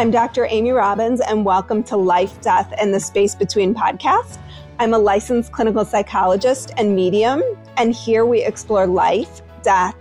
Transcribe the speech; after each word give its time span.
I'm 0.00 0.10
Dr. 0.10 0.46
Amy 0.48 0.70
Robbins, 0.70 1.20
and 1.20 1.44
welcome 1.44 1.82
to 1.82 1.96
Life, 1.98 2.40
Death, 2.40 2.72
and 2.80 2.94
the 2.94 3.00
Space 3.00 3.34
Between 3.34 3.74
podcast. 3.74 4.38
I'm 4.78 4.94
a 4.94 4.98
licensed 4.98 5.52
clinical 5.52 5.84
psychologist 5.84 6.72
and 6.78 6.96
medium, 6.96 7.42
and 7.76 7.94
here 7.94 8.24
we 8.24 8.42
explore 8.42 8.86
life, 8.86 9.42
death, 9.62 9.94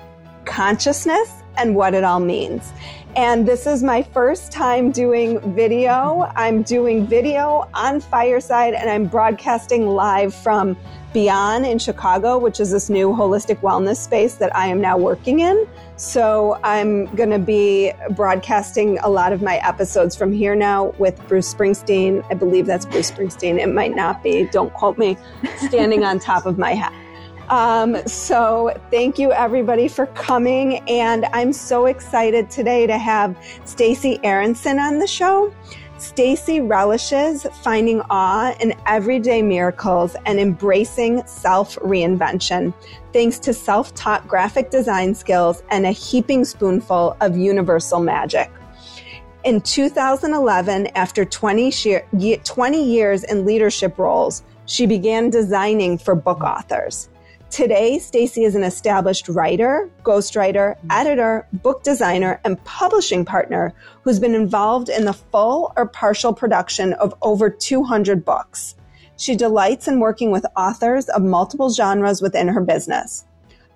consciousness, 0.45 1.43
and 1.57 1.75
what 1.75 1.93
it 1.93 2.05
all 2.05 2.21
means. 2.21 2.71
And 3.19 3.45
this 3.45 3.67
is 3.67 3.83
my 3.83 4.01
first 4.01 4.49
time 4.49 4.91
doing 4.91 5.41
video. 5.53 6.31
I'm 6.37 6.63
doing 6.63 7.05
video 7.05 7.67
on 7.73 7.99
Fireside, 7.99 8.73
and 8.73 8.89
I'm 8.89 9.07
broadcasting 9.07 9.89
live 9.89 10.33
from 10.33 10.77
Beyond 11.11 11.65
in 11.65 11.79
Chicago, 11.79 12.37
which 12.37 12.61
is 12.61 12.71
this 12.71 12.89
new 12.89 13.09
holistic 13.09 13.59
wellness 13.59 13.97
space 13.97 14.35
that 14.35 14.55
I 14.55 14.67
am 14.67 14.79
now 14.79 14.97
working 14.97 15.41
in. 15.41 15.67
So 15.97 16.61
I'm 16.63 17.13
going 17.15 17.31
to 17.31 17.39
be 17.39 17.91
broadcasting 18.11 18.99
a 18.99 19.09
lot 19.09 19.33
of 19.33 19.41
my 19.41 19.57
episodes 19.67 20.15
from 20.15 20.31
here 20.31 20.55
now 20.55 20.93
with 20.97 21.21
Bruce 21.27 21.53
Springsteen. 21.53 22.25
I 22.31 22.35
believe 22.35 22.67
that's 22.67 22.85
Bruce 22.85 23.11
Springsteen. 23.11 23.59
It 23.59 23.67
might 23.67 23.97
not 23.97 24.23
be. 24.23 24.45
Don't 24.45 24.73
quote 24.73 24.97
me. 24.97 25.17
Standing 25.57 26.05
on 26.05 26.19
top 26.19 26.45
of 26.45 26.57
my 26.57 26.73
head. 26.73 26.93
Um, 27.49 27.97
so 28.07 28.71
thank 28.91 29.17
you 29.17 29.31
everybody 29.31 29.87
for 29.87 30.05
coming. 30.07 30.77
And 30.87 31.25
I'm 31.33 31.51
so 31.51 31.87
excited 31.87 32.51
today 32.51 32.85
to 32.85 32.97
have 32.97 33.35
Stacy 33.65 34.19
Aronson 34.23 34.77
on 34.77 34.99
the 34.99 35.07
show. 35.07 35.51
Stacy 35.97 36.61
relishes 36.61 37.45
finding 37.61 38.01
awe 38.09 38.55
in 38.61 38.73
everyday 38.85 39.41
miracles 39.41 40.15
and 40.25 40.39
embracing 40.39 41.25
self 41.25 41.75
reinvention, 41.77 42.73
thanks 43.11 43.39
to 43.39 43.53
self 43.53 43.93
taught 43.95 44.25
graphic 44.27 44.69
design 44.69 45.13
skills 45.13 45.63
and 45.69 45.85
a 45.85 45.91
heaping 45.91 46.45
spoonful 46.45 47.17
of 47.19 47.35
universal 47.35 47.99
magic. 47.99 48.49
In 49.43 49.59
2011, 49.59 50.87
after 50.95 51.25
20, 51.25 51.71
20 52.43 52.83
years 52.83 53.23
in 53.23 53.45
leadership 53.45 53.97
roles, 53.97 54.43
she 54.65 54.85
began 54.85 55.29
designing 55.29 55.97
for 55.97 56.13
book 56.13 56.41
authors. 56.41 57.09
Today, 57.51 57.97
Stacy 57.97 58.43
is 58.43 58.53
an 58.55 58.63
established 58.63 59.27
writer, 59.27 59.89
ghostwriter, 60.03 60.75
editor, 60.91 61.47
book 61.51 61.81
designer, 61.81 62.39
and 62.45 62.63
publishing 62.63 63.25
partner 63.25 63.73
who's 64.03 64.19
been 64.19 64.35
involved 64.35 64.87
in 64.87 65.05
the 65.05 65.13
full 65.13 65.73
or 65.75 65.87
partial 65.87 66.31
production 66.31 66.93
of 66.93 67.13
over 67.23 67.49
200 67.49 68.23
books. 68.23 68.75
She 69.17 69.35
delights 69.35 69.87
in 69.87 69.99
working 69.99 70.29
with 70.29 70.45
authors 70.55 71.09
of 71.09 71.23
multiple 71.23 71.71
genres 71.71 72.21
within 72.21 72.47
her 72.47 72.61
business. 72.61 73.25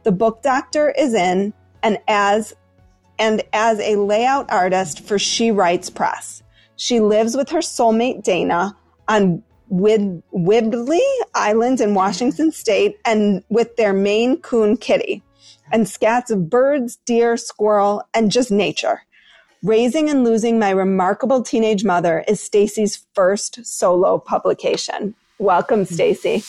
The 0.03 0.11
book 0.11 0.43
doctor 0.43 0.91
is 0.91 1.15
in 1.15 1.51
and 1.81 1.97
as 2.07 2.53
and 3.17 3.43
as 3.53 3.79
a 3.79 3.95
layout 3.95 4.51
artist 4.51 5.01
for 5.01 5.17
She 5.17 5.49
Writes 5.49 5.89
Press. 5.89 6.43
She 6.75 6.99
lives 6.99 7.35
with 7.35 7.49
her 7.49 7.59
soulmate 7.59 8.23
Dana 8.23 8.77
on 9.07 9.43
with 9.73 10.21
Whidbey 10.31 11.01
Island 11.33 11.81
in 11.81 11.95
Washington 11.95 12.51
state 12.51 12.99
and 13.05 13.43
with 13.49 13.75
their 13.75 13.91
Maine 13.91 14.39
coon 14.39 14.77
kitty 14.77 15.23
and 15.71 15.87
scats 15.87 16.29
of 16.29 16.47
birds, 16.47 16.97
deer, 17.07 17.37
squirrel, 17.37 18.03
and 18.13 18.31
just 18.31 18.51
nature. 18.51 19.01
Raising 19.63 20.11
and 20.11 20.23
Losing 20.23 20.59
My 20.59 20.69
Remarkable 20.69 21.41
Teenage 21.41 21.83
Mother 21.83 22.23
is 22.27 22.39
Stacy's 22.39 23.03
first 23.15 23.65
solo 23.65 24.19
publication. 24.19 25.15
Welcome, 25.39 25.85
Stacy. 25.85 26.43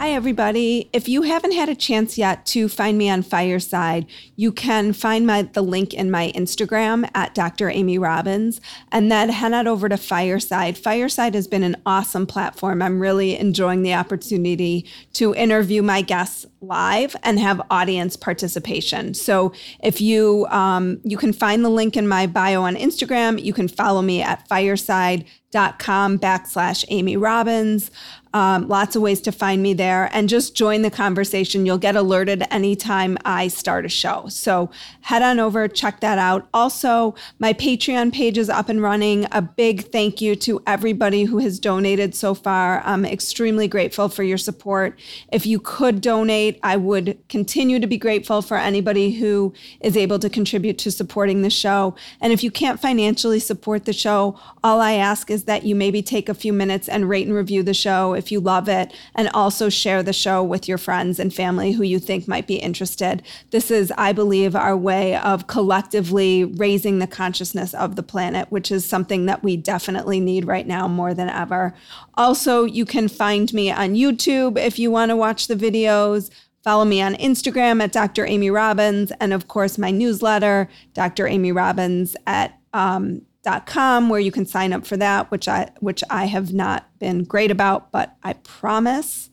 Hi, 0.00 0.10
everybody. 0.10 0.90
If 0.92 1.08
you 1.08 1.22
haven't 1.22 1.52
had 1.52 1.68
a 1.68 1.74
chance 1.74 2.18
yet 2.18 2.44
to 2.46 2.68
find 2.68 2.98
me 2.98 3.08
on 3.08 3.22
Fireside, 3.22 4.06
you 4.34 4.50
can 4.50 4.92
find 4.92 5.24
my 5.26 5.42
the 5.42 5.62
link 5.62 5.94
in 5.94 6.10
my 6.10 6.32
Instagram 6.34 7.08
at 7.14 7.34
Dr. 7.34 7.70
Amy 7.70 7.96
Robbins, 7.96 8.60
and 8.90 9.10
then 9.10 9.28
head 9.28 9.52
on 9.52 9.68
over 9.68 9.88
to 9.88 9.96
Fireside. 9.96 10.76
Fireside 10.76 11.34
has 11.34 11.46
been 11.46 11.62
an 11.62 11.76
awesome 11.86 12.26
platform. 12.26 12.82
I'm 12.82 13.00
really 13.00 13.38
enjoying 13.38 13.82
the 13.82 13.94
opportunity 13.94 14.84
to 15.14 15.32
interview 15.34 15.80
my 15.80 16.02
guests 16.02 16.44
live 16.60 17.14
and 17.22 17.38
have 17.38 17.62
audience 17.70 18.16
participation. 18.16 19.14
So 19.14 19.52
if 19.82 20.00
you 20.00 20.46
um, 20.50 21.00
you 21.04 21.16
can 21.16 21.32
find 21.32 21.64
the 21.64 21.70
link 21.70 21.96
in 21.96 22.08
my 22.08 22.26
bio 22.26 22.62
on 22.62 22.74
Instagram, 22.74 23.42
you 23.42 23.52
can 23.52 23.68
follow 23.68 24.02
me 24.02 24.22
at 24.22 24.46
fireside.com 24.48 26.18
backslash 26.18 26.84
Amy 26.88 27.16
Robbins. 27.16 27.90
Um, 28.34 28.66
lots 28.66 28.96
of 28.96 29.02
ways 29.02 29.20
to 29.22 29.32
find 29.32 29.62
me 29.62 29.74
there 29.74 30.10
and 30.12 30.28
just 30.28 30.56
join 30.56 30.82
the 30.82 30.90
conversation. 30.90 31.64
You'll 31.64 31.78
get 31.78 31.94
alerted 31.94 32.42
anytime 32.50 33.16
I 33.24 33.46
start 33.46 33.86
a 33.86 33.88
show. 33.88 34.26
So 34.28 34.70
head 35.02 35.22
on 35.22 35.38
over, 35.38 35.68
check 35.68 36.00
that 36.00 36.18
out. 36.18 36.48
Also, 36.52 37.14
my 37.38 37.52
Patreon 37.52 38.12
page 38.12 38.36
is 38.36 38.50
up 38.50 38.68
and 38.68 38.82
running. 38.82 39.28
A 39.30 39.40
big 39.40 39.92
thank 39.92 40.20
you 40.20 40.34
to 40.34 40.60
everybody 40.66 41.22
who 41.22 41.38
has 41.38 41.60
donated 41.60 42.16
so 42.16 42.34
far. 42.34 42.82
I'm 42.84 43.04
extremely 43.04 43.68
grateful 43.68 44.08
for 44.08 44.24
your 44.24 44.36
support. 44.36 44.98
If 45.30 45.46
you 45.46 45.60
could 45.60 46.00
donate, 46.00 46.58
I 46.64 46.76
would 46.76 47.16
continue 47.28 47.78
to 47.78 47.86
be 47.86 47.98
grateful 47.98 48.42
for 48.42 48.56
anybody 48.56 49.12
who 49.12 49.54
is 49.80 49.96
able 49.96 50.18
to 50.18 50.28
contribute 50.28 50.78
to 50.78 50.90
supporting 50.90 51.42
the 51.42 51.50
show. 51.50 51.94
And 52.20 52.32
if 52.32 52.42
you 52.42 52.50
can't 52.50 52.80
financially 52.80 53.38
support 53.38 53.84
the 53.84 53.92
show, 53.92 54.36
all 54.64 54.80
I 54.80 54.94
ask 54.94 55.30
is 55.30 55.44
that 55.44 55.62
you 55.62 55.76
maybe 55.76 56.02
take 56.02 56.28
a 56.28 56.34
few 56.34 56.52
minutes 56.52 56.88
and 56.88 57.08
rate 57.08 57.28
and 57.28 57.36
review 57.36 57.62
the 57.62 57.74
show 57.74 58.23
if 58.24 58.32
you 58.32 58.40
love 58.40 58.68
it, 58.68 58.92
and 59.14 59.28
also 59.34 59.68
share 59.68 60.02
the 60.02 60.14
show 60.14 60.42
with 60.42 60.66
your 60.66 60.78
friends 60.78 61.18
and 61.18 61.34
family 61.34 61.72
who 61.72 61.82
you 61.82 61.98
think 61.98 62.26
might 62.26 62.46
be 62.46 62.56
interested. 62.56 63.22
This 63.50 63.70
is, 63.70 63.92
I 63.98 64.12
believe, 64.12 64.56
our 64.56 64.76
way 64.76 65.16
of 65.16 65.46
collectively 65.46 66.44
raising 66.44 66.98
the 66.98 67.06
consciousness 67.06 67.74
of 67.74 67.96
the 67.96 68.02
planet, 68.02 68.50
which 68.50 68.72
is 68.72 68.86
something 68.86 69.26
that 69.26 69.42
we 69.42 69.58
definitely 69.58 70.20
need 70.20 70.46
right 70.46 70.66
now 70.66 70.88
more 70.88 71.12
than 71.12 71.28
ever. 71.28 71.74
Also, 72.14 72.64
you 72.64 72.86
can 72.86 73.08
find 73.08 73.52
me 73.52 73.70
on 73.70 73.94
YouTube 73.94 74.58
if 74.58 74.78
you 74.78 74.90
want 74.90 75.10
to 75.10 75.16
watch 75.16 75.46
the 75.46 75.56
videos. 75.56 76.30
Follow 76.62 76.86
me 76.86 77.02
on 77.02 77.14
Instagram 77.16 77.82
at 77.82 77.92
Dr. 77.92 78.24
Amy 78.24 78.50
Robbins, 78.50 79.12
and 79.20 79.34
of 79.34 79.48
course, 79.48 79.76
my 79.76 79.90
newsletter, 79.90 80.70
Dr. 80.94 81.26
Amy 81.26 81.52
Robbins 81.52 82.16
at 82.26 82.58
um, 82.72 83.20
com 83.66 84.08
where 84.08 84.20
you 84.20 84.32
can 84.32 84.46
sign 84.46 84.72
up 84.72 84.86
for 84.86 84.96
that, 84.96 85.30
which 85.30 85.48
I 85.48 85.70
which 85.80 86.02
I 86.10 86.24
have 86.26 86.52
not 86.52 86.88
been 86.98 87.24
great 87.24 87.50
about, 87.50 87.92
but 87.92 88.16
I 88.22 88.32
promise. 88.34 89.30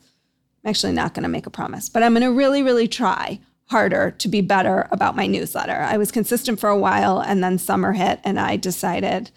I'm 0.64 0.70
actually 0.70 0.94
not 0.94 1.16
going 1.16 1.24
to 1.24 1.30
make 1.30 1.48
a 1.48 1.52
promise, 1.52 1.90
but 1.90 2.04
I'm 2.04 2.14
going 2.14 2.22
to 2.22 2.32
really, 2.32 2.62
really 2.62 2.88
try 2.88 3.40
harder 3.72 4.12
to 4.12 4.28
be 4.28 4.42
better 4.42 4.88
about 4.92 5.16
my 5.16 5.26
newsletter. 5.26 5.72
I 5.72 5.98
was 5.98 6.12
consistent 6.12 6.60
for 6.60 6.70
a 6.70 6.78
while 6.78 7.20
and 7.20 7.44
then 7.44 7.58
summer 7.58 7.94
hit 7.94 8.20
and 8.24 8.40
I 8.40 8.58
decided 8.58 9.32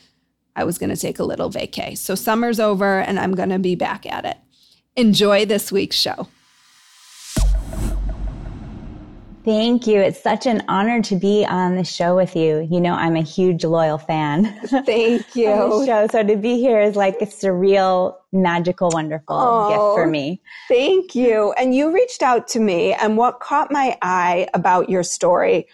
I 0.57 0.65
was 0.65 0.77
going 0.77 0.91
to 0.91 0.97
take 0.97 1.19
a 1.19 1.25
little 1.25 1.51
vacay. 1.51 1.97
So 1.97 2.15
summer's 2.15 2.61
over 2.61 2.99
and 2.99 3.19
I'm 3.19 3.35
going 3.35 3.51
to 3.51 3.59
be 3.59 3.77
back 3.77 4.05
at 4.05 4.25
it. 4.25 4.37
Enjoy 4.97 5.47
this 5.47 5.73
week's 5.73 5.97
show. 5.97 6.29
Thank 9.45 9.87
you. 9.87 10.01
It's 10.01 10.23
such 10.23 10.47
an 10.47 10.63
honor 10.69 11.03
to 11.03 11.17
be 11.17 11.45
on 11.45 11.77
the 11.77 11.85
show 11.85 12.17
with 12.17 12.35
you. 12.35 12.67
You 12.71 12.81
know, 12.81 12.95
I'm 12.95 13.15
a 13.15 13.23
huge 13.23 13.63
loyal 13.63 13.99
fan. 13.99 14.59
Thank 14.87 15.37
you. 15.37 15.85
show. 15.85 16.07
So 16.11 16.23
to 16.23 16.37
be 16.37 16.59
here 16.59 16.81
is 16.81 16.97
like 16.97 17.21
a 17.21 17.27
surreal, 17.27 18.17
magical, 18.33 18.89
wonderful 18.91 19.37
oh, 19.37 19.69
gift 19.69 19.99
for 19.99 20.07
me. 20.07 20.41
Thank 20.69 21.15
you. 21.15 21.53
And 21.59 21.75
you 21.75 21.93
reached 21.93 22.23
out 22.23 22.49
to 22.49 22.61
me, 22.61 22.95
and 22.95 23.19
what 23.19 23.41
caught 23.41 23.71
my 23.71 23.99
eye 24.01 24.49
about 24.55 24.89
your 24.89 25.03
story 25.03 25.69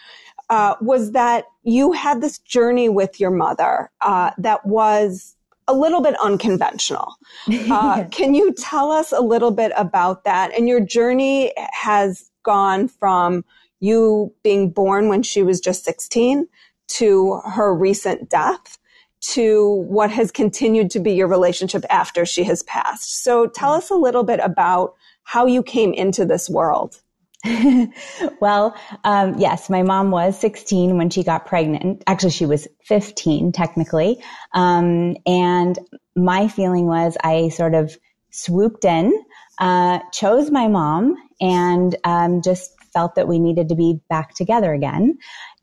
uh, 0.49 0.75
was 0.81 1.13
that 1.13 1.45
you 1.63 1.93
had 1.93 2.21
this 2.21 2.39
journey 2.39 2.89
with 2.89 3.21
your 3.21 3.31
mother 3.31 3.89
uh, 4.01 4.33
that 4.39 4.67
was 4.67 5.37
a 5.69 5.75
little 5.75 6.01
bit 6.01 6.17
unconventional. 6.21 7.15
Uh, 7.71 8.05
can 8.11 8.35
you 8.35 8.53
tell 8.53 8.91
us 8.91 9.13
a 9.13 9.21
little 9.21 9.53
bit 9.53 9.73
about 9.77 10.25
that? 10.25 10.53
And 10.57 10.69
your 10.69 10.81
journey 10.81 11.53
has 11.73 12.31
gone 12.43 12.89
from 12.89 13.45
you 13.81 14.33
being 14.43 14.71
born 14.71 15.09
when 15.09 15.23
she 15.23 15.43
was 15.43 15.61
just 15.61 15.85
16 15.85 16.47
to 16.89 17.41
her 17.45 17.75
recent 17.75 18.29
death 18.29 18.79
to 19.21 19.85
what 19.89 20.11
has 20.11 20.31
continued 20.31 20.91
to 20.91 21.01
be 21.01 21.13
your 21.13 21.29
relationship 21.29 21.85
after 21.91 22.25
she 22.25 22.45
has 22.45 22.63
passed. 22.63 23.23
So 23.23 23.47
tell 23.47 23.73
us 23.73 23.91
a 23.91 23.95
little 23.95 24.25
bit 24.25 24.41
about 24.43 24.95
how 25.25 25.47
you 25.47 25.63
came 25.63 25.93
into 25.93 26.25
this 26.25 26.49
world. 26.49 27.01
well, 28.41 28.77
um, 29.05 29.39
yes, 29.39 29.71
my 29.71 29.83
mom 29.83 30.11
was 30.11 30.39
16 30.39 30.97
when 30.97 31.11
she 31.11 31.23
got 31.23 31.47
pregnant. 31.47 32.03
Actually, 32.07 32.31
she 32.31 32.47
was 32.47 32.69
15 32.85 33.53
technically. 33.53 34.23
Um, 34.53 35.17
and 35.27 35.79
my 36.17 36.49
feeling 36.49 36.87
was 36.87 37.17
I 37.23 37.49
sort 37.49 37.75
of 37.75 37.97
swooped 38.31 38.85
in, 38.85 39.13
uh, 39.59 40.01
chose 40.13 40.51
my 40.51 40.69
mom, 40.69 41.17
and 41.41 41.97
um, 42.05 42.43
just 42.43 42.73
felt 42.93 43.15
that 43.17 43.29
we 43.29 43.39
needed 43.39 43.69
to 43.71 43.77
be 43.77 44.01
back 44.11 44.35
together 44.35 44.75
again. 44.75 45.19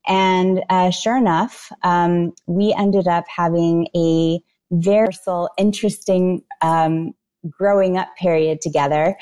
And 0.07 0.63
uh, 0.69 0.91
sure 0.91 1.17
enough, 1.17 1.71
um, 1.83 2.33
we 2.47 2.73
ended 2.77 3.07
up 3.07 3.25
having 3.29 3.87
a 3.95 4.39
very 4.71 5.13
interesting 5.57 6.43
um, 6.61 7.13
growing 7.49 7.97
up 7.97 8.09
period 8.17 8.61
together. 8.61 9.17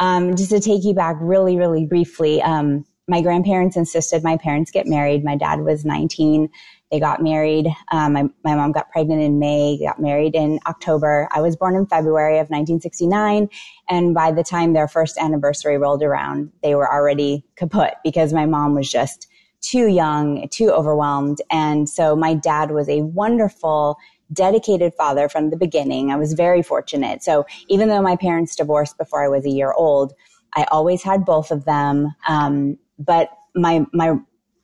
Um, 0.00 0.36
just 0.36 0.50
to 0.50 0.60
take 0.60 0.84
you 0.84 0.94
back 0.94 1.16
really, 1.20 1.56
really 1.58 1.86
briefly, 1.86 2.42
um, 2.42 2.84
my 3.08 3.22
grandparents 3.22 3.76
insisted 3.76 4.24
my 4.24 4.36
parents 4.38 4.70
get 4.70 4.86
married. 4.86 5.24
My 5.24 5.36
dad 5.36 5.60
was 5.60 5.84
19. 5.84 6.48
They 6.94 7.00
got 7.00 7.20
married. 7.20 7.66
Um, 7.90 8.12
my, 8.12 8.22
my 8.44 8.54
mom 8.54 8.70
got 8.70 8.88
pregnant 8.92 9.20
in 9.20 9.40
May, 9.40 9.80
got 9.84 10.00
married 10.00 10.36
in 10.36 10.60
October. 10.68 11.26
I 11.32 11.40
was 11.40 11.56
born 11.56 11.74
in 11.74 11.86
February 11.86 12.34
of 12.34 12.50
1969. 12.50 13.48
And 13.90 14.14
by 14.14 14.30
the 14.30 14.44
time 14.44 14.74
their 14.74 14.86
first 14.86 15.18
anniversary 15.18 15.76
rolled 15.76 16.04
around, 16.04 16.52
they 16.62 16.76
were 16.76 16.88
already 16.88 17.44
kaput 17.56 17.94
because 18.04 18.32
my 18.32 18.46
mom 18.46 18.76
was 18.76 18.88
just 18.88 19.26
too 19.60 19.88
young, 19.88 20.48
too 20.50 20.70
overwhelmed. 20.70 21.42
And 21.50 21.88
so 21.88 22.14
my 22.14 22.32
dad 22.32 22.70
was 22.70 22.88
a 22.88 23.02
wonderful, 23.02 23.98
dedicated 24.32 24.94
father 24.94 25.28
from 25.28 25.50
the 25.50 25.56
beginning. 25.56 26.12
I 26.12 26.16
was 26.16 26.34
very 26.34 26.62
fortunate. 26.62 27.24
So 27.24 27.44
even 27.66 27.88
though 27.88 28.02
my 28.02 28.14
parents 28.14 28.54
divorced 28.54 28.98
before 28.98 29.24
I 29.24 29.28
was 29.28 29.44
a 29.44 29.50
year 29.50 29.72
old, 29.72 30.12
I 30.54 30.64
always 30.70 31.02
had 31.02 31.24
both 31.24 31.50
of 31.50 31.64
them. 31.64 32.14
Um, 32.28 32.78
but 33.00 33.30
my, 33.56 33.84
my, 33.92 34.14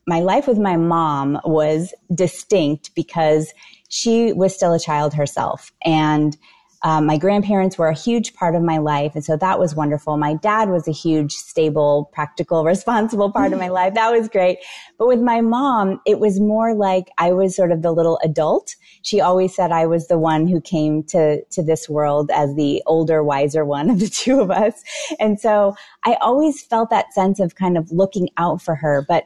my 0.07 0.19
life 0.19 0.47
with 0.47 0.57
my 0.57 0.77
mom 0.77 1.39
was 1.43 1.93
distinct 2.13 2.93
because 2.95 3.53
she 3.89 4.33
was 4.33 4.55
still 4.55 4.73
a 4.73 4.79
child 4.79 5.13
herself. 5.13 5.71
And 5.85 6.37
um, 6.83 7.05
my 7.05 7.17
grandparents 7.17 7.77
were 7.77 7.89
a 7.89 7.95
huge 7.95 8.33
part 8.33 8.55
of 8.55 8.63
my 8.63 8.79
life. 8.79 9.13
And 9.13 9.23
so 9.23 9.37
that 9.37 9.59
was 9.59 9.75
wonderful. 9.75 10.17
My 10.17 10.33
dad 10.33 10.69
was 10.69 10.87
a 10.87 10.91
huge, 10.91 11.33
stable, 11.33 12.09
practical, 12.11 12.63
responsible 12.65 13.31
part 13.31 13.53
of 13.53 13.59
my 13.59 13.67
life. 13.67 13.93
That 13.93 14.11
was 14.11 14.27
great. 14.27 14.57
But 14.97 15.07
with 15.07 15.21
my 15.21 15.41
mom, 15.41 16.01
it 16.07 16.19
was 16.19 16.39
more 16.39 16.73
like 16.73 17.09
I 17.19 17.33
was 17.33 17.55
sort 17.55 17.71
of 17.71 17.83
the 17.83 17.91
little 17.91 18.19
adult. 18.23 18.75
She 19.03 19.21
always 19.21 19.55
said 19.55 19.71
I 19.71 19.85
was 19.85 20.07
the 20.07 20.17
one 20.17 20.47
who 20.47 20.59
came 20.59 21.03
to, 21.05 21.43
to 21.43 21.61
this 21.61 21.87
world 21.87 22.31
as 22.33 22.55
the 22.55 22.81
older, 22.87 23.23
wiser 23.23 23.63
one 23.63 23.89
of 23.89 23.99
the 23.99 24.09
two 24.09 24.39
of 24.39 24.49
us. 24.49 24.83
And 25.19 25.39
so 25.39 25.75
I 26.03 26.17
always 26.21 26.63
felt 26.63 26.89
that 26.89 27.13
sense 27.13 27.39
of 27.39 27.55
kind 27.55 27.77
of 27.77 27.91
looking 27.91 28.29
out 28.37 28.61
for 28.61 28.73
her. 28.75 29.05
But 29.07 29.25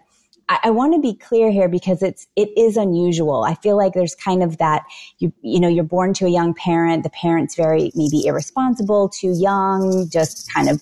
I, 0.49 0.59
I 0.65 0.69
want 0.69 0.93
to 0.93 1.01
be 1.01 1.15
clear 1.15 1.51
here 1.51 1.69
because 1.69 2.01
it's 2.01 2.27
it 2.35 2.49
is 2.57 2.77
unusual. 2.77 3.43
I 3.43 3.55
feel 3.55 3.77
like 3.77 3.93
there's 3.93 4.15
kind 4.15 4.43
of 4.43 4.57
that 4.57 4.83
you 5.19 5.33
you 5.41 5.59
know 5.59 5.67
you're 5.67 5.83
born 5.83 6.13
to 6.15 6.25
a 6.25 6.29
young 6.29 6.53
parent. 6.53 7.03
The 7.03 7.09
parent's 7.09 7.55
very 7.55 7.91
maybe 7.95 8.25
irresponsible, 8.25 9.09
too 9.09 9.33
young, 9.37 10.09
just 10.09 10.51
kind 10.53 10.69
of 10.69 10.81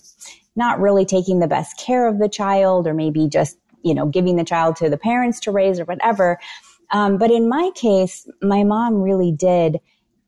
not 0.55 0.79
really 0.79 1.05
taking 1.05 1.39
the 1.39 1.47
best 1.47 1.79
care 1.79 2.07
of 2.07 2.19
the 2.19 2.29
child, 2.29 2.87
or 2.87 2.93
maybe 2.93 3.27
just 3.27 3.57
you 3.83 3.93
know 3.93 4.05
giving 4.05 4.35
the 4.35 4.45
child 4.45 4.75
to 4.77 4.89
the 4.89 4.97
parents 4.97 5.39
to 5.41 5.51
raise 5.51 5.79
or 5.79 5.85
whatever. 5.85 6.39
Um, 6.91 7.17
but 7.17 7.31
in 7.31 7.49
my 7.49 7.71
case, 7.75 8.27
my 8.41 8.63
mom 8.63 9.01
really 9.01 9.31
did 9.31 9.79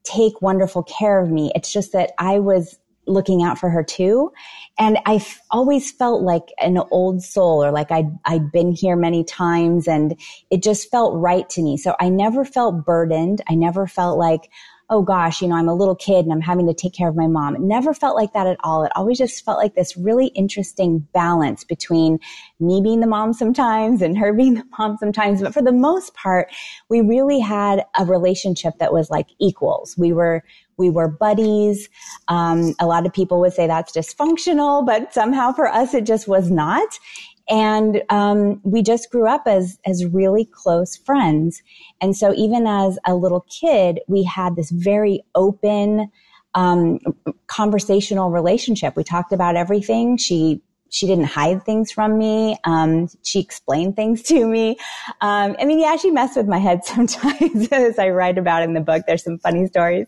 take 0.04 0.42
wonderful 0.42 0.84
care 0.84 1.22
of 1.22 1.30
me. 1.30 1.52
It's 1.56 1.72
just 1.72 1.92
that 1.94 2.12
I 2.18 2.40
was 2.40 2.78
looking 3.08 3.44
out 3.44 3.60
for 3.60 3.70
her 3.70 3.84
too. 3.84 4.32
And 4.77 4.98
I 5.06 5.25
always 5.51 5.92
felt 5.92 6.22
like 6.22 6.51
an 6.60 6.77
old 6.92 7.24
soul 7.24 7.63
or 7.63 7.72
like 7.72 7.92
I'd, 7.92 8.12
I'd 8.25 8.51
been 8.51 8.72
here 8.72 8.95
many 8.95 9.24
times 9.24 9.88
and 9.88 10.19
it 10.51 10.62
just 10.62 10.92
felt 10.92 11.16
right 11.16 11.50
to 11.51 11.62
me. 11.62 11.77
So 11.77 11.95
I 12.00 12.10
never 12.10 12.44
felt 12.44 12.86
burdened. 12.86 13.42
I 13.48 13.56
never 13.56 13.88
felt 13.88 14.18
like, 14.18 14.50
oh 14.89 15.01
gosh, 15.01 15.42
you 15.42 15.48
know, 15.48 15.56
I'm 15.56 15.68
a 15.68 15.74
little 15.74 15.95
kid 15.95 16.25
and 16.25 16.31
I'm 16.31 16.42
having 16.42 16.68
to 16.68 16.74
take 16.74 16.94
care 16.94 17.10
of 17.10 17.16
my 17.16 17.27
mom. 17.27 17.56
It 17.56 17.62
never 17.62 17.94
felt 17.94 18.16
like 18.16 18.33
that 18.33 18.48
at 18.48 18.57
all. 18.63 18.83
It 18.83 18.92
always 18.95 19.18
just 19.18 19.44
felt 19.44 19.57
like 19.57 19.74
this 19.75 19.98
really 19.98 20.27
interesting 20.27 21.00
balance 21.13 21.63
between 21.63 22.19
me 22.60 22.81
being 22.81 23.00
the 23.00 23.07
mom 23.07 23.33
sometimes 23.33 24.01
and 24.01 24.18
her 24.18 24.33
being 24.38 24.56
the 24.56 24.66
mom 24.77 24.98
sometimes. 24.98 25.42
But 25.42 25.54
for 25.54 25.62
the 25.62 25.72
most 25.72 26.13
part, 26.13 26.54
we 26.89 27.01
really 27.01 27.39
had 27.39 27.83
a 27.98 28.06
relationship 28.06 28.75
that 28.80 28.94
was 28.94 29.10
like 29.10 29.27
equals. 29.39 29.95
We 29.98 30.13
were, 30.13 30.44
we 30.77 30.89
were 30.89 31.07
buddies. 31.07 31.89
Um, 32.27 32.74
a 32.80 32.86
lot 32.86 33.06
of 33.06 33.13
people 33.13 33.39
would 33.39 33.54
say 33.54 33.68
that's 33.68 33.92
dysfunctional, 33.92 34.86
but 34.86 35.13
somehow 35.13 35.51
for 35.51 35.68
us 35.68 35.94
it 35.94 36.06
just 36.06 36.27
was 36.27 36.51
not. 36.51 37.00
And 37.48 38.01
um, 38.10 38.60
we 38.63 38.81
just 38.81 39.12
grew 39.12 39.27
up 39.27 39.44
as 39.45 39.77
as 39.86 40.06
really 40.06 40.45
close 40.45 40.98
friends. 40.98 41.62
And 42.01 42.16
so 42.16 42.33
even 42.33 42.66
as 42.66 42.98
a 43.06 43.16
little 43.16 43.45
kid, 43.62 44.00
we 44.07 44.24
had 44.24 44.56
this 44.56 44.72
very 44.72 45.22
open, 45.36 46.10
um, 46.56 47.00
conversational 47.48 48.31
relationship. 48.31 48.95
We 48.95 49.04
talked 49.04 49.31
about 49.31 49.56
everything. 49.56 50.18
She 50.18 50.62
she 50.90 51.08
didn't 51.08 51.26
hide 51.26 51.64
things 51.66 51.92
from 51.92 52.18
me. 52.18 52.58
Um, 52.64 53.10
she 53.24 53.40
explained 53.40 53.96
things 53.96 54.22
to 54.24 54.48
me. 54.48 54.78
Um, 55.22 55.56
I 55.60 55.66
mean, 55.66 55.80
yeah, 55.80 55.96
she 55.98 56.12
messed 56.12 56.38
with 56.38 56.48
my 56.48 56.60
head 56.60 56.86
sometimes, 56.86 57.68
as 57.72 58.00
I 58.00 58.10
write 58.10 58.38
about 58.38 58.64
in 58.64 58.74
the 58.74 58.82
book. 58.82 59.04
There's 59.08 59.24
some 59.24 59.40
funny 59.40 59.68
stories, 59.68 60.08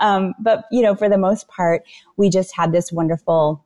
um, 0.00 0.34
but 0.38 0.64
you 0.70 0.82
know, 0.82 0.94
for 0.94 1.08
the 1.08 1.18
most 1.18 1.48
part, 1.48 1.82
we 2.16 2.28
just 2.28 2.54
had 2.54 2.72
this 2.72 2.92
wonderful 2.92 3.64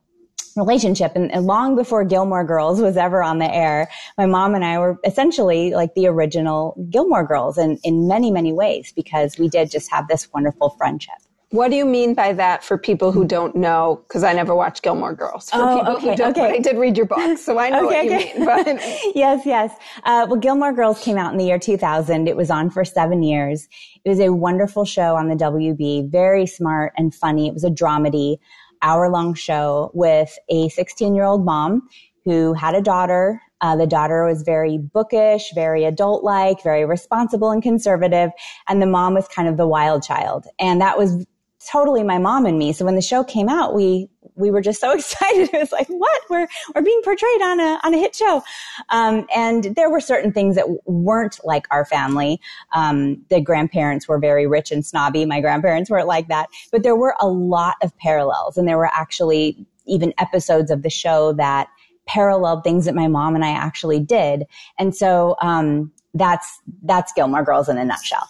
relationship. 0.55 1.13
And, 1.15 1.31
and, 1.31 1.45
long 1.45 1.75
before 1.75 2.03
Gilmore 2.03 2.43
Girls 2.43 2.81
was 2.81 2.97
ever 2.97 3.23
on 3.23 3.39
the 3.39 3.53
air, 3.53 3.89
my 4.17 4.25
mom 4.25 4.55
and 4.55 4.65
I 4.65 4.77
were 4.79 4.99
essentially 5.05 5.73
like 5.73 5.93
the 5.95 6.07
original 6.07 6.75
Gilmore 6.89 7.25
Girls 7.25 7.57
in, 7.57 7.79
in 7.83 8.07
many, 8.07 8.31
many 8.31 8.51
ways 8.53 8.91
because 8.93 9.37
we 9.37 9.47
did 9.47 9.71
just 9.71 9.89
have 9.91 10.07
this 10.07 10.27
wonderful 10.33 10.71
friendship. 10.71 11.15
What 11.51 11.69
do 11.69 11.75
you 11.75 11.83
mean 11.83 12.13
by 12.13 12.31
that 12.31 12.63
for 12.63 12.77
people 12.77 13.11
who 13.11 13.25
don't 13.25 13.57
know? 13.57 14.03
Because 14.07 14.23
I 14.23 14.31
never 14.31 14.55
watched 14.55 14.83
Gilmore 14.83 15.13
Girls. 15.13 15.49
For 15.49 15.57
oh, 15.57 15.77
people 15.79 15.93
okay, 15.97 16.09
who 16.11 16.15
don't, 16.15 16.37
okay. 16.37 16.53
I 16.53 16.59
did 16.59 16.77
read 16.77 16.95
your 16.95 17.05
book, 17.05 17.37
so 17.37 17.59
I 17.59 17.69
know 17.69 17.87
okay, 17.87 18.05
what 18.05 18.05
okay. 18.05 18.33
you 18.33 18.39
mean. 18.39 18.45
But 18.45 19.15
yes, 19.15 19.45
yes. 19.45 19.73
Uh, 20.05 20.25
well, 20.29 20.39
Gilmore 20.39 20.71
Girls 20.71 21.03
came 21.03 21.17
out 21.17 21.33
in 21.33 21.37
the 21.37 21.43
year 21.43 21.59
2000. 21.59 22.29
It 22.29 22.37
was 22.37 22.49
on 22.49 22.69
for 22.69 22.85
seven 22.85 23.21
years. 23.21 23.67
It 24.05 24.09
was 24.09 24.21
a 24.21 24.31
wonderful 24.31 24.85
show 24.85 25.17
on 25.17 25.27
the 25.27 25.35
WB, 25.35 26.09
very 26.09 26.45
smart 26.45 26.93
and 26.95 27.13
funny. 27.13 27.47
It 27.47 27.53
was 27.53 27.65
a 27.65 27.69
dramedy, 27.69 28.37
hour 28.81 29.09
long 29.09 29.33
show 29.33 29.91
with 29.93 30.33
a 30.49 30.69
16 30.69 31.13
year 31.13 31.25
old 31.25 31.43
mom 31.43 31.81
who 32.23 32.53
had 32.53 32.75
a 32.75 32.81
daughter 32.81 33.41
uh, 33.61 33.75
the 33.75 33.87
daughter 33.87 34.25
was 34.25 34.41
very 34.41 34.79
bookish, 34.79 35.51
very 35.53 35.85
adult 35.85 36.23
like, 36.23 36.63
very 36.63 36.83
responsible 36.83 37.51
and 37.51 37.61
conservative. 37.61 38.31
And 38.67 38.81
the 38.81 38.87
mom 38.87 39.13
was 39.13 39.27
kind 39.27 39.47
of 39.47 39.57
the 39.57 39.67
wild 39.67 40.03
child. 40.03 40.47
And 40.59 40.81
that 40.81 40.97
was 40.97 41.25
totally 41.71 42.03
my 42.03 42.17
mom 42.17 42.45
and 42.45 42.57
me. 42.57 42.73
So 42.73 42.85
when 42.85 42.95
the 42.95 43.01
show 43.01 43.23
came 43.23 43.49
out, 43.49 43.73
we 43.73 44.09
we 44.35 44.51
were 44.51 44.61
just 44.61 44.81
so 44.81 44.91
excited. 44.97 45.49
It 45.53 45.59
was 45.59 45.71
like, 45.71 45.87
what? 45.87 46.21
We're 46.29 46.47
we're 46.75 46.81
being 46.81 47.01
portrayed 47.03 47.41
on 47.41 47.59
a 47.59 47.79
on 47.83 47.93
a 47.93 47.97
hit 47.97 48.15
show. 48.15 48.43
Um, 48.89 49.27
and 49.35 49.75
there 49.75 49.89
were 49.89 49.99
certain 49.99 50.31
things 50.31 50.55
that 50.55 50.65
weren't 50.85 51.39
like 51.43 51.67
our 51.71 51.85
family. 51.85 52.39
Um, 52.73 53.23
the 53.29 53.41
grandparents 53.41 54.07
were 54.07 54.19
very 54.19 54.47
rich 54.47 54.71
and 54.71 54.85
snobby. 54.85 55.25
My 55.25 55.41
grandparents 55.41 55.89
weren't 55.89 56.07
like 56.07 56.27
that. 56.27 56.49
But 56.71 56.83
there 56.83 56.95
were 56.95 57.15
a 57.19 57.27
lot 57.27 57.75
of 57.81 57.95
parallels, 57.97 58.57
and 58.57 58.67
there 58.67 58.77
were 58.77 58.91
actually 58.93 59.65
even 59.85 60.13
episodes 60.17 60.71
of 60.71 60.83
the 60.83 60.89
show 60.89 61.33
that 61.33 61.67
paralleled 62.07 62.63
things 62.63 62.85
that 62.85 62.95
my 62.95 63.07
mom 63.07 63.35
and 63.35 63.45
I 63.45 63.51
actually 63.51 63.99
did. 63.99 64.45
And 64.77 64.95
so 64.95 65.35
um, 65.41 65.91
that's 66.13 66.59
that's 66.83 67.13
Gilmore 67.13 67.43
Girls 67.43 67.69
in 67.69 67.77
a 67.77 67.85
nutshell. 67.85 68.27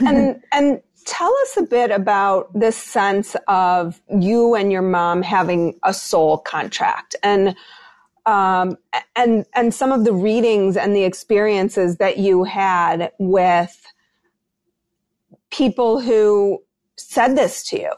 and 0.00 0.42
and 0.52 0.80
tell 1.04 1.34
us 1.42 1.56
a 1.56 1.62
bit 1.62 1.90
about 1.90 2.52
this 2.52 2.76
sense 2.76 3.36
of 3.48 4.00
you 4.18 4.54
and 4.54 4.72
your 4.72 4.82
mom 4.82 5.22
having 5.22 5.78
a 5.82 5.92
soul 5.92 6.38
contract 6.38 7.16
and 7.22 7.56
um, 8.26 8.76
and 9.16 9.46
and 9.54 9.74
some 9.74 9.92
of 9.92 10.04
the 10.04 10.12
readings 10.12 10.76
and 10.76 10.94
the 10.94 11.04
experiences 11.04 11.96
that 11.96 12.18
you 12.18 12.44
had 12.44 13.12
with 13.18 13.92
people 15.50 16.00
who 16.00 16.62
said 16.96 17.36
this 17.36 17.64
to 17.70 17.80
you. 17.80 17.92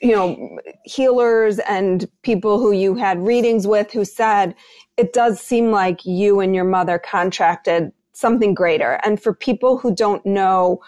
You 0.00 0.12
know 0.12 0.58
healers 0.84 1.58
and 1.60 2.06
people 2.22 2.58
who 2.58 2.72
you 2.72 2.94
had 2.94 3.24
readings 3.24 3.66
with 3.66 3.90
who 3.92 4.04
said 4.04 4.54
it 4.96 5.12
does 5.12 5.40
seem 5.40 5.70
like 5.70 6.04
you 6.04 6.40
and 6.40 6.54
your 6.54 6.64
mother 6.64 6.98
contracted 6.98 7.92
something 8.12 8.54
greater. 8.54 9.00
And 9.04 9.20
for 9.20 9.34
people 9.34 9.78
who 9.78 9.94
don't 9.94 10.24
know 10.24 10.80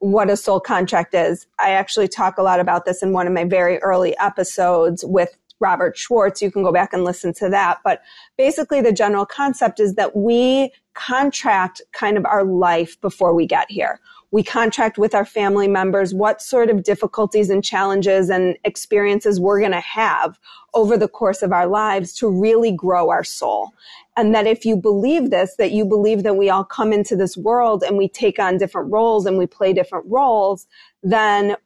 what 0.00 0.30
a 0.30 0.36
soul 0.36 0.60
contract 0.60 1.14
is. 1.14 1.46
I 1.58 1.70
actually 1.70 2.08
talk 2.08 2.38
a 2.38 2.42
lot 2.42 2.58
about 2.58 2.84
this 2.84 3.02
in 3.02 3.12
one 3.12 3.26
of 3.26 3.32
my 3.32 3.44
very 3.44 3.78
early 3.78 4.16
episodes 4.18 5.04
with 5.06 5.36
Robert 5.60 5.96
Schwartz. 5.96 6.42
You 6.42 6.50
can 6.50 6.62
go 6.62 6.72
back 6.72 6.92
and 6.92 7.04
listen 7.04 7.32
to 7.34 7.48
that. 7.50 7.78
But 7.84 8.02
basically, 8.36 8.80
the 8.80 8.92
general 8.92 9.26
concept 9.26 9.78
is 9.78 9.94
that 9.94 10.16
we 10.16 10.72
contract 10.94 11.82
kind 11.92 12.16
of 12.16 12.24
our 12.24 12.44
life 12.44 13.00
before 13.00 13.34
we 13.34 13.46
get 13.46 13.70
here. 13.70 14.00
We 14.32 14.42
contract 14.42 14.96
with 14.96 15.14
our 15.14 15.24
family 15.24 15.66
members 15.66 16.14
what 16.14 16.40
sort 16.40 16.70
of 16.70 16.84
difficulties 16.84 17.50
and 17.50 17.64
challenges 17.64 18.30
and 18.30 18.56
experiences 18.64 19.40
we're 19.40 19.60
going 19.60 19.72
to 19.72 19.80
have 19.80 20.38
over 20.72 20.96
the 20.96 21.08
course 21.08 21.42
of 21.42 21.52
our 21.52 21.66
lives 21.66 22.14
to 22.14 22.28
really 22.28 22.70
grow 22.70 23.10
our 23.10 23.24
soul. 23.24 23.70
And 24.16 24.34
that 24.34 24.46
if 24.46 24.64
you 24.64 24.76
believe 24.76 25.30
this, 25.30 25.56
that 25.56 25.72
you 25.72 25.84
believe 25.84 26.22
that 26.22 26.36
we 26.36 26.50
all 26.50 26.64
come 26.64 26.92
into 26.92 27.16
this 27.16 27.36
world 27.36 27.82
and 27.82 27.96
we 27.96 28.08
take 28.08 28.38
on 28.38 28.58
different 28.58 28.92
roles 28.92 29.26
and 29.26 29.36
we 29.36 29.46
play 29.46 29.72
different 29.72 30.06
roles, 30.08 30.66
then 31.02 31.56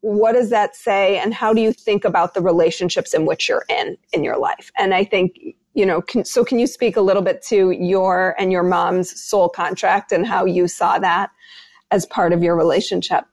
what 0.00 0.32
does 0.32 0.50
that 0.50 0.76
say? 0.76 1.18
And 1.18 1.34
how 1.34 1.52
do 1.52 1.60
you 1.60 1.72
think 1.72 2.04
about 2.04 2.34
the 2.34 2.40
relationships 2.40 3.14
in 3.14 3.26
which 3.26 3.48
you're 3.48 3.64
in, 3.68 3.96
in 4.12 4.24
your 4.24 4.38
life? 4.38 4.70
And 4.78 4.94
I 4.94 5.04
think, 5.04 5.38
you 5.74 5.84
know, 5.84 6.00
can, 6.00 6.24
so 6.24 6.44
can 6.44 6.58
you 6.58 6.66
speak 6.66 6.96
a 6.96 7.00
little 7.00 7.22
bit 7.22 7.42
to 7.48 7.70
your 7.70 8.34
and 8.38 8.50
your 8.50 8.62
mom's 8.62 9.20
soul 9.20 9.48
contract 9.48 10.12
and 10.12 10.26
how 10.26 10.44
you 10.44 10.68
saw 10.68 10.98
that 10.98 11.30
as 11.90 12.06
part 12.06 12.32
of 12.32 12.42
your 12.42 12.56
relationship? 12.56 13.24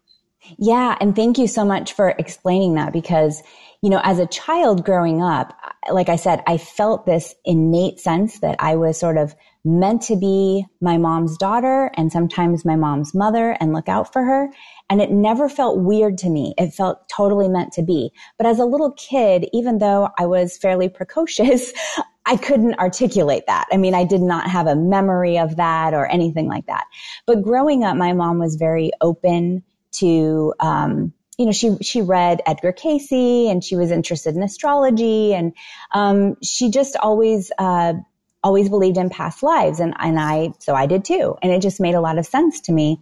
Yeah. 0.58 0.96
And 1.02 1.16
thank 1.16 1.38
you 1.38 1.48
so 1.48 1.66
much 1.66 1.94
for 1.94 2.10
explaining 2.10 2.76
that 2.76 2.94
because 2.94 3.42
you 3.84 3.92
know, 3.92 4.02
as 4.04 4.20
a 4.20 4.26
child 4.28 4.84
growing 4.84 5.22
up, 5.22 5.54
like 5.92 6.10
I 6.10 6.16
said, 6.16 6.42
I 6.48 6.58
felt 6.58 7.06
this 7.06 7.36
innate 7.46 8.00
sense 8.00 8.40
that 8.40 8.56
I 8.60 8.76
was 8.76 9.00
sort 9.00 9.18
of 9.18 9.36
meant 9.64 10.02
to 10.04 10.16
be 10.16 10.66
my 10.82 10.98
mom's 10.98 11.38
daughter 11.38 11.92
and 11.96 12.12
sometimes 12.12 12.66
my 12.66 12.76
mom's 12.76 13.14
mother 13.14 13.56
and 13.60 13.74
look 13.74 13.88
out 13.88 14.12
for 14.12 14.24
her. 14.24 14.50
And 14.90 15.02
it 15.02 15.12
never 15.12 15.48
felt 15.48 15.80
weird 15.80 16.18
to 16.20 16.30
me. 16.30 16.56
It 16.58 16.74
felt 16.74 17.08
totally 17.10 17.50
meant 17.50 17.74
to 17.74 17.84
be. 17.84 18.12
But 18.38 18.48
as 18.48 18.60
a 18.60 18.66
little 18.66 18.94
kid, 18.94 19.48
even 19.54 19.78
though 19.78 20.10
I 20.18 20.26
was 20.26 20.58
fairly 20.58 20.90
precocious, 20.90 21.74
I 22.28 22.36
couldn't 22.36 22.78
articulate 22.78 23.46
that. 23.48 23.68
I 23.72 23.78
mean, 23.78 23.96
I 23.96 24.04
did 24.04 24.22
not 24.22 24.50
have 24.50 24.68
a 24.68 24.76
memory 24.76 25.40
of 25.40 25.56
that 25.56 25.94
or 25.94 26.06
anything 26.06 26.48
like 26.48 26.66
that. 26.68 26.86
But 27.26 27.42
growing 27.42 27.86
up, 27.86 27.96
my 27.96 28.14
mom 28.14 28.38
was 28.38 28.56
very 28.56 28.92
open 29.00 29.64
to, 29.94 30.54
um, 30.60 31.14
you 31.38 31.46
know, 31.46 31.54
she 31.54 31.78
she 31.82 32.02
read 32.02 32.42
Edgar 32.46 32.74
Cayce 32.74 33.12
and 33.12 33.64
she 33.64 33.78
was 33.78 33.92
interested 33.92 34.36
in 34.36 34.44
astrology 34.44 35.34
and 35.34 35.54
um, 35.94 36.36
she 36.44 36.70
just 36.70 36.98
always 36.98 37.52
uh, 37.58 37.94
always 38.44 38.70
believed 38.70 38.98
in 38.98 39.10
past 39.10 39.42
lives 39.44 39.80
and 39.80 39.94
and 40.00 40.20
I 40.20 40.52
so 40.60 40.74
I 40.74 40.86
did 40.86 41.06
too 41.06 41.36
and 41.42 41.52
it 41.52 41.62
just 41.62 41.80
made 41.80 41.96
a 41.96 42.02
lot 42.02 42.18
of 42.18 42.26
sense 42.26 42.62
to 42.62 42.72
me 42.72 43.02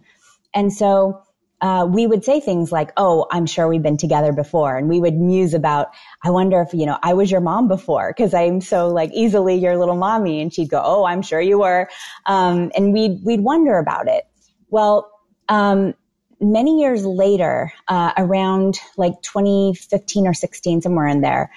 and 0.54 0.72
so 0.72 1.22
uh, 1.60 1.86
we 1.90 2.06
would 2.06 2.24
say 2.24 2.40
things 2.40 2.70
like, 2.70 2.92
"Oh, 2.96 3.26
I'm 3.30 3.46
sure 3.46 3.68
we've 3.68 3.82
been 3.82 3.96
together 3.96 4.32
before," 4.32 4.76
and 4.76 4.88
we 4.88 5.00
would 5.00 5.14
muse 5.14 5.54
about, 5.54 5.88
"I 6.24 6.30
wonder 6.30 6.60
if 6.60 6.74
you 6.74 6.86
know 6.86 6.98
I 7.02 7.14
was 7.14 7.30
your 7.30 7.40
mom 7.40 7.68
before 7.68 8.12
because 8.16 8.34
I'm 8.34 8.60
so 8.60 8.88
like 8.88 9.10
easily 9.14 9.56
your 9.56 9.78
little 9.78 9.96
mommy," 9.96 10.40
and 10.40 10.52
she'd 10.52 10.70
go, 10.70 10.82
"Oh, 10.84 11.04
I'm 11.04 11.22
sure 11.22 11.40
you 11.40 11.58
were," 11.60 11.88
um, 12.26 12.70
and 12.76 12.92
we'd 12.92 13.20
we'd 13.24 13.42
wonder 13.42 13.78
about 13.78 14.08
it. 14.08 14.24
Well, 14.68 15.10
um, 15.48 15.94
many 16.40 16.80
years 16.80 17.06
later, 17.06 17.72
uh, 17.88 18.12
around 18.18 18.78
like 18.98 19.14
2015 19.22 20.26
or 20.26 20.34
16, 20.34 20.82
somewhere 20.82 21.06
in 21.06 21.22
there, 21.22 21.50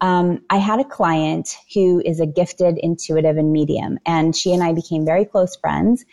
um, 0.00 0.44
I 0.50 0.56
had 0.56 0.80
a 0.80 0.84
client 0.84 1.56
who 1.74 2.02
is 2.04 2.20
a 2.20 2.26
gifted 2.26 2.78
intuitive 2.78 3.36
and 3.36 3.52
medium, 3.52 3.98
and 4.06 4.34
she 4.34 4.52
and 4.52 4.62
I 4.62 4.72
became 4.72 5.04
very 5.04 5.24
close 5.24 5.56
friends. 5.56 6.04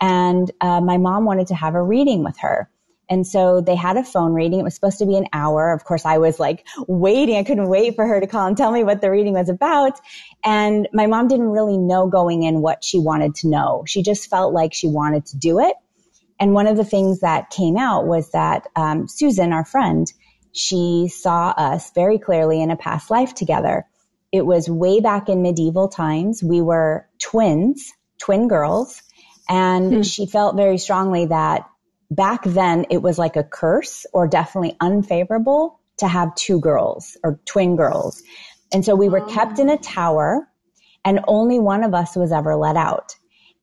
And 0.00 0.50
uh, 0.60 0.80
my 0.80 0.98
mom 0.98 1.24
wanted 1.24 1.46
to 1.48 1.54
have 1.54 1.74
a 1.74 1.82
reading 1.82 2.24
with 2.24 2.36
her. 2.38 2.70
And 3.08 3.26
so 3.26 3.60
they 3.60 3.76
had 3.76 3.96
a 3.96 4.02
phone 4.02 4.32
reading. 4.32 4.58
It 4.58 4.64
was 4.64 4.74
supposed 4.74 4.98
to 4.98 5.06
be 5.06 5.16
an 5.16 5.28
hour. 5.32 5.72
Of 5.72 5.84
course, 5.84 6.04
I 6.04 6.18
was 6.18 6.40
like 6.40 6.66
waiting. 6.88 7.36
I 7.36 7.44
couldn't 7.44 7.68
wait 7.68 7.94
for 7.94 8.06
her 8.06 8.20
to 8.20 8.26
call 8.26 8.46
and 8.46 8.56
tell 8.56 8.72
me 8.72 8.82
what 8.82 9.00
the 9.00 9.10
reading 9.10 9.34
was 9.34 9.48
about. 9.48 10.00
And 10.44 10.88
my 10.92 11.06
mom 11.06 11.28
didn't 11.28 11.50
really 11.50 11.78
know 11.78 12.08
going 12.08 12.42
in 12.42 12.62
what 12.62 12.82
she 12.82 12.98
wanted 12.98 13.36
to 13.36 13.48
know. 13.48 13.84
She 13.86 14.02
just 14.02 14.28
felt 14.28 14.52
like 14.52 14.74
she 14.74 14.88
wanted 14.88 15.26
to 15.26 15.36
do 15.36 15.60
it. 15.60 15.74
And 16.38 16.52
one 16.52 16.66
of 16.66 16.76
the 16.76 16.84
things 16.84 17.20
that 17.20 17.50
came 17.50 17.76
out 17.76 18.06
was 18.06 18.30
that 18.32 18.66
um, 18.74 19.08
Susan, 19.08 19.52
our 19.52 19.64
friend, 19.64 20.12
she 20.52 21.08
saw 21.08 21.50
us 21.50 21.92
very 21.94 22.18
clearly 22.18 22.60
in 22.60 22.70
a 22.70 22.76
past 22.76 23.10
life 23.10 23.34
together. 23.34 23.86
It 24.32 24.44
was 24.44 24.68
way 24.68 25.00
back 25.00 25.28
in 25.28 25.42
medieval 25.42 25.88
times. 25.88 26.42
We 26.42 26.60
were 26.60 27.08
twins, 27.20 27.92
twin 28.18 28.48
girls, 28.48 29.02
and 29.48 29.94
hmm. 29.94 30.02
she 30.02 30.26
felt 30.26 30.56
very 30.56 30.78
strongly 30.78 31.26
that 31.26 31.66
back 32.10 32.44
then 32.44 32.86
it 32.90 33.02
was 33.02 33.18
like 33.18 33.36
a 33.36 33.44
curse 33.44 34.06
or 34.12 34.26
definitely 34.26 34.76
unfavorable 34.80 35.80
to 35.98 36.08
have 36.08 36.34
two 36.34 36.60
girls 36.60 37.16
or 37.24 37.40
twin 37.46 37.76
girls. 37.76 38.22
And 38.72 38.84
so 38.84 38.94
we 38.94 39.08
were 39.08 39.24
kept 39.26 39.58
in 39.58 39.70
a 39.70 39.78
tower 39.78 40.48
and 41.04 41.20
only 41.26 41.58
one 41.58 41.84
of 41.84 41.94
us 41.94 42.16
was 42.16 42.32
ever 42.32 42.56
let 42.56 42.76
out. 42.76 43.14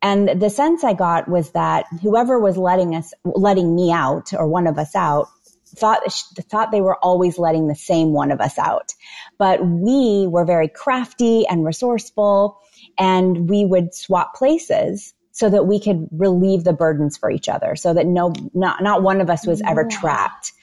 And 0.01 0.41
the 0.41 0.49
sense 0.49 0.83
I 0.83 0.93
got 0.93 1.29
was 1.29 1.51
that 1.51 1.85
whoever 2.01 2.39
was 2.39 2.57
letting 2.57 2.95
us, 2.95 3.13
letting 3.23 3.75
me 3.75 3.91
out 3.91 4.33
or 4.33 4.47
one 4.47 4.67
of 4.67 4.77
us 4.77 4.95
out 4.95 5.27
thought, 5.75 6.01
thought 6.49 6.71
they 6.71 6.81
were 6.81 6.97
always 6.97 7.37
letting 7.37 7.67
the 7.67 7.75
same 7.75 8.11
one 8.11 8.31
of 8.31 8.41
us 8.41 8.57
out. 8.57 8.93
But 9.37 9.65
we 9.65 10.27
were 10.27 10.45
very 10.45 10.67
crafty 10.67 11.47
and 11.47 11.65
resourceful 11.65 12.59
and 12.97 13.49
we 13.49 13.65
would 13.65 13.93
swap 13.93 14.35
places 14.35 15.13
so 15.33 15.49
that 15.49 15.65
we 15.65 15.79
could 15.79 16.07
relieve 16.11 16.63
the 16.63 16.73
burdens 16.73 17.17
for 17.17 17.29
each 17.29 17.49
other 17.49 17.75
so 17.75 17.93
that 17.93 18.05
no, 18.05 18.31
not, 18.53 18.81
not 18.81 19.03
one 19.03 19.19
of 19.19 19.29
us 19.29 19.45
was 19.45 19.61
ever 19.67 19.83
trapped. 19.83 20.53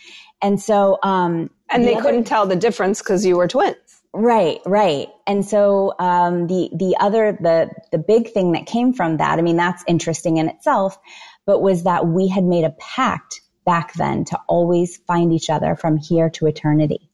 And 0.40 0.60
so, 0.60 0.98
um, 1.02 1.50
and 1.68 1.84
they 1.84 1.96
the 1.96 2.00
couldn't 2.00 2.24
tell 2.24 2.46
the 2.46 2.56
difference 2.56 3.00
because 3.00 3.26
you 3.26 3.36
were 3.36 3.48
twins. 3.48 3.76
Right, 4.12 4.60
right. 4.64 5.08
And 5.26 5.44
so 5.44 5.94
um, 5.98 6.46
the 6.48 6.70
the 6.74 6.96
other 6.98 7.38
the 7.40 7.70
the 7.92 7.98
big 7.98 8.32
thing 8.32 8.52
that 8.52 8.66
came 8.66 8.92
from 8.92 9.18
that, 9.18 9.38
I 9.38 9.42
mean, 9.42 9.56
that's 9.56 9.84
interesting 9.86 10.38
in 10.38 10.48
itself, 10.48 10.98
but 11.46 11.60
was 11.60 11.84
that 11.84 12.06
we 12.06 12.26
had 12.26 12.42
made 12.42 12.64
a 12.64 12.70
pact 12.70 13.40
back 13.64 13.92
then 13.94 14.24
to 14.26 14.40
always 14.48 14.96
find 14.96 15.32
each 15.32 15.48
other 15.48 15.76
from 15.76 15.96
here 15.96 16.30
to 16.30 16.46
eternity. 16.46 17.10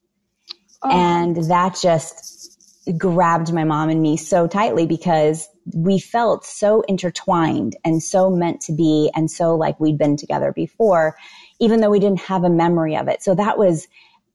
Oh. 0.83 0.91
And 0.91 1.37
that 1.51 1.79
just 1.81 2.97
grabbed 2.97 3.53
my 3.53 3.65
mom 3.65 3.91
and 3.91 4.01
me 4.01 4.17
so 4.17 4.47
tightly 4.47 4.87
because 4.87 5.49
we 5.75 5.99
felt 5.99 6.45
so 6.45 6.83
intertwined 6.83 7.77
and 7.85 8.03
so 8.03 8.31
meant 8.31 8.61
to 8.63 8.73
be 8.73 9.11
and 9.15 9.31
so 9.31 9.57
like 9.57 9.79
we'd 9.81 9.99
been 9.99 10.17
together 10.17 10.53
before, 10.53 11.17
even 11.61 11.81
though 11.81 11.91
we 11.91 11.99
didn't 11.99 12.21
have 12.21 12.45
a 12.45 12.51
memory 12.51 12.97
of 12.97 13.09
it. 13.09 13.23
So 13.23 13.35
that 13.35 13.59
was 13.59 13.89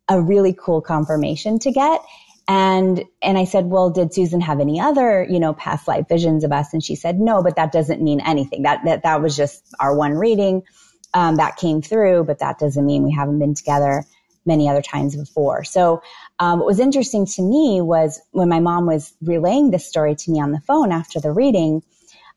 a 0.10 0.22
really 0.22 0.54
cool 0.54 0.82
confirmation 0.82 1.60
to 1.60 1.72
get. 1.72 2.02
And, 2.48 3.06
and 3.22 3.38
I 3.38 3.46
said, 3.46 3.68
well, 3.68 3.90
did 3.90 4.14
Susan 4.14 4.42
have 4.42 4.60
any 4.60 4.80
other, 4.80 5.26
you 5.30 5.40
know, 5.40 5.54
past 5.54 5.88
life 5.88 6.08
visions 6.10 6.44
of 6.44 6.52
us? 6.52 6.74
And 6.74 6.84
she 6.84 6.96
said, 6.96 7.20
no, 7.20 7.42
but 7.42 7.56
that 7.56 7.72
doesn't 7.72 8.02
mean 8.02 8.20
anything. 8.20 8.64
That, 8.64 8.82
that, 8.84 9.04
that 9.04 9.22
was 9.22 9.38
just 9.38 9.64
our 9.80 9.96
one 9.96 10.14
reading. 10.14 10.64
Um, 11.14 11.36
that 11.38 11.58
came 11.58 11.82
through, 11.82 12.24
but 12.24 12.40
that 12.40 12.58
doesn't 12.58 12.86
mean 12.86 13.04
we 13.04 13.12
haven't 13.12 13.40
been 13.40 13.54
together 13.54 14.06
many 14.46 14.68
other 14.68 14.82
times 14.82 15.16
before. 15.16 15.64
So, 15.64 16.02
um, 16.40 16.60
what 16.60 16.66
was 16.66 16.80
interesting 16.80 17.26
to 17.28 17.42
me 17.42 17.82
was 17.82 18.22
when 18.32 18.50
my 18.50 18.60
mom 18.60 18.86
was 18.86 19.14
relaying 19.22 19.72
this 19.72 19.88
story 19.88 20.16
to 20.16 20.32
me 20.32 20.42
on 20.42 20.52
the 20.52 20.62
phone 20.62 20.92
after 20.92 21.20
the 21.20 21.32
reading, 21.32 21.84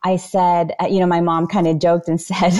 I 0.02 0.16
said, 0.16 0.74
uh, 0.80 0.86
you 0.86 1.00
know, 1.00 1.06
my 1.06 1.22
mom 1.22 1.46
kind 1.46 1.66
of 1.66 1.78
joked 1.78 2.08
and 2.08 2.20
said, 2.20 2.52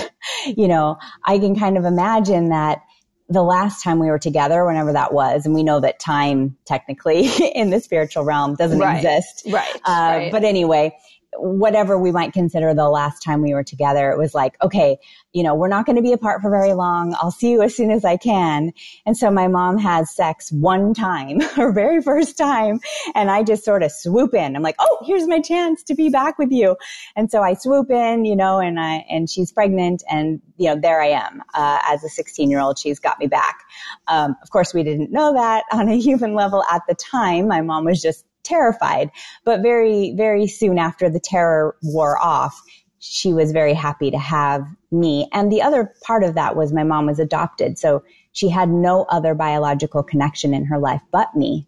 you 0.47 0.69
know, 0.69 0.99
I 1.25 1.39
can 1.39 1.59
kind 1.59 1.77
of 1.77 1.85
imagine 1.85 2.49
that 2.49 2.83
the 3.29 3.43
last 3.43 3.83
time 3.83 3.99
we 3.99 4.09
were 4.09 4.19
together, 4.19 4.65
whenever 4.67 4.93
that 4.93 5.13
was, 5.13 5.47
and 5.47 5.55
we 5.55 5.63
know 5.63 5.81
that 5.81 5.99
time 5.99 6.57
technically 6.67 7.27
in 7.55 7.71
the 7.71 7.81
spiritual 7.81 8.25
realm 8.25 8.55
doesn't 8.55 8.79
right. 8.79 8.97
exist. 8.97 9.45
Right. 9.51 9.75
Uh, 9.77 9.81
right. 9.87 10.33
But 10.33 10.45
anyway, 10.45 10.97
whatever 11.37 11.99
we 11.99 12.13
might 12.13 12.33
consider 12.33 12.75
the 12.75 12.89
last 12.89 13.23
time 13.23 13.43
we 13.43 13.55
were 13.55 13.65
together, 13.65 14.11
it 14.11 14.19
was 14.19 14.35
like, 14.35 14.57
okay, 14.63 14.99
you 15.33 15.43
know, 15.43 15.55
we're 15.55 15.69
not 15.69 15.87
going 15.87 15.97
to 15.97 16.03
be 16.03 16.13
apart 16.13 16.41
for 16.41 16.51
very 16.51 16.73
long. 16.73 17.15
I'll 17.21 17.31
see 17.31 17.51
you 17.51 17.63
as 17.63 17.75
soon 17.75 17.91
as 17.91 18.05
I 18.05 18.17
can. 18.17 18.73
And 19.05 19.17
so 19.17 19.31
my 19.31 19.49
mom 19.49 19.79
has 19.79 20.15
sex 20.15 20.53
one 20.53 20.95
time, 20.95 21.41
her 21.57 21.73
very 21.73 22.01
first 22.03 22.39
time. 22.39 22.81
And 23.15 23.31
I 23.31 23.43
just 23.43 23.65
sort 23.65 23.83
of 23.83 23.93
swoop 23.93 24.35
in. 24.35 24.57
I'm 24.57 24.63
like, 24.63 24.77
oh, 24.79 24.99
here's 25.05 25.27
my 25.27 25.41
chance 25.41 25.83
to 25.85 25.95
be 25.95 26.09
back 26.09 26.39
with 26.39 26.51
you. 26.51 26.77
And 27.17 27.31
so 27.31 27.43
I 27.43 27.55
swoop 27.55 27.91
in, 27.91 28.25
you 28.25 28.37
know, 28.37 28.59
and 28.59 28.79
I, 28.79 29.05
and 29.11 29.29
she's 29.29 29.51
pregnant 29.51 30.03
and, 30.11 30.41
you 30.57 30.69
know, 30.69 30.81
there 30.81 31.03
I 31.03 31.09
am, 31.09 31.43
uh, 31.55 31.81
as 31.89 32.05
a 32.05 32.09
16 32.09 32.51
year 32.51 32.61
old. 32.61 32.79
She's 32.79 33.01
got 33.01 33.19
me 33.19 33.27
back. 33.27 33.61
Um, 34.07 34.37
of 34.43 34.51
course, 34.51 34.73
we 34.73 34.83
didn't 34.83 35.11
know 35.11 35.35
that 35.35 35.65
on 35.73 35.89
a 35.89 35.97
human 36.01 36.35
level 36.35 36.63
at 36.71 36.83
the 36.89 36.95
time. 36.95 37.49
My 37.49 37.61
mom 37.61 37.85
was 37.85 38.01
just 38.01 38.25
terrified. 38.45 39.11
But 39.45 39.63
very, 39.63 40.15
very 40.17 40.47
soon 40.47 40.79
after 40.79 41.11
the 41.11 41.21
terror 41.21 41.77
wore 41.83 42.23
off, 42.23 42.61
she 42.99 43.33
was 43.35 43.53
very 43.53 43.75
happy 43.75 44.11
to 44.11 44.19
have 44.19 44.67
me. 44.91 45.29
And 45.33 45.53
the 45.53 45.63
other 45.63 45.93
part 46.07 46.25
of 46.25 46.35
that 46.37 46.57
was 46.57 46.73
my 46.73 46.85
mom 46.85 47.07
was 47.07 47.19
adopted. 47.19 47.79
So 47.79 48.03
she 48.33 48.49
had 48.49 48.69
no 48.69 49.05
other 49.11 49.35
biological 49.35 50.03
connection 50.03 50.55
in 50.55 50.65
her 50.67 50.79
life 50.79 51.03
but 51.11 51.35
me. 51.35 51.67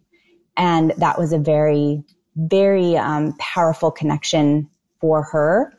And 0.56 0.92
that 0.96 1.18
was 1.18 1.32
a 1.32 1.38
very, 1.38 2.02
very 2.36 2.96
um, 2.96 3.34
powerful 3.38 3.90
connection 3.90 4.70
for 5.00 5.22
her 5.24 5.72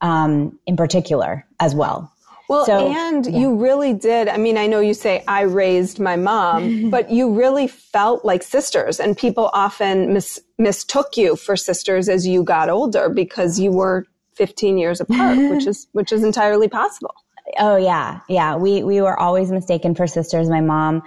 um, 0.00 0.58
in 0.66 0.76
particular 0.76 1.46
as 1.58 1.74
well. 1.74 2.11
Well, 2.52 2.66
so, 2.66 2.92
and 2.92 3.24
yeah. 3.26 3.38
you 3.38 3.56
really 3.56 3.94
did. 3.94 4.28
I 4.28 4.36
mean, 4.36 4.58
I 4.58 4.66
know 4.66 4.80
you 4.80 4.92
say 4.92 5.24
I 5.26 5.42
raised 5.42 5.98
my 5.98 6.16
mom, 6.16 6.90
but 6.90 7.10
you 7.10 7.32
really 7.32 7.66
felt 7.66 8.24
like 8.24 8.42
sisters 8.42 9.00
and 9.00 9.16
people 9.16 9.50
often 9.54 10.12
mis- 10.12 10.40
mistook 10.58 11.16
you 11.16 11.34
for 11.34 11.56
sisters 11.56 12.08
as 12.08 12.26
you 12.26 12.44
got 12.44 12.68
older 12.68 13.08
because 13.08 13.58
you 13.58 13.70
were 13.70 14.06
15 14.34 14.76
years 14.76 15.00
apart, 15.00 15.38
which 15.50 15.66
is, 15.66 15.86
which 15.92 16.12
is 16.12 16.22
entirely 16.22 16.68
possible. 16.68 17.14
Oh 17.58 17.76
yeah. 17.76 18.20
Yeah. 18.28 18.56
We, 18.56 18.82
we 18.82 19.00
were 19.00 19.18
always 19.18 19.50
mistaken 19.50 19.94
for 19.94 20.06
sisters. 20.06 20.48
My 20.48 20.60
mom 20.60 21.02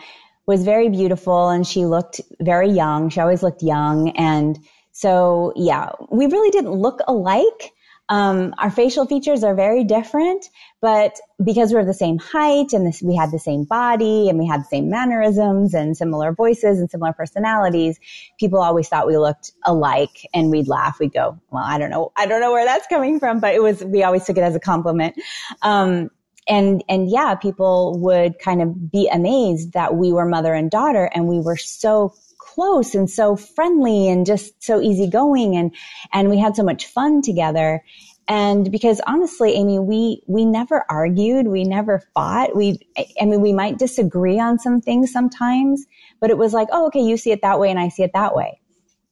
was 0.48 0.64
very 0.64 0.90
beautiful 0.90 1.50
and 1.50 1.66
she 1.66 1.86
looked 1.86 2.22
very 2.40 2.70
young. 2.70 3.10
She 3.10 3.20
always 3.20 3.42
looked 3.42 3.64
young. 3.64 4.10
And 4.18 4.60
so 4.92 5.54
yeah, 5.56 5.92
we 6.10 6.26
really 6.26 6.50
didn't 6.50 6.72
look 6.72 7.00
alike 7.08 7.72
um, 8.08 8.54
our 8.60 8.70
facial 8.70 9.08
features 9.08 9.44
are 9.44 9.56
very 9.56 9.84
different, 9.84 10.50
but 10.80 11.20
because 11.44 11.74
we're 11.74 11.86
the 11.86 11.94
same 11.94 12.20
height 12.20 12.72
and 12.72 12.86
this, 12.86 13.02
we 13.02 13.16
had 13.16 13.32
the 13.32 13.40
same 13.40 13.64
body 13.64 14.30
and 14.30 14.38
we 14.38 14.46
had 14.46 14.62
the 14.62 14.66
same 14.66 14.90
mannerisms 14.90 15.74
and 15.74 15.98
similar 15.98 16.32
voices 16.32 16.80
and 16.80 16.90
similar 16.90 17.14
personalities, 17.14 18.00
people 18.40 18.62
always 18.62 18.88
thought 18.88 19.08
we 19.08 19.18
looked 19.18 19.54
alike 19.66 20.28
and 20.34 20.52
we'd 20.52 20.68
laugh. 20.68 21.00
We'd 21.00 21.14
go, 21.14 21.40
well, 21.50 21.64
I 21.66 21.80
don't 21.80 21.90
know. 21.90 22.12
I 22.16 22.28
don't 22.28 22.42
know 22.42 22.52
where 22.52 22.66
that's 22.66 22.86
coming 22.88 23.20
from, 23.20 23.40
but 23.40 23.56
it 23.56 23.64
was, 23.64 23.84
we 23.84 24.04
always 24.04 24.26
took 24.26 24.38
it 24.38 24.44
as 24.44 24.56
a 24.56 24.60
compliment. 24.60 25.16
Um, 25.64 26.12
and, 26.48 26.84
and 26.88 27.10
yeah, 27.10 27.34
people 27.34 28.00
would 28.02 28.38
kind 28.38 28.62
of 28.62 28.92
be 28.92 29.10
amazed 29.12 29.74
that 29.74 29.96
we 29.96 30.12
were 30.14 30.26
mother 30.26 30.54
and 30.54 30.70
daughter 30.70 31.10
and 31.14 31.28
we 31.28 31.40
were 31.40 31.58
so 31.58 32.14
close 32.56 32.96
and 32.96 33.10
so 33.10 33.36
friendly 33.36 34.08
and 34.08 34.26
just 34.26 34.64
so 34.64 34.82
easygoing 34.82 35.56
and 35.56 35.76
and 36.14 36.30
we 36.30 36.40
had 36.40 36.56
so 36.56 36.64
much 36.64 36.88
fun 36.88 37.22
together. 37.22 37.84
And 38.28 38.72
because 38.72 39.02
honestly, 39.06 39.54
Amy, 39.54 39.78
we, 39.78 40.24
we 40.26 40.46
never 40.46 40.84
argued. 40.90 41.48
We 41.48 41.64
never 41.64 42.02
fought. 42.16 42.56
We, 42.56 42.80
I 43.22 43.26
mean, 43.26 43.42
we 43.42 43.54
might 43.54 43.78
disagree 43.78 44.40
on 44.40 44.58
some 44.58 44.82
things 44.82 45.12
sometimes, 45.12 45.86
but 46.20 46.32
it 46.32 46.38
was 46.38 46.52
like, 46.52 46.70
oh, 46.72 46.88
okay, 46.88 47.02
you 47.02 47.18
see 47.18 47.32
it 47.32 47.44
that 47.44 47.60
way 47.60 47.70
and 47.70 47.80
I 47.80 47.90
see 47.90 48.02
it 48.02 48.14
that 48.14 48.36
way. 48.36 48.60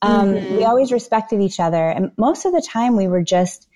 Um, 0.01 0.33
mm-hmm. 0.33 0.57
We 0.57 0.65
always 0.65 0.91
respected 0.91 1.41
each 1.41 1.59
other. 1.59 1.87
And 1.89 2.11
most 2.17 2.45
of 2.45 2.53
the 2.53 2.61
time 2.67 2.95
we 2.95 3.07
were 3.07 3.21
just 3.21 3.67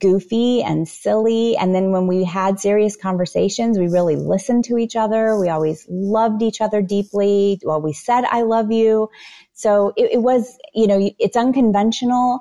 goofy 0.00 0.62
and 0.62 0.88
silly. 0.88 1.56
And 1.56 1.74
then 1.74 1.92
when 1.92 2.06
we 2.06 2.24
had 2.24 2.58
serious 2.58 2.96
conversations, 2.96 3.78
we 3.78 3.86
really 3.86 4.16
listened 4.16 4.64
to 4.64 4.78
each 4.78 4.96
other. 4.96 5.38
We 5.38 5.48
always 5.48 5.86
loved 5.88 6.42
each 6.42 6.60
other 6.60 6.82
deeply. 6.82 7.60
Well, 7.62 7.80
we 7.80 7.92
said, 7.92 8.24
I 8.24 8.42
love 8.42 8.72
you. 8.72 9.10
So 9.52 9.92
it, 9.96 10.10
it 10.14 10.22
was, 10.22 10.58
you 10.74 10.86
know, 10.86 11.10
it's 11.18 11.36
unconventional 11.36 12.40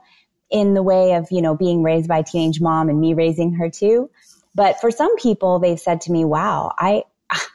in 0.49 0.73
the 0.73 0.83
way 0.83 1.13
of, 1.13 1.27
you 1.31 1.41
know, 1.41 1.55
being 1.55 1.83
raised 1.83 2.07
by 2.07 2.19
a 2.19 2.23
teenage 2.23 2.61
mom 2.61 2.89
and 2.89 2.99
me 2.99 3.13
raising 3.13 3.53
her 3.53 3.69
too. 3.69 4.09
But 4.53 4.79
for 4.81 4.89
some 4.89 5.15
people, 5.17 5.59
they've 5.59 5.79
said 5.79 6.01
to 6.01 6.11
me, 6.11 6.25
wow, 6.25 6.71
I, 6.77 7.03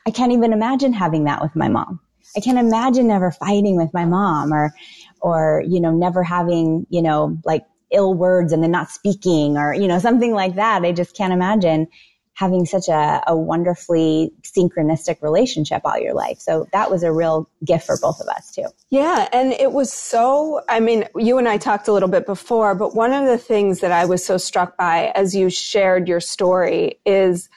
I 0.07 0.11
can't 0.11 0.33
even 0.33 0.53
imagine 0.53 0.93
having 0.93 1.25
that 1.25 1.43
with 1.43 1.57
my 1.57 1.69
mom. 1.69 2.01
I 2.37 2.41
can't 2.41 2.59
imagine 2.59 3.09
never 3.09 3.31
fighting 3.33 3.77
with 3.77 3.93
my 3.93 4.05
mom 4.05 4.53
or, 4.53 4.73
or, 5.21 5.65
you 5.67 5.81
know, 5.81 5.91
never 5.91 6.23
having, 6.23 6.87
you 6.91 7.03
know, 7.03 7.39
like 7.45 7.65
ill 7.91 8.15
words 8.15 8.53
and 8.53 8.63
then 8.63 8.71
not 8.71 8.91
speaking 8.91 9.57
or, 9.57 9.75
you 9.75 9.89
know, 9.89 9.99
something 9.99 10.33
like 10.33 10.55
that. 10.55 10.83
I 10.83 10.93
just 10.93 11.17
can't 11.17 11.33
imagine 11.33 11.89
having 12.35 12.65
such 12.65 12.89
a, 12.89 13.23
a 13.27 13.37
wonderfully 13.37 14.33
synchronistic 14.43 15.21
relationship 15.21 15.83
all 15.85 15.99
your 15.99 16.15
life. 16.15 16.39
So 16.39 16.67
that 16.73 16.91
was 16.91 17.03
a 17.03 17.13
real 17.13 17.47
gift 17.65 17.85
for 17.85 17.99
both 18.01 18.19
of 18.19 18.29
us 18.29 18.51
too. 18.51 18.65
Yeah. 18.89 19.29
And 19.31 19.53
it 19.53 19.73
was 19.73 19.93
so, 19.93 20.63
I 20.69 20.81
mean, 20.81 21.07
you 21.17 21.37
and 21.37 21.47
I 21.47 21.59
talked 21.59 21.87
a 21.87 21.93
little 21.93 22.09
bit 22.09 22.25
before, 22.25 22.75
but 22.75 22.95
one 22.95 23.13
of 23.13 23.27
the 23.27 23.37
things 23.37 23.81
that 23.81 23.93
I 23.93 24.07
was 24.07 24.25
so 24.25 24.39
struck 24.39 24.79
by 24.79 25.13
as 25.15 25.35
you 25.35 25.51
shared 25.51 26.09
your 26.09 26.21
story 26.21 26.99
is 27.05 27.51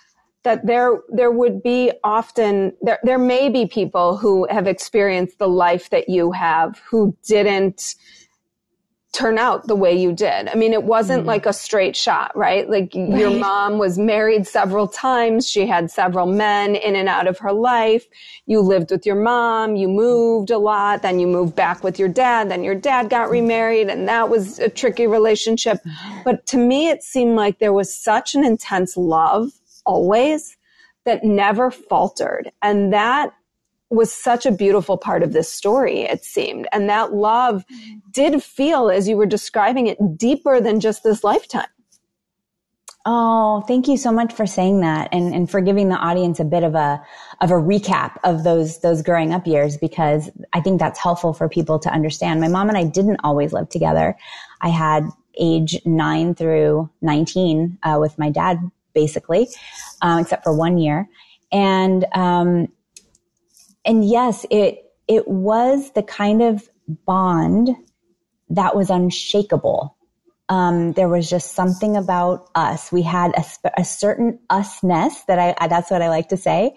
that 0.44 0.66
there 0.66 1.00
there 1.10 1.32
would 1.32 1.64
be 1.64 1.92
often 2.04 2.74
there 2.82 3.00
there 3.04 3.18
may 3.18 3.48
be 3.48 3.66
people 3.66 4.18
who 4.18 4.46
have 4.50 4.68
experienced 4.68 5.40
the 5.40 5.48
life 5.48 5.90
that 5.90 6.10
you 6.10 6.34
have 6.34 6.82
who 6.90 7.16
didn't 7.26 7.96
turn 9.14 9.38
out 9.38 9.68
the 9.68 9.76
way 9.76 9.94
you 9.96 10.12
did. 10.12 10.50
I 10.50 10.56
mean, 10.56 10.74
it 10.74 10.84
wasn't 10.84 11.24
mm 11.24 11.24
like 11.24 11.46
a 11.46 11.54
straight 11.54 11.96
shot, 11.96 12.36
right? 12.36 12.70
Like 12.70 12.92
right. 12.94 13.18
your 13.18 13.30
mom 13.30 13.78
was 13.78 13.98
married 13.98 14.46
several 14.46 14.88
times. 14.88 15.50
She 15.50 15.66
had 15.66 15.90
several 15.90 16.26
men 16.26 16.76
in 16.76 16.98
and 16.98 17.08
out 17.08 17.28
of 17.28 17.38
her 17.40 17.54
life. 17.54 18.06
You 18.46 18.60
lived 18.60 18.92
with 18.92 19.06
your 19.06 19.16
mom. 19.16 19.78
You 19.78 19.88
moved 19.88 20.52
a 20.52 20.58
lot. 20.58 21.02
Then 21.02 21.20
you 21.20 21.28
moved 21.28 21.56
back 21.56 21.82
with 21.84 21.98
your 21.98 22.10
dad. 22.10 22.52
Then 22.52 22.64
your 22.64 22.76
dad 22.76 23.10
got 23.10 23.30
remarried 23.30 23.90
and 23.90 24.08
that 24.10 24.30
was 24.30 24.60
a 24.60 24.68
tricky 24.68 25.08
relationship. 25.08 25.80
But 26.26 26.46
to 26.48 26.58
me, 26.58 26.90
it 26.90 27.04
seemed 27.04 27.36
like 27.36 27.60
there 27.60 27.74
was 27.74 27.94
such 27.94 28.36
an 28.36 28.44
intense 28.44 28.98
love 28.98 29.52
always 29.86 30.58
that 31.06 31.24
never 31.24 31.72
faltered. 31.72 32.52
And 32.62 32.92
that 32.92 33.34
was 33.94 34.12
such 34.12 34.46
a 34.46 34.52
beautiful 34.52 34.98
part 34.98 35.24
of 35.24 35.34
this 35.34 35.52
story, 35.52 36.02
it 36.02 36.24
seemed. 36.24 36.68
And 36.72 36.90
that 36.90 37.14
love 37.14 37.64
did 38.12 38.42
feel, 38.42 38.90
as 38.90 39.08
you 39.08 39.18
were 39.18 39.26
describing 39.26 39.88
it, 39.88 40.18
deeper 40.18 40.60
than 40.60 40.80
just 40.80 41.04
this 41.04 41.24
lifetime. 41.24 41.68
Oh, 43.06 43.62
thank 43.68 43.90
you 43.90 43.98
so 43.98 44.14
much 44.14 44.32
for 44.32 44.46
saying 44.46 44.80
that 44.80 45.10
and, 45.12 45.34
and 45.34 45.52
for 45.52 45.60
giving 45.60 45.90
the 45.90 45.98
audience 45.98 46.40
a 46.40 46.46
bit 46.46 46.64
of 46.64 46.74
a, 46.74 47.04
of 47.42 47.52
a 47.52 47.56
recap 47.56 48.16
of 48.24 48.46
those, 48.46 48.80
those 48.80 49.02
growing 49.02 49.34
up 49.34 49.46
years 49.46 49.76
because 49.78 50.30
I 50.54 50.62
think 50.62 50.80
that's 50.80 51.00
helpful 51.00 51.34
for 51.34 51.50
people 51.50 51.80
to 51.80 51.90
understand. 51.90 52.40
My 52.40 52.48
mom 52.48 52.70
and 52.70 52.78
I 52.78 52.86
didn't 52.86 53.20
always 53.22 53.52
live 53.52 53.68
together. 53.68 54.16
I 54.62 54.70
had 54.70 55.06
age 55.38 55.82
nine 55.86 56.34
through 56.34 56.90
19, 57.02 57.78
uh, 57.84 57.98
with 58.00 58.18
my 58.18 58.30
dad, 58.30 58.60
basically, 58.94 59.50
uh, 60.02 60.20
except 60.22 60.46
for 60.46 60.56
one 60.56 60.78
year. 60.78 61.10
And, 61.52 62.06
um, 62.14 62.70
and 63.86 64.08
yes, 64.08 64.46
it, 64.50 64.80
it 65.08 65.28
was 65.28 65.92
the 65.92 66.04
kind 66.04 66.42
of 66.42 66.70
bond 67.06 67.70
that 68.50 68.76
was 68.76 68.90
unshakable. 68.90 69.98
Um, 70.50 70.94
there 70.94 71.10
was 71.10 71.30
just 71.30 71.54
something 71.54 71.96
about 71.98 72.50
us. 72.54 72.92
We 72.92 73.02
had 73.02 73.32
a, 73.36 73.44
a 73.80 73.86
certain 73.86 74.40
usness 74.50 75.26
that 75.28 75.40
I, 75.40 75.68
that's 75.68 75.90
what 75.90 76.02
I 76.02 76.10
like 76.10 76.30
to 76.30 76.38
say 76.38 76.76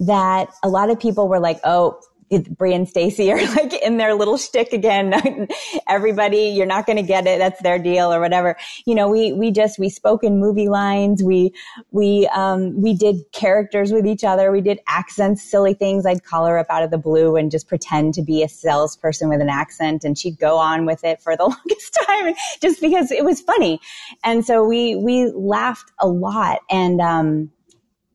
that 0.00 0.48
a 0.62 0.68
lot 0.68 0.90
of 0.90 1.00
people 1.00 1.28
were 1.28 1.40
like, 1.40 1.60
Oh, 1.64 2.00
Brie 2.30 2.74
and 2.74 2.88
Stacy 2.88 3.32
are 3.32 3.44
like 3.56 3.72
in 3.74 3.96
their 3.96 4.14
little 4.14 4.36
shtick 4.36 4.72
again. 4.72 5.48
Everybody, 5.88 6.48
you're 6.48 6.66
not 6.66 6.86
going 6.86 6.96
to 6.96 7.02
get 7.02 7.26
it. 7.26 7.38
That's 7.38 7.60
their 7.62 7.78
deal 7.78 8.12
or 8.12 8.20
whatever. 8.20 8.56
You 8.86 8.94
know, 8.94 9.08
we, 9.08 9.32
we 9.32 9.50
just, 9.50 9.78
we 9.78 9.88
spoke 9.88 10.22
in 10.24 10.38
movie 10.38 10.68
lines. 10.68 11.22
We, 11.22 11.54
we, 11.90 12.28
um, 12.28 12.80
we 12.80 12.94
did 12.94 13.16
characters 13.32 13.92
with 13.92 14.06
each 14.06 14.24
other. 14.24 14.50
We 14.52 14.60
did 14.60 14.80
accents, 14.86 15.42
silly 15.42 15.74
things. 15.74 16.06
I'd 16.06 16.24
call 16.24 16.46
her 16.46 16.58
up 16.58 16.66
out 16.70 16.82
of 16.82 16.90
the 16.90 16.98
blue 16.98 17.36
and 17.36 17.50
just 17.50 17.68
pretend 17.68 18.14
to 18.14 18.22
be 18.22 18.42
a 18.42 18.48
salesperson 18.48 19.28
with 19.28 19.40
an 19.40 19.48
accent 19.48 20.04
and 20.04 20.18
she'd 20.18 20.38
go 20.38 20.56
on 20.56 20.86
with 20.86 21.04
it 21.04 21.20
for 21.22 21.36
the 21.36 21.42
longest 21.48 21.98
time 22.06 22.34
just 22.60 22.80
because 22.80 23.10
it 23.10 23.24
was 23.24 23.40
funny. 23.40 23.80
And 24.24 24.44
so 24.44 24.64
we, 24.64 24.96
we 24.96 25.30
laughed 25.30 25.90
a 25.98 26.08
lot 26.08 26.60
and, 26.70 27.00
um, 27.00 27.50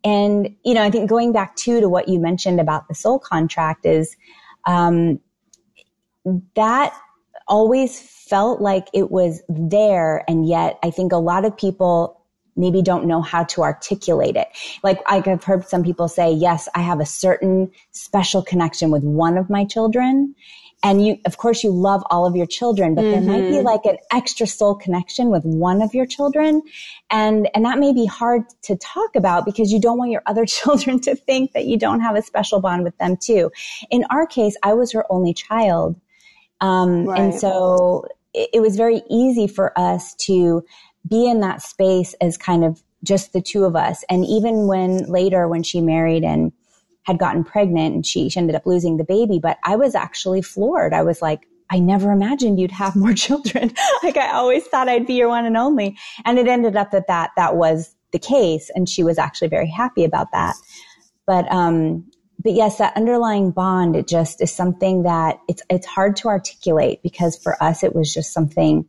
and, 0.03 0.55
you 0.63 0.73
know, 0.73 0.83
I 0.83 0.89
think 0.89 1.09
going 1.09 1.31
back 1.31 1.55
too 1.55 1.79
to 1.79 1.89
what 1.89 2.09
you 2.09 2.19
mentioned 2.19 2.59
about 2.59 2.87
the 2.87 2.95
soul 2.95 3.19
contract 3.19 3.85
is, 3.85 4.15
um, 4.65 5.19
that 6.55 6.93
always 7.47 7.99
felt 7.99 8.61
like 8.61 8.87
it 8.93 9.11
was 9.11 9.41
there. 9.49 10.23
And 10.27 10.47
yet 10.47 10.79
I 10.83 10.89
think 10.89 11.11
a 11.11 11.17
lot 11.17 11.45
of 11.45 11.55
people 11.55 12.21
maybe 12.55 12.81
don't 12.81 13.05
know 13.05 13.21
how 13.21 13.43
to 13.43 13.63
articulate 13.63 14.35
it. 14.35 14.47
Like 14.83 14.99
I've 15.07 15.43
heard 15.43 15.67
some 15.67 15.83
people 15.83 16.07
say, 16.07 16.31
yes, 16.31 16.69
I 16.75 16.81
have 16.81 16.99
a 16.99 17.05
certain 17.05 17.71
special 17.91 18.43
connection 18.43 18.91
with 18.91 19.03
one 19.03 19.37
of 19.37 19.49
my 19.49 19.65
children 19.65 20.35
and 20.83 21.05
you 21.05 21.17
of 21.25 21.37
course 21.37 21.63
you 21.63 21.71
love 21.71 22.03
all 22.09 22.25
of 22.25 22.35
your 22.35 22.45
children 22.45 22.93
but 22.93 23.03
mm-hmm. 23.03 23.11
there 23.11 23.21
might 23.21 23.47
be 23.47 23.55
mm-hmm. 23.55 23.65
like 23.65 23.85
an 23.85 23.97
extra 24.11 24.45
soul 24.45 24.75
connection 24.75 25.29
with 25.29 25.43
one 25.43 25.81
of 25.81 25.93
your 25.93 26.05
children 26.05 26.61
and 27.09 27.49
and 27.55 27.65
that 27.65 27.79
may 27.79 27.93
be 27.93 28.05
hard 28.05 28.43
to 28.61 28.75
talk 28.77 29.15
about 29.15 29.45
because 29.45 29.71
you 29.71 29.79
don't 29.79 29.97
want 29.97 30.11
your 30.11 30.23
other 30.25 30.45
children 30.57 30.99
to 30.99 31.15
think 31.15 31.53
that 31.53 31.65
you 31.65 31.77
don't 31.77 32.01
have 32.01 32.15
a 32.15 32.21
special 32.21 32.59
bond 32.59 32.83
with 32.83 32.97
them 32.97 33.17
too 33.17 33.49
in 33.89 34.03
our 34.09 34.27
case 34.27 34.55
i 34.63 34.73
was 34.73 34.91
her 34.91 35.05
only 35.09 35.33
child 35.33 35.99
um, 36.61 37.05
right. 37.05 37.19
and 37.19 37.35
so 37.35 38.05
it, 38.33 38.49
it 38.53 38.59
was 38.59 38.75
very 38.75 39.01
easy 39.09 39.47
for 39.47 39.77
us 39.77 40.13
to 40.15 40.63
be 41.09 41.27
in 41.27 41.41
that 41.41 41.61
space 41.61 42.13
as 42.21 42.37
kind 42.37 42.63
of 42.63 42.81
just 43.03 43.33
the 43.33 43.41
two 43.41 43.65
of 43.65 43.75
us 43.75 44.03
and 44.09 44.25
even 44.25 44.67
when 44.67 44.99
later 45.11 45.47
when 45.47 45.63
she 45.63 45.81
married 45.81 46.23
and 46.23 46.53
had 47.03 47.19
gotten 47.19 47.43
pregnant 47.43 47.95
and 47.95 48.05
she, 48.05 48.29
she 48.29 48.39
ended 48.39 48.55
up 48.55 48.65
losing 48.65 48.97
the 48.97 49.03
baby. 49.03 49.39
But 49.39 49.57
I 49.63 49.75
was 49.75 49.95
actually 49.95 50.41
floored. 50.41 50.93
I 50.93 51.03
was 51.03 51.21
like, 51.21 51.47
I 51.69 51.79
never 51.79 52.11
imagined 52.11 52.59
you'd 52.59 52.71
have 52.71 52.95
more 52.97 53.13
children. 53.13 53.73
like 54.03 54.17
I 54.17 54.33
always 54.33 54.65
thought 54.65 54.89
I'd 54.89 55.07
be 55.07 55.15
your 55.15 55.29
one 55.29 55.45
and 55.45 55.57
only. 55.57 55.97
And 56.25 56.39
it 56.39 56.47
ended 56.47 56.75
up 56.75 56.91
that 56.91 57.07
that, 57.07 57.31
that 57.35 57.55
was 57.55 57.95
the 58.11 58.19
case. 58.19 58.69
And 58.75 58.87
she 58.87 59.03
was 59.03 59.17
actually 59.17 59.49
very 59.49 59.69
happy 59.69 60.03
about 60.03 60.31
that. 60.31 60.55
But, 61.25 61.51
um, 61.51 62.09
but 62.43 62.53
yes, 62.53 62.77
that 62.77 62.95
underlying 62.97 63.51
bond, 63.51 63.95
it 63.95 64.07
just 64.07 64.41
is 64.41 64.51
something 64.51 65.03
that 65.03 65.39
it's, 65.47 65.61
it's 65.69 65.87
hard 65.87 66.15
to 66.17 66.27
articulate 66.27 67.01
because 67.01 67.37
for 67.37 67.61
us, 67.63 67.83
it 67.83 67.95
was 67.95 68.13
just 68.13 68.33
something 68.33 68.85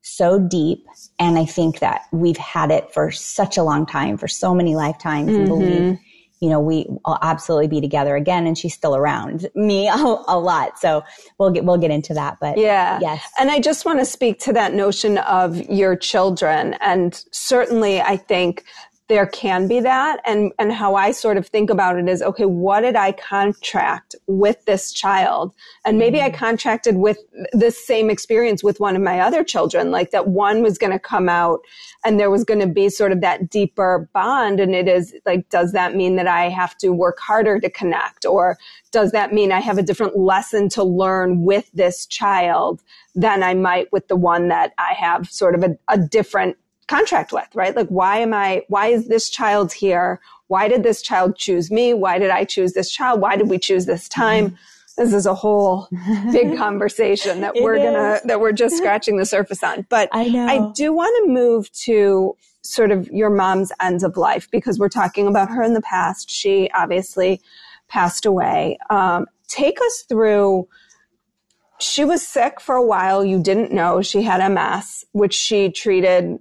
so 0.00 0.38
deep. 0.38 0.86
And 1.18 1.38
I 1.38 1.44
think 1.44 1.80
that 1.80 2.02
we've 2.12 2.36
had 2.36 2.70
it 2.70 2.92
for 2.92 3.10
such 3.10 3.56
a 3.56 3.62
long 3.62 3.86
time, 3.86 4.16
for 4.16 4.28
so 4.28 4.54
many 4.54 4.74
lifetimes 4.74 5.30
mm-hmm. 5.30 5.40
and 5.40 5.48
believe 5.48 5.98
you 6.44 6.50
know, 6.50 6.60
we 6.60 6.84
will 7.06 7.18
absolutely 7.22 7.68
be 7.68 7.80
together 7.80 8.16
again. 8.16 8.46
And 8.46 8.56
she's 8.56 8.74
still 8.74 8.94
around 8.94 9.48
me 9.54 9.88
a, 9.88 9.94
a, 9.94 10.38
lot. 10.38 10.78
So 10.78 11.02
we'll 11.38 11.50
get, 11.50 11.64
we'll 11.64 11.78
get 11.78 11.90
into 11.90 12.12
that. 12.12 12.36
But 12.38 12.58
yeah. 12.58 12.98
Yes. 13.00 13.22
And 13.38 13.50
I 13.50 13.60
just 13.60 13.86
want 13.86 13.98
to 14.00 14.04
speak 14.04 14.40
to 14.40 14.52
that 14.52 14.74
notion 14.74 15.16
of 15.16 15.56
your 15.70 15.96
children. 15.96 16.74
And 16.82 17.24
certainly 17.32 18.02
I 18.02 18.18
think 18.18 18.64
there 19.08 19.26
can 19.26 19.68
be 19.68 19.80
that. 19.80 20.20
And, 20.24 20.52
and 20.58 20.72
how 20.72 20.94
I 20.94 21.10
sort 21.10 21.36
of 21.36 21.46
think 21.46 21.68
about 21.68 21.98
it 21.98 22.08
is, 22.08 22.22
okay, 22.22 22.46
what 22.46 22.80
did 22.80 22.96
I 22.96 23.12
contract 23.12 24.14
with 24.26 24.64
this 24.64 24.92
child? 24.92 25.52
And 25.84 25.98
maybe 25.98 26.22
I 26.22 26.28
mm-hmm. 26.28 26.38
contracted 26.38 26.96
with 26.96 27.18
this 27.52 27.86
same 27.86 28.08
experience 28.08 28.64
with 28.64 28.80
one 28.80 28.96
of 28.96 29.02
my 29.02 29.20
other 29.20 29.44
children, 29.44 29.90
like 29.90 30.10
that 30.12 30.28
one 30.28 30.62
was 30.62 30.78
going 30.78 30.92
to 30.92 30.98
come 30.98 31.28
out 31.28 31.60
and 32.02 32.18
there 32.18 32.30
was 32.30 32.44
going 32.44 32.60
to 32.60 32.66
be 32.66 32.88
sort 32.88 33.12
of 33.12 33.20
that 33.20 33.50
deeper 33.50 34.08
bond. 34.14 34.58
And 34.58 34.74
it 34.74 34.88
is 34.88 35.14
like, 35.26 35.50
does 35.50 35.72
that 35.72 35.94
mean 35.94 36.16
that 36.16 36.26
I 36.26 36.48
have 36.48 36.76
to 36.78 36.88
work 36.90 37.18
harder 37.18 37.60
to 37.60 37.68
connect? 37.68 38.24
Or 38.24 38.56
does 38.90 39.12
that 39.12 39.34
mean 39.34 39.52
I 39.52 39.60
have 39.60 39.76
a 39.76 39.82
different 39.82 40.16
lesson 40.16 40.70
to 40.70 40.82
learn 40.82 41.44
with 41.44 41.70
this 41.74 42.06
child 42.06 42.82
than 43.14 43.42
I 43.42 43.52
might 43.52 43.92
with 43.92 44.08
the 44.08 44.16
one 44.16 44.48
that 44.48 44.72
I 44.78 44.94
have 44.94 45.30
sort 45.30 45.54
of 45.54 45.62
a, 45.62 45.76
a 45.88 45.98
different 45.98 46.56
contract 46.86 47.32
with, 47.32 47.48
right? 47.54 47.74
Like, 47.74 47.88
why 47.88 48.18
am 48.18 48.34
I, 48.34 48.62
why 48.68 48.88
is 48.88 49.08
this 49.08 49.28
child 49.30 49.72
here? 49.72 50.20
Why 50.48 50.68
did 50.68 50.82
this 50.82 51.02
child 51.02 51.36
choose 51.36 51.70
me? 51.70 51.94
Why 51.94 52.18
did 52.18 52.30
I 52.30 52.44
choose 52.44 52.72
this 52.72 52.90
child? 52.90 53.20
Why 53.20 53.36
did 53.36 53.48
we 53.48 53.58
choose 53.58 53.86
this 53.86 54.08
time? 54.08 54.46
Mm-hmm. 54.46 55.02
this 55.02 55.12
is 55.12 55.26
a 55.26 55.34
whole 55.34 55.88
big 56.30 56.56
conversation 56.64 57.40
that 57.40 57.54
we're 57.56 57.78
gonna 57.78 58.20
that 58.24 58.40
we're 58.40 58.52
just 58.52 58.76
scratching 58.80 59.16
the 59.16 59.26
surface 59.26 59.62
on. 59.62 59.86
But 59.88 60.08
I 60.12 60.28
know 60.28 60.46
I 60.46 60.72
do 60.72 60.92
want 60.92 61.24
to 61.24 61.32
move 61.32 61.72
to 61.84 62.36
sort 62.62 62.90
of 62.90 63.08
your 63.08 63.30
mom's 63.30 63.72
ends 63.80 64.02
of 64.02 64.16
life 64.16 64.50
because 64.50 64.78
we're 64.78 64.88
talking 64.88 65.26
about 65.26 65.50
her 65.50 65.62
in 65.62 65.74
the 65.74 65.82
past. 65.82 66.30
She 66.30 66.70
obviously 66.74 67.40
passed 67.88 68.26
away. 68.26 68.78
Um, 68.90 69.26
take 69.48 69.78
us 69.80 70.04
through. 70.08 70.68
She 71.78 72.04
was 72.04 72.26
sick 72.26 72.60
for 72.60 72.74
a 72.74 72.84
while. 72.84 73.24
You 73.24 73.42
didn't 73.42 73.72
know 73.72 74.00
she 74.00 74.22
had 74.22 74.46
MS, 74.52 75.04
which 75.12 75.34
she 75.34 75.70
treated 75.70 76.38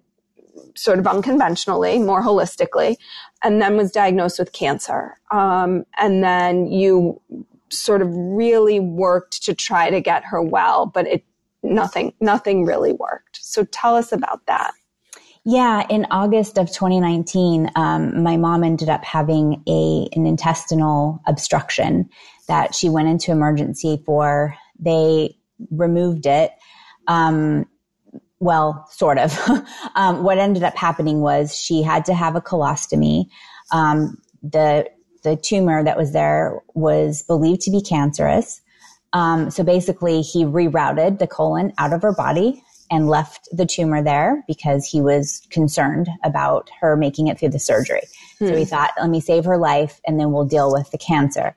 sort 0.76 1.00
of 1.00 1.08
unconventionally, 1.08 2.00
more 2.00 2.22
holistically, 2.22 2.96
and 3.44 3.62
then 3.62 3.78
was 3.78 3.92
diagnosed 3.92 4.40
with 4.40 4.52
cancer. 4.54 5.18
Um, 5.32 5.86
and 5.98 6.24
then 6.24 6.68
you 6.68 7.22
sort 7.70 8.02
of 8.02 8.10
really 8.12 8.80
worked 8.80 9.44
to 9.44 9.54
try 9.54 9.90
to 9.90 10.02
get 10.02 10.24
her 10.26 10.42
well, 10.42 10.86
but 10.86 11.08
it 11.08 11.24
nothing 11.64 12.14
nothing 12.20 12.66
really 12.66 12.94
worked. 12.94 13.40
So 13.42 13.64
tell 13.66 13.96
us 13.96 14.12
about 14.12 14.46
that. 14.48 14.74
Yeah, 15.46 15.86
in 15.90 16.08
August 16.10 16.58
of 16.58 16.68
2019, 16.68 17.70
um, 17.76 18.24
my 18.24 18.38
mom 18.38 18.64
ended 18.64 18.90
up 18.90 19.04
having 19.04 19.62
a 19.68 20.08
an 20.14 20.26
intestinal 20.26 21.22
obstruction 21.28 22.10
that 22.48 22.76
she 22.76 22.90
went 22.90 23.10
into 23.10 23.32
emergency 23.32 24.02
for. 24.06 24.56
They 24.80 25.36
removed 25.72 26.26
it. 26.26 26.52
Um, 27.08 27.66
well, 28.44 28.86
sort 28.92 29.18
of. 29.18 29.38
um, 29.96 30.24
what 30.24 30.38
ended 30.38 30.64
up 30.64 30.76
happening 30.76 31.22
was 31.22 31.56
she 31.58 31.82
had 31.82 32.06
to 32.06 32.14
have 32.14 32.36
a 32.36 32.42
colostomy. 32.42 33.28
Um, 33.72 34.18
the 34.44 34.90
the 35.24 35.38
tumor 35.38 35.84
that 35.84 35.98
was 35.98 36.12
there 36.12 36.62
was 36.74 37.24
believed 37.24 37.62
to 37.62 37.72
be 37.72 37.82
cancerous. 37.82 38.62
Um, 39.14 39.50
so 39.50 39.64
basically, 39.64 40.22
he 40.22 40.44
rerouted 40.44 41.20
the 41.20 41.28
colon 41.28 41.72
out 41.78 41.94
of 41.94 42.02
her 42.02 42.14
body 42.14 42.62
and 42.92 43.08
left 43.08 43.48
the 43.54 43.66
tumor 43.66 44.04
there 44.04 44.44
because 44.48 44.86
he 44.86 45.02
was 45.02 45.48
concerned 45.50 46.10
about 46.26 46.70
her 46.82 46.98
making 46.98 47.28
it 47.28 47.40
through 47.40 47.50
the 47.50 47.60
surgery. 47.60 48.02
Hmm. 48.40 48.48
So 48.48 48.56
he 48.58 48.66
thought, 48.66 48.92
let 49.00 49.10
me 49.10 49.22
save 49.22 49.46
her 49.46 49.58
life 49.58 50.02
and 50.06 50.20
then 50.20 50.34
we'll 50.34 50.46
deal 50.46 50.72
with 50.72 50.92
the 50.92 50.98
cancer. 50.98 51.56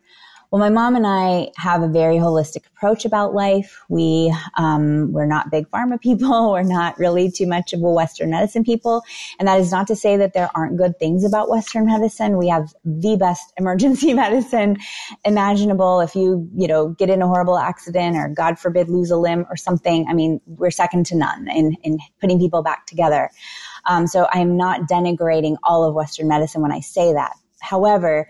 Well, 0.56 0.70
my 0.70 0.74
mom 0.74 0.96
and 0.96 1.06
I 1.06 1.50
have 1.58 1.82
a 1.82 1.86
very 1.86 2.16
holistic 2.16 2.66
approach 2.66 3.04
about 3.04 3.34
life. 3.34 3.78
We 3.90 4.34
um, 4.56 5.12
we're 5.12 5.26
not 5.26 5.50
big 5.50 5.68
pharma 5.68 6.00
people. 6.00 6.52
We're 6.52 6.62
not 6.62 6.98
really 6.98 7.30
too 7.30 7.46
much 7.46 7.74
of 7.74 7.82
a 7.82 7.90
Western 7.90 8.30
medicine 8.30 8.64
people, 8.64 9.02
and 9.38 9.46
that 9.46 9.60
is 9.60 9.70
not 9.70 9.86
to 9.88 9.94
say 9.94 10.16
that 10.16 10.32
there 10.32 10.48
aren't 10.54 10.78
good 10.78 10.98
things 10.98 11.24
about 11.24 11.50
Western 11.50 11.84
medicine. 11.84 12.38
We 12.38 12.48
have 12.48 12.72
the 12.86 13.18
best 13.18 13.52
emergency 13.58 14.14
medicine 14.14 14.78
imaginable. 15.26 16.00
If 16.00 16.14
you 16.14 16.48
you 16.56 16.66
know 16.66 16.88
get 16.88 17.10
in 17.10 17.20
a 17.20 17.26
horrible 17.26 17.58
accident 17.58 18.16
or 18.16 18.28
God 18.28 18.58
forbid 18.58 18.88
lose 18.88 19.10
a 19.10 19.18
limb 19.18 19.44
or 19.50 19.58
something, 19.58 20.06
I 20.08 20.14
mean 20.14 20.40
we're 20.46 20.70
second 20.70 21.04
to 21.06 21.16
none 21.16 21.50
in 21.50 21.76
in 21.82 21.98
putting 22.18 22.38
people 22.38 22.62
back 22.62 22.86
together. 22.86 23.28
Um, 23.84 24.06
so 24.06 24.26
I 24.32 24.38
am 24.38 24.56
not 24.56 24.88
denigrating 24.88 25.56
all 25.64 25.84
of 25.84 25.94
Western 25.94 26.28
medicine 26.28 26.62
when 26.62 26.72
I 26.72 26.80
say 26.80 27.12
that. 27.12 27.34
However 27.60 28.26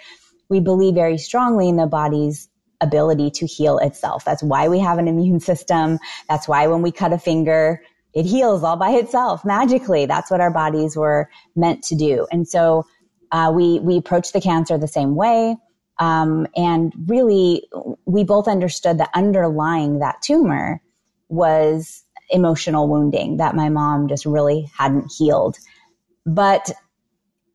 we 0.48 0.60
believe 0.60 0.94
very 0.94 1.18
strongly 1.18 1.68
in 1.68 1.76
the 1.76 1.86
body's 1.86 2.48
ability 2.80 3.30
to 3.30 3.46
heal 3.46 3.78
itself. 3.78 4.24
That's 4.24 4.42
why 4.42 4.68
we 4.68 4.78
have 4.80 4.98
an 4.98 5.08
immune 5.08 5.40
system. 5.40 5.98
That's 6.28 6.46
why 6.46 6.66
when 6.66 6.82
we 6.82 6.92
cut 6.92 7.12
a 7.12 7.18
finger, 7.18 7.82
it 8.12 8.24
heals 8.24 8.62
all 8.62 8.76
by 8.76 8.90
itself 8.90 9.44
magically. 9.44 10.06
That's 10.06 10.30
what 10.30 10.40
our 10.40 10.50
bodies 10.50 10.96
were 10.96 11.28
meant 11.54 11.82
to 11.84 11.94
do. 11.94 12.26
And 12.30 12.46
so 12.46 12.86
uh, 13.32 13.52
we 13.54 13.80
we 13.80 13.96
approach 13.96 14.32
the 14.32 14.40
cancer 14.40 14.78
the 14.78 14.88
same 14.88 15.14
way. 15.14 15.56
Um, 15.98 16.46
and 16.54 16.92
really, 17.06 17.68
we 18.04 18.24
both 18.24 18.48
understood 18.48 18.98
that 18.98 19.10
underlying 19.14 20.00
that 20.00 20.20
tumor 20.22 20.82
was 21.28 22.04
emotional 22.30 22.88
wounding 22.88 23.38
that 23.38 23.54
my 23.54 23.68
mom 23.68 24.08
just 24.08 24.26
really 24.26 24.70
hadn't 24.76 25.10
healed. 25.16 25.56
But 26.24 26.72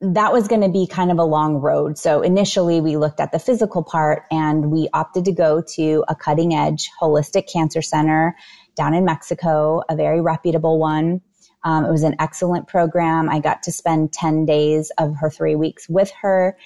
that 0.01 0.33
was 0.33 0.47
going 0.47 0.61
to 0.61 0.69
be 0.69 0.87
kind 0.87 1.11
of 1.11 1.19
a 1.19 1.23
long 1.23 1.55
road. 1.55 1.97
So 1.97 2.21
initially 2.21 2.81
we 2.81 2.97
looked 2.97 3.19
at 3.19 3.31
the 3.31 3.37
physical 3.37 3.83
part 3.83 4.23
and 4.31 4.71
we 4.71 4.89
opted 4.91 5.25
to 5.25 5.31
go 5.31 5.61
to 5.75 6.03
a 6.07 6.15
cutting 6.15 6.55
edge 6.55 6.89
holistic 6.99 7.51
cancer 7.51 7.83
center 7.83 8.35
down 8.75 8.95
in 8.95 9.05
Mexico, 9.05 9.83
a 9.87 9.95
very 9.95 10.19
reputable 10.19 10.79
one. 10.79 11.21
Um, 11.63 11.85
it 11.85 11.91
was 11.91 12.01
an 12.01 12.15
excellent 12.19 12.67
program. 12.67 13.29
I 13.29 13.39
got 13.39 13.63
to 13.63 13.71
spend 13.71 14.11
10 14.11 14.45
days 14.45 14.91
of 14.97 15.17
her 15.17 15.29
three 15.29 15.55
weeks 15.55 15.87
with 15.87 16.11
her. 16.21 16.57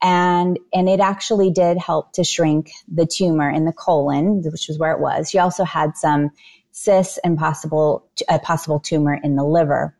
And, 0.00 0.58
and 0.72 0.88
it 0.88 1.00
actually 1.00 1.50
did 1.50 1.78
help 1.78 2.12
to 2.12 2.22
shrink 2.24 2.70
the 2.86 3.06
tumor 3.06 3.50
in 3.50 3.64
the 3.64 3.72
colon, 3.72 4.42
which 4.42 4.68
was 4.68 4.78
where 4.78 4.92
it 4.92 5.00
was. 5.00 5.30
She 5.30 5.38
also 5.38 5.64
had 5.64 5.96
some 5.96 6.30
cysts 6.70 7.18
and 7.24 7.38
possible, 7.38 8.06
a 8.28 8.38
possible 8.38 8.78
tumor 8.78 9.18
in 9.20 9.34
the 9.34 9.44
liver. 9.44 9.96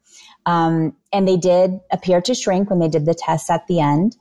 Um, 0.47 0.95
and 1.13 1.27
they 1.27 1.37
did 1.37 1.81
appear 1.91 2.21
to 2.23 2.35
shrink 2.35 2.71
when 2.71 2.79
they 2.79 2.89
did 2.89 3.07
the 3.07 3.15
tests 3.15 3.51
at 3.51 3.67
the 3.67 3.81
end. 3.81 4.17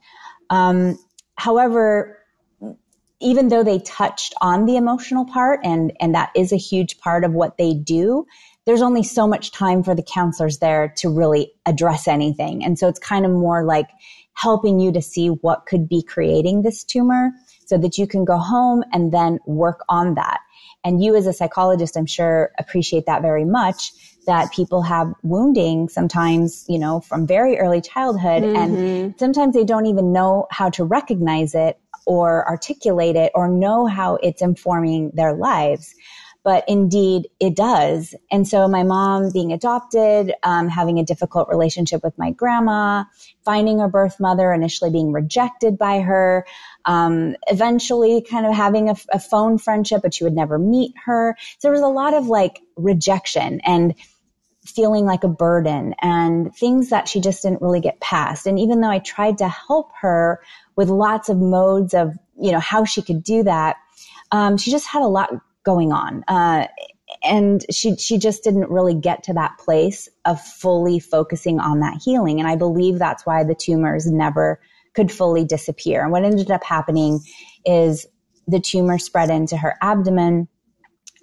Um, 0.50 0.98
however, 1.36 2.18
even 3.20 3.48
though 3.48 3.62
they 3.62 3.78
touched 3.80 4.34
on 4.40 4.66
the 4.66 4.76
emotional 4.76 5.24
part 5.24 5.60
and, 5.64 5.92
and 6.00 6.14
that 6.14 6.30
is 6.36 6.52
a 6.52 6.56
huge 6.56 6.98
part 6.98 7.24
of 7.24 7.32
what 7.32 7.56
they 7.56 7.74
do, 7.74 8.26
there's 8.66 8.82
only 8.82 9.02
so 9.02 9.26
much 9.26 9.52
time 9.52 9.82
for 9.82 9.94
the 9.94 10.02
counselors 10.02 10.58
there 10.58 10.92
to 10.96 11.08
really 11.08 11.52
address 11.66 12.08
anything. 12.08 12.64
And 12.64 12.78
so 12.78 12.88
it's 12.88 12.98
kind 12.98 13.24
of 13.26 13.32
more 13.32 13.64
like 13.64 13.88
helping 14.32 14.80
you 14.80 14.92
to 14.92 15.02
see 15.02 15.28
what 15.28 15.66
could 15.66 15.88
be 15.88 16.02
creating 16.02 16.62
this 16.62 16.82
tumor 16.82 17.30
so 17.66 17.78
that 17.78 17.98
you 17.98 18.06
can 18.06 18.24
go 18.24 18.36
home 18.36 18.82
and 18.92 19.12
then 19.12 19.38
work 19.46 19.80
on 19.88 20.14
that. 20.14 20.40
And 20.82 21.02
you 21.02 21.14
as 21.14 21.26
a 21.26 21.32
psychologist, 21.32 21.96
I'm 21.96 22.06
sure 22.06 22.52
appreciate 22.58 23.06
that 23.06 23.22
very 23.22 23.44
much 23.44 23.92
that 24.26 24.52
people 24.52 24.82
have 24.82 25.12
wounding 25.22 25.88
sometimes, 25.88 26.64
you 26.68 26.78
know, 26.78 27.00
from 27.00 27.26
very 27.26 27.58
early 27.58 27.80
childhood. 27.80 28.42
Mm-hmm. 28.42 28.56
And 28.56 29.14
sometimes 29.18 29.54
they 29.54 29.64
don't 29.64 29.86
even 29.86 30.12
know 30.12 30.46
how 30.50 30.70
to 30.70 30.84
recognize 30.84 31.54
it 31.54 31.78
or 32.06 32.46
articulate 32.48 33.16
it 33.16 33.32
or 33.34 33.48
know 33.48 33.86
how 33.86 34.16
it's 34.16 34.42
informing 34.42 35.10
their 35.14 35.34
lives. 35.34 35.94
But 36.42 36.64
indeed, 36.68 37.28
it 37.40 37.56
does. 37.56 38.14
And 38.30 38.46
so 38.46 38.68
my 38.68 38.82
mom 38.82 39.30
being 39.32 39.54
adopted, 39.54 40.34
um, 40.42 40.68
having 40.68 40.98
a 40.98 41.02
difficult 41.02 41.48
relationship 41.48 42.04
with 42.04 42.18
my 42.18 42.32
grandma, 42.32 43.04
finding 43.46 43.78
her 43.78 43.88
birth 43.88 44.20
mother, 44.20 44.52
initially 44.52 44.90
being 44.90 45.10
rejected 45.10 45.78
by 45.78 46.00
her, 46.00 46.46
um, 46.84 47.34
eventually 47.46 48.20
kind 48.20 48.44
of 48.44 48.54
having 48.54 48.90
a, 48.90 48.96
a 49.10 49.18
phone 49.18 49.56
friendship, 49.56 50.02
but 50.02 50.12
she 50.12 50.24
would 50.24 50.34
never 50.34 50.58
meet 50.58 50.92
her. 51.06 51.34
So 51.60 51.68
there 51.68 51.72
was 51.72 51.80
a 51.80 51.86
lot 51.86 52.12
of 52.12 52.26
like 52.26 52.60
rejection 52.76 53.62
and 53.64 53.94
feeling 54.66 55.04
like 55.04 55.24
a 55.24 55.28
burden 55.28 55.94
and 56.00 56.54
things 56.54 56.90
that 56.90 57.08
she 57.08 57.20
just 57.20 57.42
didn't 57.42 57.60
really 57.60 57.80
get 57.80 58.00
past. 58.00 58.46
And 58.46 58.58
even 58.58 58.80
though 58.80 58.90
I 58.90 58.98
tried 58.98 59.38
to 59.38 59.48
help 59.48 59.92
her 60.00 60.40
with 60.76 60.88
lots 60.88 61.28
of 61.28 61.38
modes 61.38 61.94
of, 61.94 62.16
you 62.40 62.52
know, 62.52 62.60
how 62.60 62.84
she 62.84 63.02
could 63.02 63.22
do 63.22 63.42
that, 63.42 63.76
um, 64.32 64.56
she 64.56 64.70
just 64.70 64.86
had 64.86 65.02
a 65.02 65.06
lot 65.06 65.30
going 65.64 65.92
on. 65.92 66.24
Uh, 66.28 66.66
and 67.22 67.64
she, 67.70 67.96
she 67.96 68.18
just 68.18 68.42
didn't 68.42 68.70
really 68.70 68.94
get 68.94 69.24
to 69.24 69.34
that 69.34 69.58
place 69.58 70.08
of 70.24 70.40
fully 70.40 70.98
focusing 70.98 71.60
on 71.60 71.80
that 71.80 72.00
healing. 72.02 72.40
And 72.40 72.48
I 72.48 72.56
believe 72.56 72.98
that's 72.98 73.24
why 73.24 73.44
the 73.44 73.54
tumors 73.54 74.06
never 74.06 74.60
could 74.94 75.12
fully 75.12 75.44
disappear. 75.44 76.02
And 76.02 76.10
what 76.10 76.24
ended 76.24 76.50
up 76.50 76.64
happening 76.64 77.20
is 77.64 78.06
the 78.46 78.60
tumor 78.60 78.98
spread 78.98 79.30
into 79.30 79.56
her 79.56 79.76
abdomen 79.80 80.48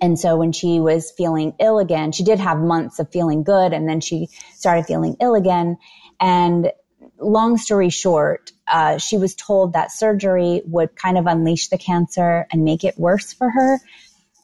and 0.01 0.19
so 0.19 0.35
when 0.35 0.51
she 0.51 0.79
was 0.79 1.11
feeling 1.11 1.53
ill 1.59 1.77
again, 1.77 2.11
she 2.11 2.23
did 2.23 2.39
have 2.39 2.57
months 2.57 2.97
of 2.97 3.11
feeling 3.11 3.43
good 3.43 3.71
and 3.71 3.87
then 3.87 4.01
she 4.01 4.29
started 4.55 4.87
feeling 4.87 5.15
ill 5.21 5.35
again. 5.35 5.77
And 6.19 6.71
long 7.19 7.57
story 7.57 7.89
short, 7.89 8.51
uh, 8.67 8.97
she 8.97 9.17
was 9.17 9.35
told 9.35 9.73
that 9.73 9.91
surgery 9.91 10.63
would 10.65 10.95
kind 10.95 11.19
of 11.19 11.27
unleash 11.27 11.69
the 11.69 11.77
cancer 11.77 12.47
and 12.51 12.63
make 12.63 12.83
it 12.83 12.97
worse 12.97 13.31
for 13.31 13.49
her. 13.49 13.79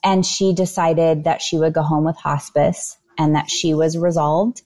And 0.04 0.24
she 0.24 0.54
decided 0.54 1.24
that 1.24 1.41
she 1.41 1.58
would 1.58 1.74
go 1.74 1.82
home 1.82 2.06
with 2.06 2.17
hospice 2.17 2.96
and 3.17 3.36
that 3.36 3.50
she 3.50 3.74
was 3.74 3.98
resolved 3.98 4.62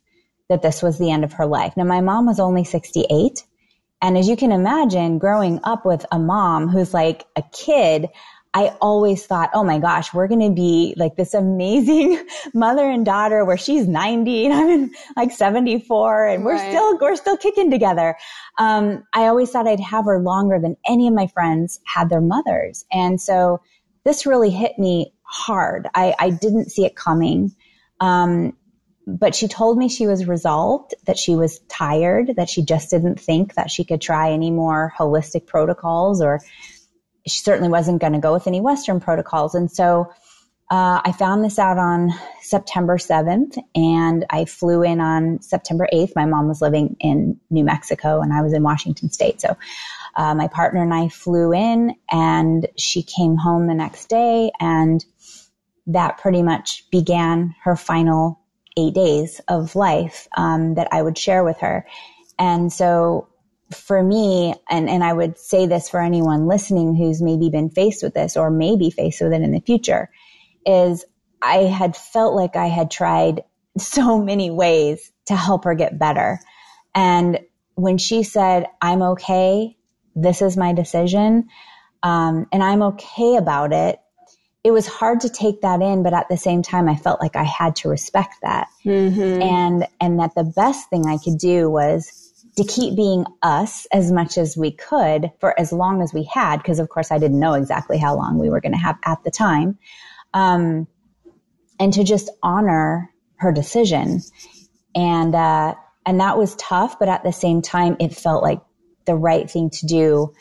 that 0.49 0.61
this 0.61 0.81
was 0.81 0.97
the 0.97 1.09
end 1.09 1.23
of 1.23 1.33
her 1.33 1.45
life. 1.45 1.77
Now, 1.77 1.85
my 1.85 2.01
mom 2.01 2.25
was 2.25 2.41
only 2.41 2.65
68. 2.65 3.45
And 4.01 4.17
as 4.17 4.27
you 4.27 4.35
can 4.35 4.51
imagine, 4.51 5.19
growing 5.19 5.61
up 5.63 5.85
with 5.85 6.05
a 6.11 6.19
mom 6.19 6.67
who's 6.67 6.93
like 6.93 7.23
a 7.37 7.43
kid, 7.53 8.09
I 8.53 8.75
always 8.81 9.25
thought, 9.25 9.49
oh 9.53 9.63
my 9.63 9.79
gosh, 9.79 10.13
we're 10.13 10.27
going 10.27 10.41
to 10.41 10.53
be 10.53 10.93
like 10.97 11.15
this 11.15 11.33
amazing 11.33 12.25
mother 12.53 12.83
and 12.89 13.05
daughter 13.05 13.45
where 13.45 13.57
she's 13.57 13.87
90 13.87 14.45
and 14.45 14.53
I'm 14.53 14.69
in 14.69 14.91
like 15.15 15.31
74 15.31 16.27
and 16.27 16.43
we're 16.43 16.57
still, 16.57 16.97
we're 16.97 17.15
still 17.15 17.37
kicking 17.37 17.71
together. 17.71 18.17
Um, 18.57 19.05
I 19.13 19.27
always 19.27 19.51
thought 19.51 19.67
I'd 19.67 19.79
have 19.79 20.05
her 20.05 20.19
longer 20.19 20.59
than 20.59 20.75
any 20.85 21.07
of 21.07 21.13
my 21.13 21.27
friends 21.27 21.79
had 21.85 22.09
their 22.09 22.19
mothers. 22.19 22.85
And 22.91 23.21
so 23.21 23.61
this 24.03 24.25
really 24.25 24.49
hit 24.49 24.77
me 24.77 25.13
hard. 25.23 25.87
I, 25.95 26.13
I 26.19 26.29
didn't 26.31 26.71
see 26.71 26.83
it 26.83 26.95
coming. 26.95 27.55
Um, 28.01 28.57
but 29.07 29.33
she 29.33 29.47
told 29.47 29.77
me 29.77 29.89
she 29.89 30.07
was 30.07 30.27
resolved, 30.27 30.93
that 31.05 31.17
she 31.17 31.35
was 31.35 31.59
tired, 31.69 32.33
that 32.35 32.49
she 32.49 32.63
just 32.63 32.89
didn't 32.89 33.19
think 33.19 33.55
that 33.55 33.71
she 33.71 33.83
could 33.83 34.01
try 34.01 34.31
any 34.31 34.51
more 34.51 34.93
holistic 34.97 35.47
protocols 35.47 36.21
or 36.21 36.41
she 37.27 37.39
certainly 37.39 37.69
wasn't 37.69 38.01
going 38.01 38.13
to 38.13 38.19
go 38.19 38.33
with 38.33 38.47
any 38.47 38.61
Western 38.61 38.99
protocols. 38.99 39.55
And 39.55 39.71
so 39.71 40.11
uh, 40.71 41.01
I 41.03 41.11
found 41.11 41.43
this 41.43 41.59
out 41.59 41.77
on 41.77 42.11
September 42.41 42.97
7th 42.97 43.57
and 43.75 44.25
I 44.29 44.45
flew 44.45 44.83
in 44.83 45.01
on 45.01 45.41
September 45.41 45.87
8th. 45.93 46.13
My 46.15 46.25
mom 46.25 46.47
was 46.47 46.61
living 46.61 46.95
in 47.01 47.39
New 47.49 47.65
Mexico 47.65 48.21
and 48.21 48.31
I 48.31 48.41
was 48.41 48.53
in 48.53 48.63
Washington 48.63 49.11
state. 49.11 49.41
So 49.41 49.57
uh, 50.15 50.33
my 50.33 50.47
partner 50.47 50.81
and 50.81 50.93
I 50.93 51.09
flew 51.09 51.53
in 51.53 51.95
and 52.09 52.67
she 52.77 53.03
came 53.03 53.35
home 53.35 53.67
the 53.67 53.73
next 53.73 54.07
day 54.07 54.51
and 54.61 55.03
that 55.87 56.19
pretty 56.19 56.41
much 56.41 56.89
began 56.89 57.53
her 57.63 57.75
final 57.75 58.39
eight 58.77 58.93
days 58.93 59.41
of 59.49 59.75
life 59.75 60.29
um, 60.37 60.75
that 60.75 60.87
I 60.93 61.01
would 61.01 61.17
share 61.17 61.43
with 61.43 61.59
her. 61.59 61.85
And 62.39 62.71
so 62.71 63.27
for 63.73 64.01
me, 64.01 64.53
and, 64.69 64.89
and 64.89 65.03
I 65.03 65.13
would 65.13 65.37
say 65.37 65.65
this 65.65 65.89
for 65.89 66.01
anyone 66.01 66.47
listening 66.47 66.95
who's 66.95 67.21
maybe 67.21 67.49
been 67.49 67.69
faced 67.69 68.03
with 68.03 68.13
this 68.13 68.37
or 68.37 68.49
maybe 68.49 68.89
faced 68.89 69.21
with 69.21 69.33
it 69.33 69.41
in 69.41 69.51
the 69.51 69.59
future, 69.59 70.09
is 70.65 71.05
I 71.41 71.63
had 71.63 71.95
felt 71.95 72.35
like 72.35 72.55
I 72.55 72.67
had 72.67 72.91
tried 72.91 73.43
so 73.77 74.19
many 74.19 74.51
ways 74.51 75.11
to 75.25 75.35
help 75.35 75.63
her 75.65 75.73
get 75.73 75.99
better. 75.99 76.39
And 76.93 77.39
when 77.75 77.97
she 77.97 78.23
said, 78.23 78.65
I'm 78.81 79.01
okay, 79.01 79.77
this 80.15 80.41
is 80.41 80.57
my 80.57 80.73
decision, 80.73 81.47
um, 82.03 82.47
and 82.51 82.63
I'm 82.63 82.81
okay 82.81 83.37
about 83.37 83.71
it, 83.71 83.99
it 84.63 84.71
was 84.71 84.85
hard 84.85 85.21
to 85.21 85.29
take 85.29 85.61
that 85.61 85.81
in, 85.81 86.03
but 86.03 86.13
at 86.13 86.29
the 86.29 86.37
same 86.37 86.61
time, 86.61 86.87
I 86.87 86.95
felt 86.95 87.21
like 87.21 87.35
I 87.35 87.43
had 87.43 87.75
to 87.77 87.89
respect 87.89 88.35
that. 88.43 88.67
Mm-hmm. 88.85 89.41
And, 89.41 89.87
and 89.99 90.19
that 90.19 90.35
the 90.35 90.43
best 90.43 90.89
thing 90.89 91.07
I 91.07 91.17
could 91.17 91.39
do 91.39 91.69
was 91.69 92.20
to 92.57 92.63
keep 92.63 92.95
being 92.95 93.25
us 93.41 93.87
as 93.93 94.11
much 94.11 94.37
as 94.37 94.57
we 94.57 94.71
could 94.71 95.31
for 95.39 95.57
as 95.59 95.71
long 95.71 96.01
as 96.01 96.13
we 96.13 96.23
had, 96.23 96.57
because 96.57 96.79
of 96.79 96.89
course 96.89 97.11
I 97.11 97.17
didn't 97.17 97.39
know 97.39 97.53
exactly 97.53 97.97
how 97.97 98.15
long 98.15 98.37
we 98.37 98.49
were 98.49 98.61
going 98.61 98.73
to 98.73 98.77
have 98.77 98.97
at 99.05 99.23
the 99.23 99.31
time. 99.31 99.77
Um, 100.33 100.87
and 101.79 101.93
to 101.93 102.03
just 102.03 102.29
honor 102.43 103.09
her 103.37 103.51
decision. 103.51 104.21
And, 104.93 105.33
uh, 105.33 105.75
and 106.05 106.19
that 106.19 106.37
was 106.37 106.55
tough, 106.55 106.99
but 106.99 107.09
at 107.09 107.23
the 107.23 107.31
same 107.31 107.61
time, 107.61 107.97
it 107.99 108.13
felt 108.13 108.43
like 108.43 108.61
the 109.05 109.15
right 109.15 109.49
thing 109.49 109.69
to 109.71 109.85
do. 109.85 110.33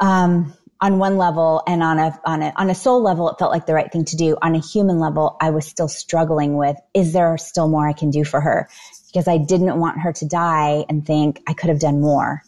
Um, 0.00 0.54
on 0.80 0.98
one 0.98 1.18
level 1.18 1.62
and 1.66 1.82
on 1.82 1.98
a, 1.98 2.18
on 2.24 2.42
a, 2.42 2.52
on 2.56 2.70
a 2.70 2.74
soul 2.74 3.02
level, 3.02 3.28
it 3.28 3.38
felt 3.38 3.52
like 3.52 3.66
the 3.66 3.74
right 3.74 3.92
thing 3.92 4.04
to 4.06 4.16
do. 4.16 4.36
On 4.40 4.54
a 4.54 4.60
human 4.60 4.98
level, 4.98 5.36
I 5.40 5.50
was 5.50 5.66
still 5.66 5.88
struggling 5.88 6.56
with, 6.56 6.76
is 6.94 7.12
there 7.12 7.36
still 7.36 7.68
more 7.68 7.86
I 7.86 7.92
can 7.92 8.10
do 8.10 8.24
for 8.24 8.40
her? 8.40 8.68
Because 9.06 9.28
I 9.28 9.36
didn't 9.38 9.78
want 9.78 10.00
her 10.00 10.12
to 10.14 10.24
die 10.24 10.84
and 10.88 11.06
think 11.06 11.42
I 11.46 11.52
could 11.52 11.68
have 11.68 11.80
done 11.80 12.00
more. 12.00 12.42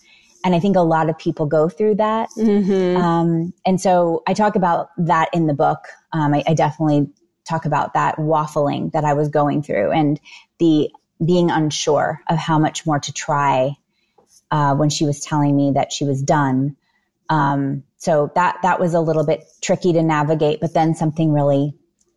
And 0.44 0.54
I 0.54 0.60
think 0.60 0.76
a 0.76 0.80
lot 0.80 1.10
of 1.10 1.18
people 1.18 1.46
go 1.46 1.68
through 1.68 1.96
that. 1.96 2.30
Mm-hmm. 2.36 2.96
Um, 2.96 3.52
and 3.66 3.80
so 3.80 4.22
I 4.26 4.34
talk 4.34 4.56
about 4.56 4.88
that 4.98 5.28
in 5.32 5.46
the 5.46 5.54
book. 5.54 5.84
Um, 6.12 6.34
I, 6.34 6.42
I 6.46 6.54
definitely 6.54 7.10
talk 7.48 7.64
about 7.64 7.94
that 7.94 8.16
waffling 8.16 8.92
that 8.92 9.04
I 9.04 9.14
was 9.14 9.28
going 9.28 9.62
through 9.62 9.92
and 9.92 10.20
the 10.58 10.90
being 11.24 11.50
unsure 11.50 12.20
of 12.28 12.38
how 12.38 12.58
much 12.58 12.86
more 12.86 12.98
to 12.98 13.12
try 13.12 13.76
uh, 14.50 14.74
when 14.74 14.90
she 14.90 15.04
was 15.04 15.20
telling 15.20 15.54
me 15.54 15.72
that 15.74 15.92
she 15.92 16.04
was 16.04 16.22
done. 16.22 16.76
Um, 17.28 17.84
so 18.02 18.32
that 18.34 18.58
that 18.62 18.80
was 18.80 18.94
a 18.94 19.00
little 19.00 19.24
bit 19.24 19.44
tricky 19.60 19.92
to 19.92 20.02
navigate, 20.02 20.58
but 20.60 20.74
then 20.74 20.92
something 20.92 21.32
really 21.32 21.72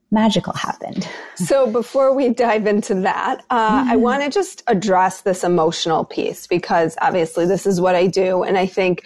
magical 0.10 0.52
happened. 0.54 1.08
so 1.36 1.72
before 1.72 2.12
we 2.12 2.30
dive 2.30 2.66
into 2.66 2.96
that, 3.02 3.46
uh, 3.52 3.82
mm-hmm. 3.82 3.92
I 3.92 3.96
want 3.96 4.24
to 4.24 4.32
just 4.32 4.64
address 4.66 5.22
this 5.22 5.44
emotional 5.44 6.04
piece 6.04 6.48
because 6.48 6.98
obviously 7.04 7.46
this 7.46 7.68
is 7.68 7.80
what 7.80 7.94
I 7.94 8.08
do, 8.08 8.42
and 8.42 8.58
I 8.58 8.66
think 8.66 9.04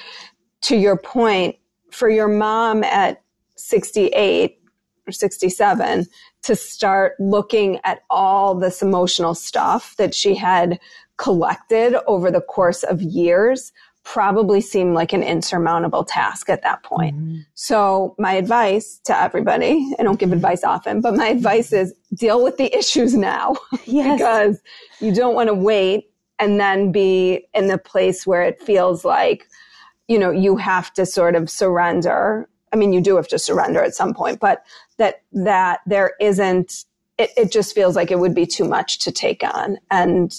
to 0.62 0.78
your 0.78 0.96
point, 0.96 1.58
for 1.92 2.10
your 2.10 2.30
mom 2.30 2.86
at 2.86 3.22
68 3.58 4.58
or 5.06 5.12
67 5.12 6.06
to 6.44 6.56
start 6.56 7.15
looking 7.20 7.82
at 7.84 8.04
all 8.10 8.56
this 8.56 8.82
emotional 8.82 9.36
stuff 9.36 9.98
that 9.98 10.15
she 10.15 10.34
had 10.34 10.80
collected 11.18 12.02
over 12.08 12.32
the 12.32 12.39
course 12.39 12.84
of 12.84 13.02
years 13.02 13.74
probably 14.12 14.60
seemed 14.60 14.95
like 14.95 15.13
an 15.13 15.22
insurmountable 15.22 16.04
task 16.04 16.50
at 16.50 16.63
that 16.63 16.82
point. 16.82 17.15
Mm-hmm. 17.15 17.38
So 17.54 18.15
my 18.17 18.34
advice 18.34 19.00
to 19.06 19.15
everybody, 19.15 19.88
I 20.00 20.02
don't 20.02 20.19
give 20.19 20.32
advice 20.32 20.63
often, 20.63 21.00
but 21.00 21.15
my 21.15 21.28
advice 21.28 21.72
is 21.72 21.93
deal 22.15 22.43
with 22.43 22.58
the 22.58 22.76
issues 22.78 23.13
now 23.13 23.56
yes. 23.86 24.17
because 24.17 24.62
you 25.00 25.13
don't 25.13 25.36
want 25.36 25.48
to 25.48 25.54
wait 25.54 26.10
and 26.39 26.60
then 26.60 26.91
be 26.91 27.45
in 27.54 27.67
the 27.67 27.78
place 27.78 28.26
where 28.26 28.41
it 28.41 28.60
feels 28.60 29.06
like, 29.06 29.45
you 30.08 30.17
know, 30.17 30.32
you 30.32 30.58
have 30.58 30.91
to 30.93 31.06
sort 31.06 31.36
of 31.36 31.48
surrender. 31.48 32.50
I 32.74 32.78
mean, 32.78 32.91
you 32.93 33.02
do 33.02 33.15
have 33.15 33.28
to 33.28 33.38
surrender 33.38 33.84
at 33.84 33.93
some 33.93 34.15
point, 34.15 34.39
but 34.39 34.63
that, 34.98 35.22
that 35.34 35.82
there 35.86 36.13
isn't, 36.19 36.86
it, 37.19 37.30
it 37.38 37.52
just 37.52 37.76
feels 37.76 37.95
like 37.95 38.10
it 38.10 38.17
would 38.17 38.34
be 38.34 38.48
too 38.48 38.65
much 38.65 38.98
to 39.00 39.12
take 39.12 39.43
on. 39.43 39.78
And 39.91 40.34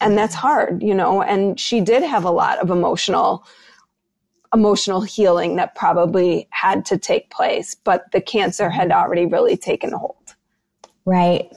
and 0.00 0.18
that's 0.18 0.34
hard, 0.34 0.82
you 0.82 0.94
know, 0.94 1.22
and 1.22 1.58
she 1.58 1.80
did 1.80 2.02
have 2.02 2.24
a 2.24 2.30
lot 2.30 2.58
of 2.58 2.70
emotional 2.70 3.44
emotional 4.54 5.02
healing 5.02 5.56
that 5.56 5.74
probably 5.74 6.46
had 6.50 6.86
to 6.86 6.96
take 6.96 7.28
place, 7.28 7.74
but 7.74 8.04
the 8.12 8.20
cancer 8.20 8.70
had 8.70 8.92
already 8.92 9.26
really 9.26 9.56
taken 9.56 9.90
hold. 9.90 10.16
Right. 11.04 11.52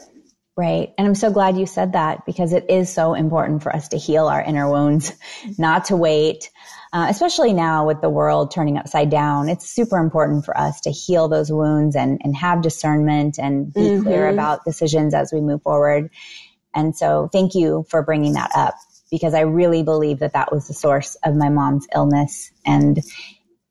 Right. 0.58 0.92
And 0.98 1.08
I'm 1.08 1.14
so 1.14 1.32
glad 1.32 1.56
you 1.56 1.68
said 1.68 1.94
that 1.94 2.26
because 2.26 2.52
it 2.52 2.66
is 2.68 2.92
so 2.92 3.14
important 3.14 3.62
for 3.62 3.74
us 3.74 3.90
to 3.90 3.98
heal 3.98 4.26
our 4.28 4.42
inner 4.42 4.68
wounds, 4.68 5.14
not 5.60 5.86
to 5.86 5.96
wait, 5.96 6.50
uh, 6.92 7.06
especially 7.10 7.54
now 7.54 7.86
with 7.86 8.02
the 8.02 8.10
world 8.10 8.50
turning 8.50 8.76
upside 8.76 9.12
down. 9.12 9.50
It's 9.50 9.70
super 9.70 9.98
important 9.98 10.46
for 10.46 10.58
us 10.58 10.82
to 10.82 10.90
heal 10.90 11.28
those 11.28 11.52
wounds 11.52 11.96
and, 11.96 12.20
and 12.24 12.36
have 12.36 12.64
discernment 12.64 13.38
and 13.38 13.72
be 13.72 13.82
mm-hmm. 13.82 14.04
clear 14.04 14.28
about 14.28 14.66
decisions 14.66 15.14
as 15.14 15.32
we 15.32 15.42
move 15.42 15.62
forward. 15.62 16.10
And 16.78 16.96
so 16.96 17.28
thank 17.34 17.56
you 17.56 17.86
for 17.90 18.04
bringing 18.04 18.34
that 18.34 18.52
up 18.56 18.76
because 19.10 19.34
I 19.34 19.42
really 19.42 19.82
believe 19.82 20.20
that 20.20 20.34
that 20.34 20.52
was 20.52 20.68
the 20.68 20.76
source 20.76 21.16
of 21.24 21.36
my 21.36 21.50
mom's 21.50 21.88
illness. 21.94 22.52
And 22.68 23.00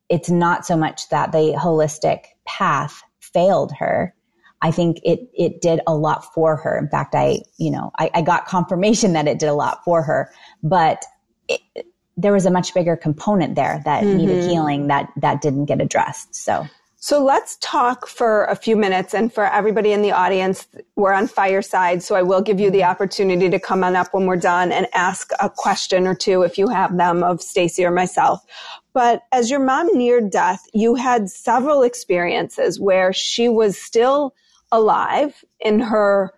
it's 0.09 0.29
not 0.29 0.67
so 0.67 0.77
much 0.77 1.09
that 1.11 1.31
the 1.31 1.57
holistic 1.57 2.25
path 2.45 3.01
failed 3.21 3.73
her. 3.79 4.13
I 4.61 4.73
think 4.73 4.99
it, 5.05 5.31
it 5.35 5.61
did 5.61 5.81
a 5.87 5.95
lot 5.95 6.35
for 6.35 6.57
her. 6.57 6.77
In 6.77 6.89
fact, 6.89 7.15
I, 7.15 7.43
you 7.59 7.71
know, 7.71 7.93
I, 7.97 8.11
I 8.13 8.23
got 8.23 8.47
confirmation 8.47 9.13
that 9.13 9.29
it 9.29 9.39
did 9.39 9.49
a 9.49 9.55
lot 9.55 9.85
for 9.85 10.03
her, 10.03 10.33
but 10.65 11.05
it, 11.49 11.61
there 12.17 12.33
was 12.33 12.47
a 12.47 12.51
much 12.51 12.75
bigger 12.75 12.97
component 12.97 13.55
there 13.55 13.83
that 13.85 14.03
mm-hmm. 14.03 14.17
needed 14.17 14.51
healing 14.51 14.89
that, 14.89 15.13
that 15.19 15.43
didn't 15.43 15.67
get 15.67 15.81
addressed. 15.81 16.35
So 16.35 16.67
so 17.07 17.23
let's 17.23 17.57
talk 17.61 18.09
for 18.09 18.47
a 18.47 18.57
few 18.57 18.75
minutes. 18.75 19.15
And 19.15 19.33
for 19.33 19.45
everybody 19.45 19.93
in 19.93 20.03
the 20.03 20.11
audience, 20.11 20.67
we're 20.97 21.13
on 21.13 21.29
fireside. 21.29 22.03
So 22.03 22.17
I 22.17 22.23
will 22.23 22.43
give 22.43 22.59
you 22.59 22.69
the 22.69 22.83
opportunity 22.83 23.49
to 23.49 23.61
come 23.61 23.85
on 23.85 23.95
up 23.95 24.13
when 24.13 24.27
we're 24.27 24.35
done 24.35 24.73
and 24.73 24.89
ask 24.93 25.31
a 25.41 25.49
question 25.49 26.09
or 26.09 26.17
two 26.17 26.43
if 26.43 26.59
you 26.59 26.67
have 26.67 26.97
them 26.97 27.23
of 27.23 27.41
Stacy 27.41 27.85
or 27.85 27.93
myself. 27.93 28.45
But 28.93 29.23
as 29.31 29.53
your 29.53 29.61
mom 29.61 29.87
neared 29.97 30.33
death, 30.33 30.67
you 30.75 30.97
had 30.97 31.31
several 31.31 31.85
experiences 31.85 32.81
where 32.81 33.13
she 33.13 33.49
was 33.49 33.79
still 33.79 34.35
alive 34.73 35.45
in 35.61 35.79
her 35.79 36.35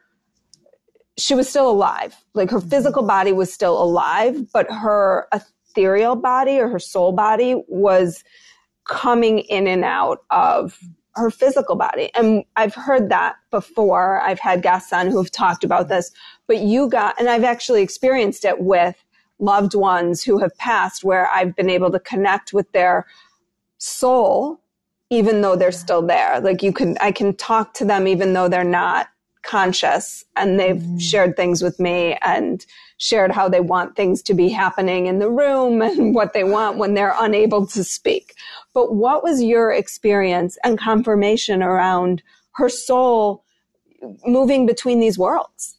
she 1.17 1.35
was 1.35 1.49
still 1.49 1.71
alive. 1.71 2.15
Like 2.35 2.51
her 2.51 2.61
physical 2.61 3.05
body 3.05 3.33
was 3.33 3.51
still 3.51 3.83
alive, 3.83 4.53
but 4.53 4.71
her 4.71 5.29
ethereal 5.33 6.15
body 6.15 6.59
or 6.61 6.69
her 6.69 6.79
soul 6.79 7.13
body 7.13 7.57
was 7.69 8.23
coming 8.89 9.41
in 9.41 9.69
and 9.69 9.85
out 9.85 10.25
of 10.31 10.79
her 11.15 11.31
physical 11.31 11.77
body. 11.77 12.11
And 12.15 12.45
I've 12.57 12.75
heard 12.75 13.09
that 13.11 13.37
before. 13.51 14.21
I've 14.21 14.39
had 14.39 14.63
guests 14.63 14.93
on 14.93 15.09
who've 15.09 15.31
talked 15.31 15.65
about 15.65 15.89
this, 15.89 16.11
but 16.47 16.59
you 16.59 16.89
got, 16.89 17.19
and 17.19 17.29
I've 17.29 17.45
actually 17.45 17.83
experienced 17.83 18.45
it 18.45 18.61
with 18.61 18.97
loved 19.39 19.75
ones 19.75 20.23
who 20.23 20.39
have 20.39 20.57
passed 20.59 21.05
where 21.05 21.29
I've 21.29 21.55
been 21.55 21.71
able 21.71 21.91
to 21.93 22.01
connect 22.01 22.53
with 22.53 22.71
their 22.73 23.07
soul, 23.79 24.61
even 25.11 25.41
though 25.43 25.57
they're 25.57 25.73
still 25.73 26.03
there. 26.03 26.41
Like 26.41 26.63
you 26.63 26.73
can, 26.73 26.97
I 27.01 27.13
can 27.13 27.37
talk 27.37 27.75
to 27.75 27.85
them 27.85 28.09
even 28.09 28.33
though 28.33 28.49
they're 28.49 28.65
not 28.65 29.09
conscious 29.43 30.25
and 30.37 30.59
they've 30.59 30.77
mm. 30.77 31.01
shared 31.01 31.37
things 31.37 31.63
with 31.63 31.79
me 31.79 32.17
and 32.23 32.65
shared 32.99 33.31
how 33.31 33.49
they 33.49 33.61
want 33.61 33.97
things 33.97 34.23
to 34.23 34.35
be 34.35 34.49
happening 34.49 35.07
in 35.07 35.19
the 35.19 35.31
room 35.31 35.81
and 35.83 36.15
what 36.15 36.35
they 36.35 36.45
want 36.45 36.77
when 36.77 36.95
they're 36.95 37.15
unable 37.19 37.67
to 37.67 37.83
speak. 37.83 38.35
But 38.75 38.95
what 38.95 39.25
was 39.25 39.43
your 39.43 39.73
experience 39.73 40.59
and 40.63 40.79
confirmation 40.79 41.63
around 41.63 42.23
her 42.53 42.69
soul 42.69 43.45
moving 44.27 44.67
between 44.67 45.01
these 45.01 45.19
worlds? 45.19 45.77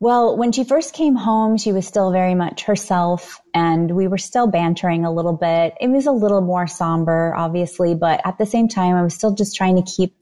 Well, 0.00 0.36
when 0.36 0.52
she 0.52 0.62
first 0.62 0.94
came 0.94 1.16
home, 1.16 1.56
she 1.56 1.72
was 1.72 1.84
still 1.84 2.12
very 2.12 2.36
much 2.36 2.62
herself 2.62 3.40
and 3.52 3.90
we 3.90 4.06
were 4.06 4.18
still 4.18 4.46
bantering 4.46 5.04
a 5.04 5.12
little 5.12 5.32
bit. 5.32 5.74
It 5.80 5.88
was 5.88 6.06
a 6.06 6.12
little 6.12 6.40
more 6.40 6.68
somber, 6.68 7.34
obviously, 7.34 7.96
but 7.96 8.20
at 8.24 8.38
the 8.38 8.46
same 8.46 8.68
time, 8.68 8.94
I 8.94 9.02
was 9.02 9.14
still 9.14 9.34
just 9.34 9.56
trying 9.56 9.74
to 9.74 9.82
keep 9.82 10.14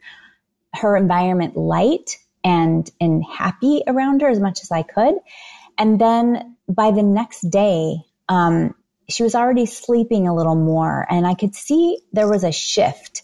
her 0.73 0.97
environment 0.97 1.59
light 1.59 2.17
and, 2.43 2.91
and 3.03 3.23
happy 3.23 3.83
around 3.87 4.23
her 4.23 4.29
as 4.29 4.41
much 4.41 4.63
as 4.63 4.71
I 4.71 4.83
could. 4.83 5.17
And 5.79 6.01
then 6.01 6.57
by 6.69 6.91
the 6.91 7.03
next 7.03 7.43
day, 7.51 7.97
um, 8.29 8.75
she 9.09 9.23
was 9.23 9.35
already 9.35 9.67
sleeping 9.67 10.27
a 10.27 10.35
little 10.35 10.57
more 10.57 11.07
and 11.09 11.27
I 11.27 11.35
could 11.35 11.55
see 11.55 12.01
there 12.13 12.29
was 12.29 12.45
a 12.45 12.53
shift. 12.53 13.23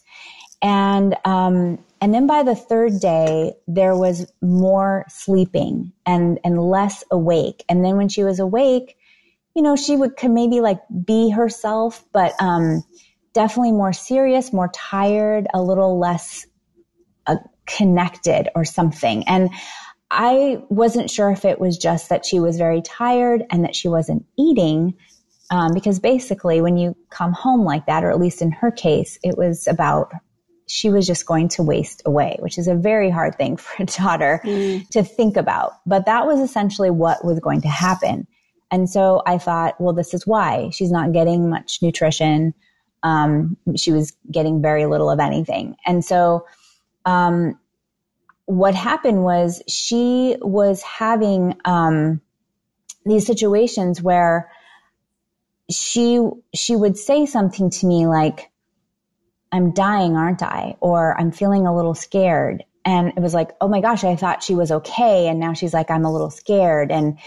And, 0.61 1.17
um, 1.25 1.85
and 2.01 2.15
then 2.15 2.29
by 2.29 2.45
the 2.45 2.55
third 2.55 3.01
day, 3.01 3.55
there 3.67 3.97
was 3.97 4.31
more 4.41 5.05
sleeping 5.09 5.93
and, 6.07 6.39
and 6.45 6.57
less 6.59 7.03
awake. 7.11 7.65
And 7.69 7.85
then 7.85 7.97
when 7.97 8.09
she 8.09 8.23
was 8.23 8.39
awake, 8.39 8.97
you 9.57 9.63
know, 9.63 9.75
she 9.75 9.97
would 9.97 10.17
could 10.17 10.31
maybe 10.31 10.61
like 10.61 10.81
be 11.05 11.31
herself, 11.31 12.05
but, 12.13 12.33
um, 12.41 12.85
definitely 13.33 13.73
more 13.73 13.93
serious, 13.93 14.53
more 14.53 14.71
tired, 14.73 15.49
a 15.53 15.61
little 15.61 15.99
less 15.99 16.47
uh, 17.27 17.37
connected 17.67 18.49
or 18.55 18.65
something. 18.65 19.27
And 19.27 19.51
I 20.13 20.63
wasn't 20.69 21.11
sure 21.11 21.31
if 21.31 21.47
it 21.47 21.59
was 21.59 21.79
just 21.79 22.11
that 22.11 22.27
she 22.27 22.39
was 22.39 22.59
very 22.59 22.83
tired 22.83 23.45
and 23.51 23.65
that 23.65 23.75
she 23.75 23.89
wasn't 23.89 24.27
eating. 24.39 24.95
Um, 25.51 25.73
because 25.75 26.01
basically, 26.01 26.61
when 26.61 26.77
you 26.77 26.97
come 27.11 27.33
home 27.33 27.65
like 27.65 27.87
that, 27.87 28.05
or 28.05 28.11
at 28.11 28.21
least 28.21 28.43
in 28.43 28.53
her 28.53 28.71
case, 28.71 29.19
it 29.23 29.37
was 29.37 29.67
about 29.67 30.13
she 30.67 30.91
was 30.91 31.07
just 31.07 31.27
going 31.27 31.49
to 31.49 31.63
waste 31.63 32.03
away, 32.07 32.37
which 32.41 32.59
is 32.59 32.69
a 32.69 32.75
very 32.75 33.11
hard 33.11 33.37
thing 33.37 33.57
for 33.59 33.83
a 33.83 33.87
daughter 33.87 34.41
mm. 34.45 34.87
to 34.91 35.03
think 35.03 35.37
about. 35.37 35.73
But 35.87 36.07
that 36.07 36.27
was 36.27 36.41
essentially 36.41 36.91
what 36.91 37.25
was 37.25 37.41
going 37.41 37.63
to 37.63 37.69
happen. 37.69 38.27
And 38.71 38.89
so 38.89 39.23
I 39.27 39.39
thought, 39.39 39.79
well, 39.81 39.93
this 39.93 40.15
is 40.15 40.27
why 40.27 40.71
she's 40.73 40.91
not 40.91 41.13
getting 41.13 41.51
much 41.51 41.81
nutrition. 41.83 42.55
Um, 43.03 43.57
she 43.77 43.93
was 43.93 44.15
getting 44.31 44.63
very 44.63 44.87
little 44.87 45.11
of 45.11 45.21
anything. 45.21 45.77
And 45.85 46.05
so, 46.05 46.47
um, 47.05 47.59
what 48.47 48.75
happened 48.75 49.23
was 49.23 49.63
she 49.69 50.37
was 50.41 50.83
having 50.83 51.55
um, 51.65 52.21
these 53.05 53.27
situations 53.27 54.03
where 54.03 54.51
she 55.71 56.21
she 56.55 56.77
would 56.77 56.97
say 56.97 57.25
something 57.25 57.71
to 57.71 57.87
me 57.87 58.07
like 58.07 58.51
i'm 59.53 59.73
dying 59.73 60.17
aren't 60.17 60.43
i? 60.43 60.77
or 60.81 61.19
i'm 61.19 61.33
feeling 61.33 61.67
a 61.67 61.75
little 61.75 61.95
scared. 61.95 62.65
And 62.85 63.13
it 63.17 63.21
was 63.21 63.33
like 63.33 63.51
oh 63.61 63.69
my 63.69 63.81
gosh 63.81 64.05
i 64.05 64.17
thought 64.17 64.43
she 64.43 64.55
was 64.55 64.73
okay. 64.73 65.29
And 65.29 65.39
now 65.39 65.53
she's 65.53 65.73
like 65.73 65.91
i'm 65.91 66.05
a 66.05 66.13
little 66.13 66.31
scared. 66.31 66.91
And 66.91 67.19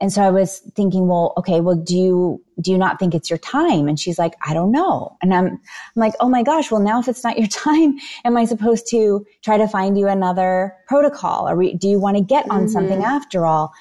and 0.00 0.12
so 0.12 0.22
I 0.22 0.30
was 0.30 0.60
thinking, 0.74 1.06
well, 1.06 1.34
okay, 1.36 1.60
well, 1.60 1.76
do 1.76 1.96
you, 1.96 2.42
do 2.60 2.70
you 2.70 2.78
not 2.78 2.98
think 2.98 3.14
it's 3.14 3.28
your 3.28 3.38
time? 3.38 3.86
And 3.86 4.00
she's 4.00 4.18
like, 4.18 4.34
I 4.46 4.54
don't 4.54 4.72
know. 4.72 5.16
And 5.20 5.34
I'm, 5.34 5.46
I'm 5.46 5.60
like, 5.94 6.14
oh 6.20 6.28
my 6.28 6.42
gosh, 6.42 6.70
well, 6.70 6.80
now 6.80 7.00
if 7.00 7.08
it's 7.08 7.22
not 7.22 7.38
your 7.38 7.48
time, 7.48 7.98
am 8.24 8.36
I 8.36 8.46
supposed 8.46 8.88
to 8.90 9.26
try 9.42 9.58
to 9.58 9.68
find 9.68 9.98
you 9.98 10.08
another 10.08 10.74
protocol? 10.88 11.48
Or 11.48 11.62
do 11.62 11.88
you 11.88 12.00
want 12.00 12.16
to 12.16 12.22
get 12.22 12.50
on 12.50 12.60
mm-hmm. 12.60 12.68
something 12.68 13.04
after 13.04 13.44
all? 13.44 13.72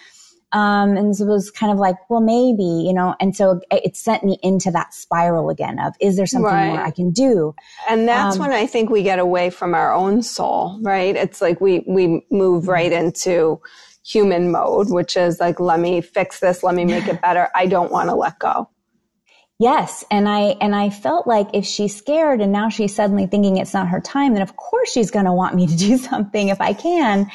Um, 0.52 0.98
and 0.98 1.16
so 1.16 1.26
it 1.26 1.30
was 1.30 1.52
kind 1.52 1.72
of 1.72 1.78
like, 1.78 1.96
well, 2.10 2.22
maybe, 2.22 2.64
you 2.64 2.92
know, 2.92 3.16
and 3.20 3.36
so 3.36 3.62
it 3.72 3.96
sent 3.96 4.24
me 4.24 4.40
into 4.42 4.72
that 4.72 4.94
spiral 4.96 5.50
again 5.50 5.80
of, 5.80 5.94
is 6.02 6.18
there 6.18 6.26
something 6.26 6.52
right. 6.52 6.70
more 6.70 6.82
I 6.82 6.92
can 6.92 7.12
do? 7.12 7.54
And 7.88 8.08
that's 8.08 8.36
um, 8.36 8.42
when 8.42 8.52
I 8.52 8.66
think 8.66 8.90
we 8.90 9.04
get 9.04 9.20
away 9.20 9.52
from 9.52 9.76
our 9.76 9.94
own 9.94 10.24
soul, 10.24 10.80
right? 10.82 11.16
It's 11.16 11.40
like 11.40 11.62
we, 11.62 11.84
we 11.88 12.26
move 12.32 12.68
right 12.68 12.92
into, 12.92 13.62
human 14.06 14.52
mode, 14.52 14.90
which 14.90 15.18
is 15.18 15.40
like, 15.40 15.60
let 15.60 15.80
me 15.80 16.02
fix 16.02 16.40
this, 16.40 16.64
let 16.64 16.76
me 16.76 16.86
make 16.86 17.08
it 17.08 17.22
better. 17.22 17.50
I 17.56 17.66
don't 17.66 17.92
want 17.92 18.10
to 18.10 18.16
let 18.16 18.40
go. 18.40 18.70
Yes. 19.60 20.06
And 20.10 20.30
I, 20.30 20.56
and 20.62 20.74
I 20.74 20.90
felt 20.90 21.28
like 21.28 21.50
if 21.54 21.66
she's 21.66 21.96
scared 21.96 22.40
and 22.40 22.52
now 22.52 22.70
she's 22.70 22.96
suddenly 22.96 23.28
thinking 23.28 23.58
it's 23.58 23.74
not 23.74 23.90
her 23.90 24.00
time, 24.00 24.34
then 24.34 24.42
of 24.42 24.56
course 24.56 24.90
she's 24.90 25.12
going 25.12 25.26
to 25.26 25.34
want 25.34 25.56
me 25.56 25.68
to 25.68 25.76
do 25.76 25.98
something 26.10 26.48
if 26.48 26.62
I 26.62 26.74
can. 26.74 27.30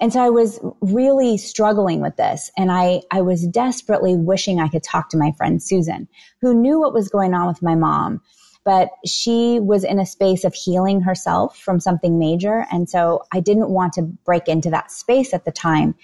And 0.00 0.12
so 0.12 0.20
I 0.20 0.30
was 0.30 0.58
really 0.80 1.36
struggling 1.36 2.00
with 2.00 2.16
this 2.16 2.50
and 2.56 2.72
I, 2.72 3.02
I 3.10 3.20
was 3.20 3.46
desperately 3.46 4.16
wishing 4.16 4.58
I 4.58 4.68
could 4.68 4.82
talk 4.82 5.10
to 5.10 5.18
my 5.18 5.32
friend 5.36 5.62
Susan, 5.62 6.08
who 6.40 6.54
knew 6.54 6.80
what 6.80 6.94
was 6.94 7.08
going 7.08 7.34
on 7.34 7.46
with 7.46 7.62
my 7.62 7.74
mom 7.74 8.20
but 8.64 8.90
she 9.06 9.58
was 9.60 9.84
in 9.84 9.98
a 9.98 10.06
space 10.06 10.44
of 10.44 10.54
healing 10.54 11.00
herself 11.00 11.56
from 11.56 11.80
something 11.80 12.18
major. 12.18 12.66
And 12.70 12.88
so 12.88 13.22
I 13.32 13.40
didn't 13.40 13.70
want 13.70 13.94
to 13.94 14.02
break 14.02 14.48
into 14.48 14.70
that 14.70 14.90
space 14.90 15.32
at 15.32 15.44
the 15.44 15.52
time, 15.52 15.94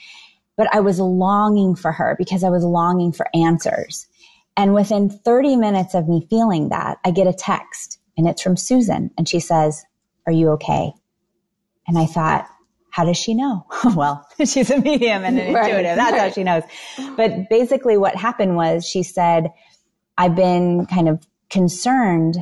but 0.56 0.74
I 0.74 0.80
was 0.80 0.98
longing 0.98 1.76
for 1.76 1.92
her 1.92 2.16
because 2.18 2.44
I 2.44 2.50
was 2.50 2.64
longing 2.64 3.12
for 3.12 3.28
answers. 3.34 4.06
And 4.56 4.74
within 4.74 5.10
30 5.10 5.56
minutes 5.56 5.94
of 5.94 6.08
me 6.08 6.26
feeling 6.30 6.70
that, 6.70 6.98
I 7.04 7.10
get 7.10 7.26
a 7.26 7.32
text 7.32 7.98
and 8.16 8.26
it's 8.26 8.40
from 8.40 8.56
Susan 8.56 9.10
and 9.18 9.28
she 9.28 9.40
says, 9.40 9.84
are 10.26 10.32
you 10.32 10.50
okay? 10.52 10.92
And 11.86 11.98
I 11.98 12.06
thought, 12.06 12.48
how 12.90 13.04
does 13.04 13.18
she 13.18 13.34
know? 13.34 13.66
well, 13.94 14.26
she's 14.38 14.70
a 14.70 14.80
medium 14.80 15.24
and 15.24 15.38
an 15.38 15.52
right, 15.52 15.66
intuitive. 15.66 15.96
That's 15.96 16.12
right. 16.12 16.20
how 16.20 16.30
she 16.30 16.42
knows. 16.42 16.62
But 17.16 17.50
basically 17.50 17.98
what 17.98 18.16
happened 18.16 18.56
was 18.56 18.86
she 18.86 19.02
said, 19.02 19.52
I've 20.16 20.34
been 20.34 20.86
kind 20.86 21.10
of 21.10 21.22
concerned 21.50 22.38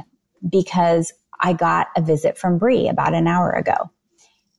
because 0.49 1.13
I 1.41 1.53
got 1.53 1.89
a 1.97 2.03
visit 2.03 2.39
from 2.39 2.59
Bree 2.59 2.89
about 2.89 3.15
an 3.15 3.27
hour 3.27 3.51
ago. 3.51 3.91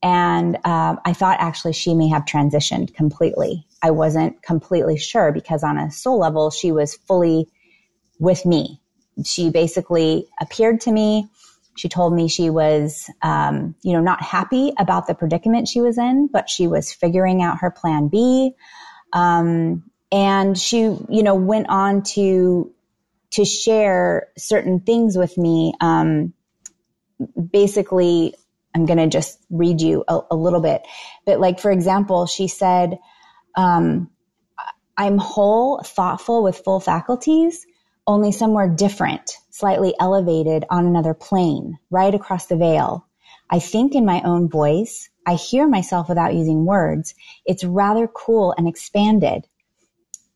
And 0.03 0.58
um, 0.65 0.99
I 1.03 1.13
thought 1.13 1.39
actually 1.39 1.73
she 1.73 1.95
may 1.95 2.10
have 2.10 2.25
transitioned 2.25 2.93
completely. 2.93 3.65
I 3.81 3.91
wasn't 3.91 4.41
completely 4.43 4.97
sure 4.97 5.31
because 5.31 5.63
on 5.63 5.77
a 5.79 5.91
soul 5.91 6.19
level, 6.19 6.51
she 6.51 6.71
was 6.71 6.95
fully 6.95 7.47
with 8.19 8.45
me. 8.45 8.81
She 9.23 9.49
basically 9.49 10.27
appeared 10.39 10.81
to 10.81 10.91
me. 10.91 11.27
She 11.75 11.89
told 11.89 12.13
me 12.13 12.27
she 12.27 12.49
was, 12.49 13.10
um, 13.21 13.75
you 13.81 13.93
know, 13.93 14.01
not 14.01 14.21
happy 14.21 14.73
about 14.77 15.08
the 15.08 15.15
predicament 15.15 15.67
she 15.67 15.81
was 15.81 15.97
in, 15.97 16.27
but 16.31 16.49
she 16.49 16.67
was 16.67 16.93
figuring 16.93 17.41
out 17.41 17.60
her 17.60 17.71
plan 17.71 18.08
B. 18.08 18.51
Um, 19.12 19.89
and 20.12 20.58
she, 20.58 20.77
you 20.77 21.23
know, 21.23 21.36
went 21.36 21.67
on 21.69 22.03
to 22.13 22.71
to 23.36 23.45
share 23.45 24.28
certain 24.38 24.80
things 24.80 25.17
with 25.17 25.38
me. 25.38 25.74
Um, 25.82 26.34
basically, 27.52 28.36
I'm 28.74 28.86
going 28.86 28.98
to 28.98 29.08
just 29.08 29.39
read 29.50 29.82
you 29.82 30.04
a, 30.08 30.19
a, 30.32 30.36
little 30.36 30.62
bit. 30.62 30.82
But 31.26 31.39
like, 31.39 31.60
for 31.60 31.71
example, 31.71 32.28
she 32.28 32.48
said, 32.48 33.00
um, 33.56 34.10
I'm 34.98 35.17
whole, 35.17 35.82
thoughtful 35.84 36.43
with 36.43 36.60
full 36.60 36.80
faculties, 36.80 37.65
only 38.08 38.32
somewhere 38.32 38.69
different, 38.69 39.38
slightly 39.50 39.93
elevated 40.00 40.65
on 40.69 40.86
another 40.86 41.13
plane, 41.13 41.78
right 41.89 42.13
across 42.13 42.45
the 42.45 42.58
veil. 42.58 43.06
I 43.50 43.60
think 43.60 43.95
in 43.95 44.06
my 44.06 44.21
own 44.24 44.50
voice. 44.50 45.10
I 45.28 45.36
hear 45.36 45.67
myself 45.67 46.08
without 46.08 46.36
using 46.36 46.65
words. 46.65 47.15
It's 47.45 47.63
rather 47.63 48.08
cool 48.08 48.54
and 48.58 48.67
expanded. 48.67 49.48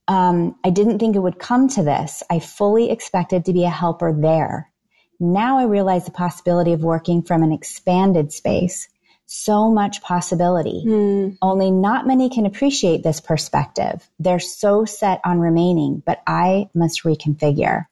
Um, 0.09 0.55
I 0.63 0.71
didn't 0.71 0.97
think 0.97 1.15
it 1.15 1.19
would 1.19 1.37
come 1.37 1.67
to 1.69 1.83
this. 1.83 2.23
I 2.31 2.39
fully 2.39 2.89
expected 2.89 3.45
to 3.45 3.53
be 3.53 3.63
a 3.63 3.69
helper 3.69 4.11
there. 4.11 4.71
Now 5.19 5.59
I 5.59 5.65
realize 5.65 6.05
the 6.05 6.11
possibility 6.11 6.73
of 6.73 6.81
working 6.81 7.21
from 7.21 7.43
an 7.43 7.51
expanded 7.51 8.33
space. 8.33 8.89
So 9.27 9.69
much 9.69 10.01
possibility. 10.01 10.83
Mm. 10.83 11.37
Only 11.43 11.69
not 11.69 12.07
many 12.07 12.31
can 12.31 12.47
appreciate 12.47 13.03
this 13.03 13.21
perspective. 13.21 14.09
They're 14.17 14.39
so 14.39 14.85
set 14.85 15.21
on 15.23 15.39
remaining, 15.39 16.01
but 16.03 16.23
I 16.25 16.69
must 16.73 17.03
reconfigure. 17.03 17.85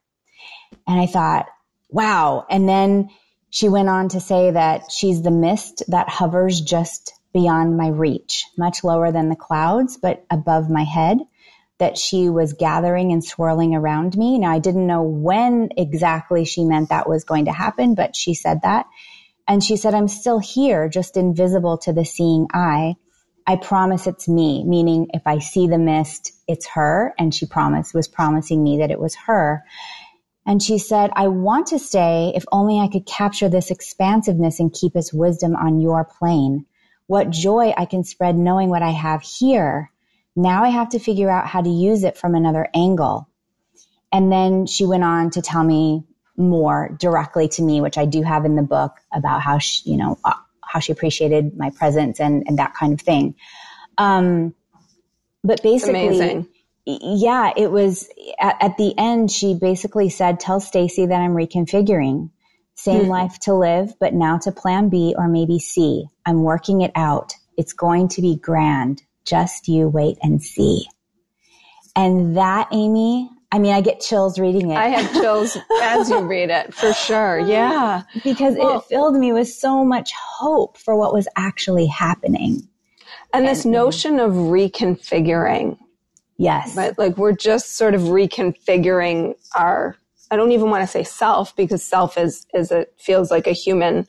And 0.87 0.99
I 0.99 1.05
thought, 1.05 1.45
wow. 1.87 2.47
And 2.49 2.67
then 2.67 3.11
she 3.51 3.69
went 3.69 3.89
on 3.89 4.09
to 4.09 4.19
say 4.19 4.49
that 4.49 4.91
she's 4.91 5.21
the 5.21 5.29
mist 5.29 5.83
that 5.89 6.09
hovers 6.09 6.59
just 6.59 7.13
beyond 7.31 7.77
my 7.77 7.89
reach, 7.89 8.45
much 8.57 8.83
lower 8.83 9.11
than 9.11 9.29
the 9.29 9.35
clouds, 9.35 9.97
but 9.97 10.25
above 10.31 10.71
my 10.71 10.83
head 10.83 11.19
that 11.79 11.97
she 11.97 12.29
was 12.29 12.53
gathering 12.53 13.11
and 13.11 13.23
swirling 13.23 13.75
around 13.75 14.17
me. 14.17 14.39
Now, 14.39 14.51
I 14.51 14.59
didn't 14.59 14.87
know 14.87 15.03
when 15.03 15.69
exactly 15.77 16.45
she 16.45 16.63
meant 16.63 16.89
that 16.89 17.07
was 17.07 17.23
going 17.23 17.45
to 17.45 17.51
happen, 17.51 17.93
but 17.93 18.15
she 18.15 18.33
said 18.33 18.61
that. 18.63 18.87
And 19.47 19.63
she 19.63 19.77
said, 19.77 19.93
I'm 19.93 20.07
still 20.07 20.39
here, 20.39 20.89
just 20.89 21.17
invisible 21.17 21.77
to 21.79 21.93
the 21.93 22.03
seeing 22.03 22.47
eye. 22.53 22.95
I 23.45 23.55
promise 23.55 24.07
it's 24.07 24.27
me, 24.27 24.63
meaning 24.65 25.07
if 25.13 25.21
I 25.25 25.39
see 25.39 25.67
the 25.67 25.77
mist, 25.77 26.33
it's 26.47 26.67
her. 26.69 27.13
And 27.17 27.33
she 27.33 27.45
promised, 27.45 27.93
was 27.93 28.07
promising 28.07 28.61
me 28.61 28.79
that 28.79 28.91
it 28.91 28.99
was 28.99 29.15
her. 29.15 29.63
And 30.45 30.61
she 30.61 30.79
said, 30.79 31.11
I 31.13 31.27
want 31.27 31.67
to 31.67 31.79
stay 31.79 32.33
if 32.35 32.43
only 32.51 32.79
I 32.79 32.87
could 32.87 33.05
capture 33.05 33.49
this 33.49 33.69
expansiveness 33.69 34.59
and 34.59 34.73
keep 34.73 34.95
its 34.95 35.13
wisdom 35.13 35.55
on 35.55 35.79
your 35.79 36.03
plane. 36.05 36.65
What 37.05 37.29
joy 37.29 37.73
I 37.77 37.85
can 37.85 38.03
spread 38.03 38.35
knowing 38.35 38.69
what 38.69 38.81
I 38.81 38.91
have 38.91 39.21
here 39.21 39.91
now 40.37 40.63
I 40.63 40.69
have 40.69 40.89
to 40.89 40.99
figure 40.99 41.29
out 41.29 41.47
how 41.47 41.61
to 41.61 41.69
use 41.69 42.03
it 42.03 42.15
from 42.15 42.35
another 42.35 42.69
angle. 42.73 43.27
And 44.13 44.31
then 44.31 44.67
she 44.67 44.85
went 44.85 45.03
on 45.03 45.31
to 45.31 45.41
tell 45.41 45.63
me 45.63 46.03
more 46.37 46.95
directly 46.99 47.47
to 47.49 47.63
me, 47.63 47.81
which 47.81 47.97
I 47.97 48.05
do 48.05 48.21
have 48.21 48.45
in 48.45 48.55
the 48.55 48.61
book 48.61 48.93
about 49.11 49.41
how 49.41 49.57
she, 49.57 49.89
you 49.89 49.97
know, 49.97 50.19
uh, 50.23 50.33
how 50.61 50.79
she 50.79 50.91
appreciated 50.91 51.57
my 51.57 51.71
presence 51.71 52.19
and, 52.19 52.43
and 52.47 52.59
that 52.59 52.75
kind 52.75 52.93
of 52.93 53.01
thing. 53.01 53.33
Um, 53.97 54.53
but 55.43 55.63
basically, 55.63 56.45
yeah, 56.85 57.51
it 57.57 57.71
was 57.71 58.07
at, 58.39 58.57
at, 58.61 58.77
the 58.77 58.93
end, 58.95 59.31
she 59.31 59.55
basically 59.55 60.09
said, 60.09 60.39
tell 60.39 60.59
Stacey 60.59 61.07
that 61.07 61.19
I'm 61.19 61.33
reconfiguring. 61.33 62.29
Same 62.75 63.01
mm-hmm. 63.01 63.09
life 63.09 63.39
to 63.39 63.55
live, 63.55 63.95
but 63.99 64.13
now 64.13 64.37
to 64.39 64.51
plan 64.51 64.89
B 64.89 65.15
or 65.17 65.27
maybe 65.27 65.57
C. 65.57 66.05
I'm 66.27 66.43
working 66.43 66.81
it 66.81 66.91
out. 66.93 67.33
It's 67.57 67.73
going 67.73 68.09
to 68.09 68.21
be 68.21 68.35
grand 68.35 69.01
just 69.27 69.67
you 69.67 69.87
wait 69.89 70.17
and 70.21 70.41
see. 70.41 70.87
And 71.95 72.37
that, 72.37 72.69
Amy, 72.71 73.29
I 73.51 73.59
mean, 73.59 73.73
I 73.73 73.81
get 73.81 74.01
chills 74.01 74.37
reading 74.37 74.71
it. 74.71 74.77
I 74.77 74.89
have 74.89 75.11
chills 75.13 75.57
as 75.81 76.09
you 76.09 76.19
read 76.19 76.49
it, 76.49 76.73
for 76.73 76.93
sure. 76.93 77.41
Uh, 77.41 77.45
yeah. 77.45 78.01
Because 78.23 78.55
well, 78.57 78.79
it 78.79 78.85
filled 78.85 79.15
me 79.15 79.33
with 79.33 79.47
so 79.47 79.85
much 79.85 80.11
hope 80.15 80.77
for 80.77 80.95
what 80.95 81.13
was 81.13 81.27
actually 81.35 81.87
happening. 81.87 82.67
And, 83.33 83.45
and 83.45 83.47
this 83.47 83.65
notion 83.65 84.19
of 84.19 84.33
reconfiguring. 84.33 85.77
Yes. 86.37 86.75
Right? 86.75 86.97
Like 86.97 87.17
we're 87.17 87.35
just 87.35 87.77
sort 87.77 87.95
of 87.95 88.01
reconfiguring 88.01 89.35
our, 89.55 89.95
I 90.29 90.35
don't 90.35 90.51
even 90.51 90.69
want 90.69 90.83
to 90.83 90.87
say 90.87 91.03
self 91.03 91.55
because 91.55 91.83
self 91.83 92.17
is, 92.17 92.45
is 92.53 92.71
it 92.71 92.93
feels 92.97 93.31
like 93.31 93.47
a 93.47 93.53
human 93.53 94.07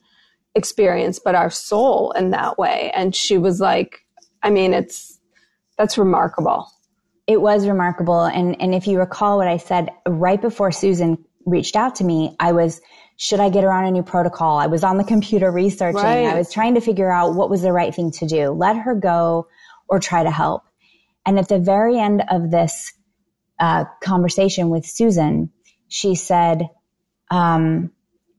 experience, 0.54 1.18
but 1.18 1.34
our 1.34 1.50
soul 1.50 2.10
in 2.12 2.30
that 2.30 2.58
way. 2.58 2.90
And 2.94 3.14
she 3.14 3.38
was 3.38 3.60
like, 3.60 4.04
I 4.42 4.50
mean, 4.50 4.74
it's, 4.74 5.18
that's 5.76 5.98
remarkable. 5.98 6.70
It 7.26 7.40
was 7.40 7.66
remarkable. 7.66 8.24
And, 8.24 8.60
and 8.60 8.74
if 8.74 8.86
you 8.86 8.98
recall 8.98 9.38
what 9.38 9.48
I 9.48 9.58
said 9.58 9.90
right 10.06 10.40
before 10.40 10.72
Susan 10.72 11.24
reached 11.44 11.76
out 11.76 11.96
to 11.96 12.04
me, 12.04 12.34
I 12.40 12.52
was, 12.52 12.80
should 13.16 13.40
I 13.40 13.50
get 13.50 13.64
her 13.64 13.72
on 13.72 13.84
a 13.84 13.90
new 13.90 14.02
protocol? 14.02 14.58
I 14.58 14.66
was 14.66 14.84
on 14.84 14.96
the 14.96 15.04
computer 15.04 15.50
researching. 15.50 16.00
Right. 16.00 16.26
I 16.26 16.38
was 16.38 16.52
trying 16.52 16.74
to 16.74 16.80
figure 16.80 17.10
out 17.10 17.34
what 17.34 17.50
was 17.50 17.62
the 17.62 17.72
right 17.72 17.94
thing 17.94 18.12
to 18.12 18.26
do. 18.26 18.50
Let 18.50 18.76
her 18.76 18.94
go 18.94 19.48
or 19.88 19.98
try 19.98 20.22
to 20.22 20.30
help. 20.30 20.62
And 21.26 21.38
at 21.38 21.48
the 21.48 21.58
very 21.58 21.98
end 21.98 22.22
of 22.30 22.50
this 22.50 22.92
uh, 23.58 23.84
conversation 24.02 24.70
with 24.70 24.86
Susan, 24.86 25.50
she 25.88 26.14
said, 26.14 26.68
um, 27.30 27.90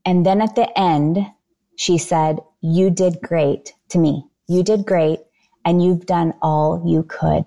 and 0.04 0.24
then 0.24 0.40
at 0.40 0.54
the 0.54 0.78
end, 0.78 1.18
she 1.76 1.98
said, 1.98 2.40
you 2.60 2.90
did 2.90 3.20
great 3.22 3.72
to 3.90 3.98
me. 3.98 4.24
You 4.48 4.62
did 4.62 4.84
great 4.84 5.20
and 5.64 5.82
you've 5.82 6.06
done 6.06 6.34
all 6.42 6.82
you 6.86 7.02
could. 7.02 7.44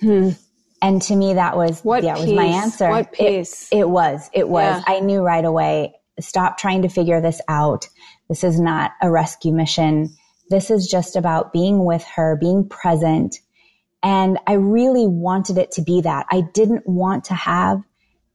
Hmm. 0.00 0.30
And 0.82 1.00
to 1.02 1.16
me, 1.16 1.34
that 1.34 1.56
was, 1.56 1.80
what 1.80 2.04
yeah, 2.04 2.18
was 2.18 2.30
my 2.30 2.44
answer. 2.44 2.90
What 2.90 3.12
peace? 3.12 3.68
It, 3.72 3.78
it 3.78 3.88
was, 3.88 4.28
it 4.32 4.48
was. 4.48 4.82
Yeah. 4.86 4.94
I 4.94 5.00
knew 5.00 5.22
right 5.22 5.44
away, 5.44 5.94
stop 6.20 6.58
trying 6.58 6.82
to 6.82 6.88
figure 6.88 7.20
this 7.20 7.40
out. 7.48 7.88
This 8.28 8.44
is 8.44 8.60
not 8.60 8.92
a 9.00 9.10
rescue 9.10 9.52
mission. 9.52 10.14
This 10.50 10.70
is 10.70 10.86
just 10.86 11.16
about 11.16 11.52
being 11.52 11.84
with 11.84 12.04
her, 12.14 12.36
being 12.36 12.68
present. 12.68 13.36
And 14.02 14.38
I 14.46 14.52
really 14.52 15.06
wanted 15.08 15.58
it 15.58 15.72
to 15.72 15.82
be 15.82 16.02
that. 16.02 16.26
I 16.30 16.42
didn't 16.52 16.86
want 16.86 17.24
to 17.24 17.34
have 17.34 17.82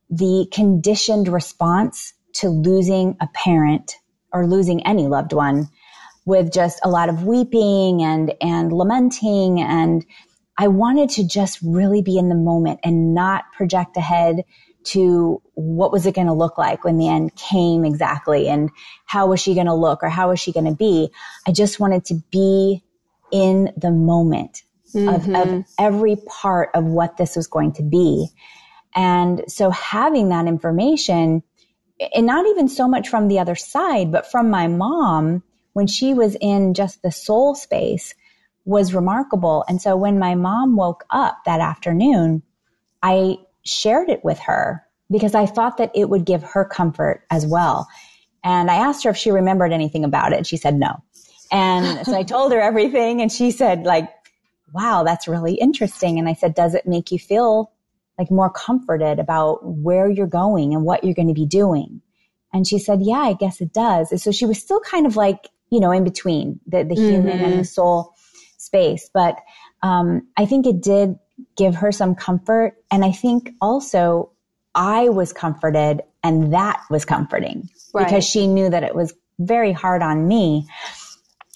the 0.09 0.47
conditioned 0.51 1.27
response 1.27 2.13
to 2.33 2.49
losing 2.49 3.17
a 3.21 3.27
parent 3.27 3.95
or 4.33 4.47
losing 4.47 4.85
any 4.85 5.07
loved 5.07 5.31
one 5.31 5.69
with 6.25 6.53
just 6.53 6.79
a 6.83 6.89
lot 6.89 7.09
of 7.09 7.23
weeping 7.23 8.01
and, 8.03 8.33
and 8.41 8.71
lamenting 8.71 9.61
and 9.61 10.05
I 10.57 10.67
wanted 10.67 11.09
to 11.11 11.27
just 11.27 11.59
really 11.63 12.01
be 12.01 12.17
in 12.17 12.29
the 12.29 12.35
moment 12.35 12.81
and 12.83 13.15
not 13.15 13.45
project 13.53 13.97
ahead 13.97 14.43
to 14.83 15.41
what 15.53 15.91
was 15.91 16.05
it 16.05 16.15
going 16.15 16.27
to 16.27 16.33
look 16.33 16.57
like 16.57 16.83
when 16.83 16.97
the 16.97 17.07
end 17.07 17.35
came 17.35 17.85
exactly 17.85 18.47
and 18.47 18.69
how 19.05 19.27
was 19.27 19.39
she 19.39 19.53
going 19.53 19.67
to 19.67 19.73
look 19.73 20.03
or 20.03 20.09
how 20.09 20.29
was 20.29 20.39
she 20.39 20.51
going 20.51 20.65
to 20.65 20.75
be. 20.75 21.09
I 21.47 21.51
just 21.51 21.79
wanted 21.79 22.05
to 22.05 22.21
be 22.31 22.83
in 23.31 23.71
the 23.77 23.91
moment 23.91 24.63
mm-hmm. 24.93 25.09
of, 25.09 25.15
of 25.15 25.47
mm-hmm. 25.47 25.61
every 25.79 26.17
part 26.27 26.69
of 26.73 26.83
what 26.83 27.17
this 27.17 27.35
was 27.35 27.47
going 27.47 27.73
to 27.73 27.83
be. 27.83 28.27
And 28.93 29.43
so 29.47 29.69
having 29.69 30.29
that 30.29 30.47
information 30.47 31.43
and 32.13 32.25
not 32.25 32.45
even 32.47 32.67
so 32.67 32.87
much 32.87 33.09
from 33.09 33.27
the 33.27 33.39
other 33.39 33.55
side, 33.55 34.11
but 34.11 34.29
from 34.29 34.49
my 34.49 34.67
mom 34.67 35.43
when 35.73 35.87
she 35.87 36.13
was 36.13 36.35
in 36.39 36.73
just 36.73 37.01
the 37.01 37.11
soul 37.11 37.55
space, 37.55 38.13
was 38.65 38.93
remarkable. 38.93 39.65
And 39.67 39.81
so 39.81 39.95
when 39.95 40.19
my 40.19 40.35
mom 40.35 40.75
woke 40.75 41.03
up 41.09 41.39
that 41.45 41.61
afternoon, 41.61 42.43
I 43.01 43.37
shared 43.63 44.09
it 44.09 44.23
with 44.23 44.39
her 44.39 44.85
because 45.09 45.35
I 45.35 45.45
thought 45.45 45.77
that 45.77 45.91
it 45.95 46.09
would 46.09 46.25
give 46.25 46.43
her 46.43 46.65
comfort 46.65 47.25
as 47.29 47.45
well. 47.45 47.87
And 48.43 48.69
I 48.71 48.75
asked 48.75 49.03
her 49.03 49.09
if 49.09 49.17
she 49.17 49.31
remembered 49.31 49.73
anything 49.73 50.03
about 50.03 50.33
it. 50.33 50.47
She 50.47 50.57
said 50.57 50.75
no. 50.75 51.01
And 51.51 52.05
so 52.05 52.15
I 52.15 52.23
told 52.23 52.51
her 52.51 52.61
everything 52.61 53.21
and 53.21 53.31
she 53.31 53.51
said 53.51 53.83
like, 53.83 54.09
wow, 54.73 55.03
that's 55.03 55.27
really 55.27 55.55
interesting. 55.55 56.17
And 56.17 56.29
I 56.29 56.33
said, 56.33 56.55
does 56.55 56.75
it 56.75 56.87
make 56.87 57.11
you 57.11 57.19
feel 57.19 57.71
like 58.17 58.31
more 58.31 58.49
comforted 58.49 59.19
about 59.19 59.59
where 59.65 60.09
you're 60.09 60.27
going 60.27 60.73
and 60.73 60.83
what 60.83 61.03
you're 61.03 61.13
going 61.13 61.27
to 61.27 61.33
be 61.33 61.45
doing? 61.45 62.01
And 62.53 62.67
she 62.67 62.79
said, 62.79 62.99
yeah, 63.01 63.19
I 63.19 63.33
guess 63.33 63.61
it 63.61 63.73
does. 63.73 64.11
And 64.11 64.21
so 64.21 64.31
she 64.31 64.45
was 64.45 64.59
still 64.59 64.79
kind 64.81 65.05
of 65.05 65.15
like, 65.15 65.49
you 65.71 65.79
know, 65.79 65.91
in 65.91 66.03
between 66.03 66.59
the, 66.67 66.83
the 66.83 66.95
human 66.95 67.37
mm-hmm. 67.37 67.45
and 67.45 67.59
the 67.59 67.65
soul 67.65 68.13
space. 68.57 69.09
But 69.11 69.39
um, 69.81 70.27
I 70.37 70.45
think 70.45 70.67
it 70.67 70.81
did 70.81 71.15
give 71.57 71.75
her 71.75 71.91
some 71.91 72.13
comfort. 72.13 72.75
And 72.91 73.03
I 73.03 73.11
think 73.11 73.51
also 73.61 74.31
I 74.75 75.09
was 75.09 75.33
comforted 75.33 76.01
and 76.23 76.53
that 76.53 76.83
was 76.89 77.05
comforting 77.05 77.69
right. 77.93 78.05
because 78.05 78.23
she 78.23 78.47
knew 78.47 78.69
that 78.69 78.83
it 78.83 78.93
was 78.93 79.13
very 79.39 79.71
hard 79.71 80.03
on 80.03 80.27
me. 80.27 80.67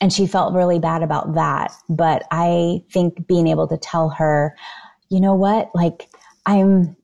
And 0.01 0.11
she 0.11 0.28
felt 0.28 0.53
really 0.53 0.80
bad 0.80 1.03
about 1.03 1.36
that. 1.36 1.72
But 1.88 2.24
I 2.32 2.84
think 2.91 3.28
being 3.28 3.47
able 3.47 3.68
to 3.68 3.78
tell 3.78 4.09
her, 4.09 4.55
you 5.09 5.22
know 5.22 5.36
what, 5.36 5.72
like 5.74 6.09
I'm, 6.45 6.97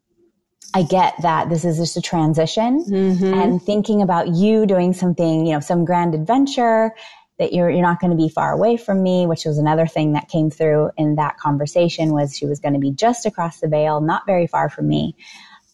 I 0.74 0.84
get 0.84 1.16
that 1.22 1.50
this 1.50 1.66
is 1.66 1.78
just 1.78 1.98
a 1.98 2.02
transition 2.02 2.86
mm-hmm. 2.86 3.34
and 3.34 3.62
thinking 3.62 4.02
about 4.02 4.30
you 4.30 4.66
doing 4.66 4.94
something, 4.94 5.46
you 5.46 5.54
know, 5.54 5.60
some 5.60 5.86
grand 5.86 6.16
adventure 6.16 6.94
that 7.40 7.54
you're, 7.54 7.70
you're 7.70 7.82
not 7.82 8.00
going 8.00 8.12
to 8.12 8.18
be 8.18 8.30
far 8.30 8.54
away 8.54 8.78
from 8.78 9.02
me, 9.02 9.26
which 9.26 9.46
was 9.46 9.58
another 9.58 9.88
thing 9.88 10.14
that 10.14 10.30
came 10.30 10.50
through 10.50 10.92
in 10.96 11.16
that 11.16 11.38
conversation 11.38 12.14
was 12.14 12.38
she 12.38 12.46
was 12.46 12.60
going 12.60 12.74
to 12.74 12.80
be 12.80 12.92
just 12.92 13.26
across 13.26 13.60
the 13.60 13.68
veil, 13.68 14.00
not 14.00 14.26
very 14.26 14.48
far 14.48 14.70
from 14.70 14.88
me. 14.88 15.16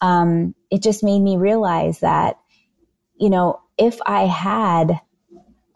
Um, 0.00 0.54
it 0.70 0.82
just 0.82 1.04
made 1.04 1.20
me 1.20 1.36
realize 1.36 2.00
that, 2.00 2.38
you 3.20 3.30
know, 3.30 3.60
if 3.76 3.98
I 4.06 4.22
had 4.22 5.00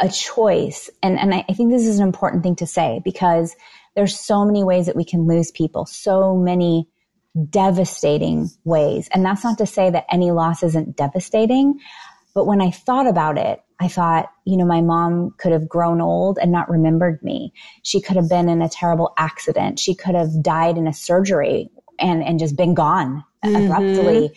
a 0.00 0.08
choice, 0.08 0.90
and, 1.02 1.18
and 1.18 1.34
I, 1.34 1.44
I 1.48 1.52
think 1.52 1.70
this 1.70 1.86
is 1.86 1.98
an 1.98 2.06
important 2.06 2.42
thing 2.42 2.56
to 2.56 2.66
say 2.66 3.00
because 3.04 3.54
there's 3.94 4.18
so 4.18 4.44
many 4.44 4.64
ways 4.64 4.86
that 4.86 4.96
we 4.96 5.04
can 5.04 5.26
lose 5.26 5.50
people, 5.50 5.86
so 5.86 6.34
many 6.36 6.88
devastating 7.50 8.50
ways. 8.64 9.08
And 9.12 9.24
that's 9.24 9.44
not 9.44 9.58
to 9.58 9.66
say 9.66 9.90
that 9.90 10.06
any 10.10 10.30
loss 10.30 10.62
isn't 10.62 10.96
devastating. 10.96 11.80
But 12.34 12.46
when 12.46 12.60
I 12.60 12.70
thought 12.70 13.06
about 13.06 13.38
it, 13.38 13.62
I 13.80 13.88
thought, 13.88 14.30
you 14.44 14.56
know, 14.56 14.64
my 14.64 14.80
mom 14.80 15.34
could 15.38 15.52
have 15.52 15.68
grown 15.68 16.00
old 16.00 16.38
and 16.40 16.52
not 16.52 16.70
remembered 16.70 17.22
me. 17.22 17.52
She 17.82 18.00
could 18.00 18.16
have 18.16 18.28
been 18.28 18.48
in 18.48 18.62
a 18.62 18.68
terrible 18.68 19.12
accident. 19.18 19.78
She 19.78 19.94
could 19.94 20.14
have 20.14 20.42
died 20.42 20.78
in 20.78 20.86
a 20.86 20.92
surgery 20.92 21.70
and, 21.98 22.22
and 22.22 22.38
just 22.38 22.56
been 22.56 22.74
gone 22.74 23.24
mm-hmm. 23.44 23.64
abruptly. 23.64 24.32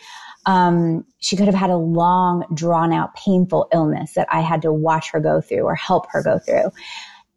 Um, 0.46 1.06
she 1.20 1.36
could 1.36 1.48
have 1.48 1.56
had 1.56 1.70
a 1.70 1.78
long, 1.78 2.46
drawn 2.54 2.94
out, 2.94 3.16
painful 3.16 3.68
illness 3.74 4.14
that 4.14 4.28
I 4.32 4.42
had 4.42 4.62
to 4.64 4.74
watch 4.74 5.12
her 5.12 5.20
go 5.20 5.42
through 5.42 5.64
or 5.64 5.76
help 5.76 6.08
her 6.12 6.22
go 6.24 6.40
through. 6.40 6.72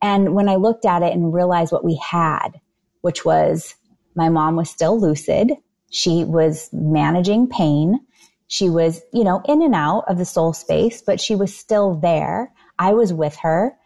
And 0.00 0.34
when 0.34 0.48
I 0.48 0.56
looked 0.56 0.84
at 0.84 1.02
it 1.02 1.12
and 1.12 1.32
realized 1.32 1.72
what 1.72 1.84
we 1.84 1.96
had, 1.96 2.60
which 3.00 3.24
was 3.24 3.74
my 4.18 4.28
mom 4.28 4.56
was 4.56 4.68
still 4.68 5.00
lucid. 5.00 5.52
She 5.90 6.24
was 6.24 6.68
managing 6.72 7.46
pain. 7.48 8.00
She 8.48 8.68
was, 8.68 9.00
you 9.12 9.22
know, 9.22 9.40
in 9.46 9.62
and 9.62 9.74
out 9.74 10.04
of 10.08 10.18
the 10.18 10.24
soul 10.24 10.52
space, 10.52 11.00
but 11.00 11.20
she 11.20 11.36
was 11.36 11.56
still 11.56 11.94
there. 11.94 12.52
I 12.78 12.92
was 12.92 13.12
with 13.12 13.36
her. 13.36 13.76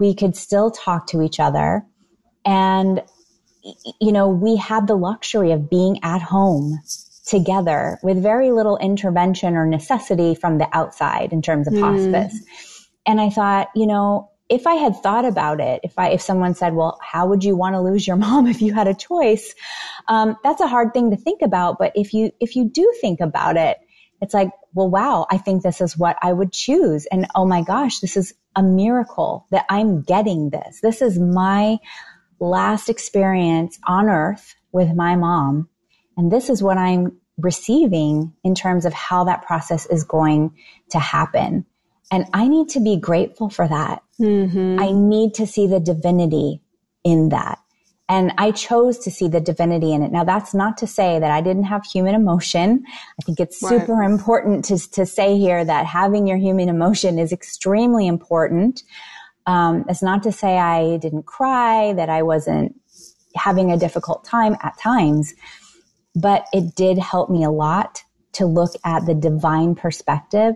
We 0.00 0.14
could 0.14 0.34
still 0.34 0.70
talk 0.70 1.06
to 1.08 1.20
each 1.20 1.38
other. 1.38 1.84
And, 2.44 3.02
you 4.00 4.12
know, 4.12 4.28
we 4.28 4.56
had 4.56 4.86
the 4.86 4.96
luxury 4.96 5.52
of 5.52 5.68
being 5.68 6.00
at 6.02 6.22
home 6.22 6.80
together 7.26 7.98
with 8.02 8.20
very 8.22 8.50
little 8.50 8.78
intervention 8.78 9.54
or 9.56 9.66
necessity 9.66 10.34
from 10.34 10.58
the 10.58 10.68
outside 10.72 11.32
in 11.32 11.42
terms 11.42 11.68
of 11.68 11.74
mm. 11.74 11.80
hospice. 11.80 12.88
And 13.06 13.20
I 13.20 13.28
thought, 13.28 13.68
you 13.76 13.86
know, 13.86 14.30
if 14.52 14.66
I 14.66 14.74
had 14.74 14.96
thought 14.96 15.24
about 15.24 15.60
it, 15.60 15.80
if 15.82 15.98
I, 15.98 16.10
if 16.10 16.20
someone 16.20 16.54
said, 16.54 16.74
well, 16.74 16.98
how 17.00 17.26
would 17.26 17.42
you 17.42 17.56
want 17.56 17.74
to 17.74 17.80
lose 17.80 18.06
your 18.06 18.16
mom 18.24 18.46
if 18.46 18.60
you 18.60 18.74
had 18.74 18.86
a 18.86 18.94
choice? 18.94 19.54
Um, 20.08 20.36
that's 20.44 20.60
a 20.60 20.68
hard 20.68 20.92
thing 20.92 21.10
to 21.10 21.16
think 21.16 21.40
about. 21.42 21.78
But 21.78 21.92
if 21.94 22.12
you, 22.12 22.32
if 22.38 22.54
you 22.54 22.68
do 22.68 22.92
think 23.00 23.20
about 23.20 23.56
it, 23.56 23.78
it's 24.20 24.34
like, 24.34 24.50
well, 24.74 24.90
wow, 24.90 25.26
I 25.30 25.38
think 25.38 25.62
this 25.62 25.80
is 25.80 25.96
what 25.96 26.16
I 26.22 26.32
would 26.32 26.52
choose. 26.52 27.06
And 27.06 27.26
oh 27.34 27.46
my 27.46 27.62
gosh, 27.62 28.00
this 28.00 28.16
is 28.16 28.34
a 28.54 28.62
miracle 28.62 29.46
that 29.50 29.64
I'm 29.70 30.02
getting 30.02 30.50
this. 30.50 30.80
This 30.80 31.00
is 31.00 31.18
my 31.18 31.78
last 32.38 32.90
experience 32.90 33.78
on 33.86 34.08
earth 34.08 34.54
with 34.70 34.94
my 34.94 35.16
mom. 35.16 35.68
And 36.16 36.30
this 36.30 36.50
is 36.50 36.62
what 36.62 36.76
I'm 36.76 37.18
receiving 37.38 38.34
in 38.44 38.54
terms 38.54 38.84
of 38.84 38.92
how 38.92 39.24
that 39.24 39.46
process 39.46 39.86
is 39.86 40.04
going 40.04 40.54
to 40.90 40.98
happen. 40.98 41.64
And 42.12 42.26
I 42.34 42.46
need 42.46 42.68
to 42.70 42.80
be 42.80 42.98
grateful 42.98 43.48
for 43.48 43.66
that. 43.66 44.02
Mm-hmm. 44.22 44.78
I 44.80 44.92
need 44.92 45.34
to 45.34 45.46
see 45.46 45.66
the 45.66 45.80
divinity 45.80 46.62
in 47.04 47.28
that. 47.30 47.58
And 48.08 48.32
I 48.36 48.50
chose 48.50 48.98
to 49.00 49.10
see 49.10 49.28
the 49.28 49.40
divinity 49.40 49.92
in 49.92 50.02
it. 50.02 50.12
Now, 50.12 50.24
that's 50.24 50.54
not 50.54 50.76
to 50.78 50.86
say 50.86 51.18
that 51.18 51.30
I 51.30 51.40
didn't 51.40 51.64
have 51.64 51.84
human 51.84 52.14
emotion. 52.14 52.84
I 52.88 53.22
think 53.24 53.40
it's 53.40 53.58
super 53.58 54.02
important 54.02 54.64
to, 54.66 54.90
to 54.92 55.06
say 55.06 55.38
here 55.38 55.64
that 55.64 55.86
having 55.86 56.26
your 56.26 56.36
human 56.36 56.68
emotion 56.68 57.18
is 57.18 57.32
extremely 57.32 58.06
important. 58.06 58.82
Um, 59.46 59.84
it's 59.88 60.02
not 60.02 60.22
to 60.24 60.32
say 60.32 60.58
I 60.58 60.98
didn't 60.98 61.24
cry, 61.24 61.94
that 61.94 62.08
I 62.08 62.22
wasn't 62.22 62.74
having 63.34 63.72
a 63.72 63.78
difficult 63.78 64.24
time 64.24 64.56
at 64.62 64.78
times. 64.78 65.34
but 66.14 66.46
it 66.52 66.74
did 66.74 66.98
help 66.98 67.30
me 67.30 67.44
a 67.44 67.50
lot 67.50 68.02
to 68.32 68.46
look 68.46 68.72
at 68.84 69.06
the 69.06 69.14
divine 69.14 69.74
perspective 69.74 70.54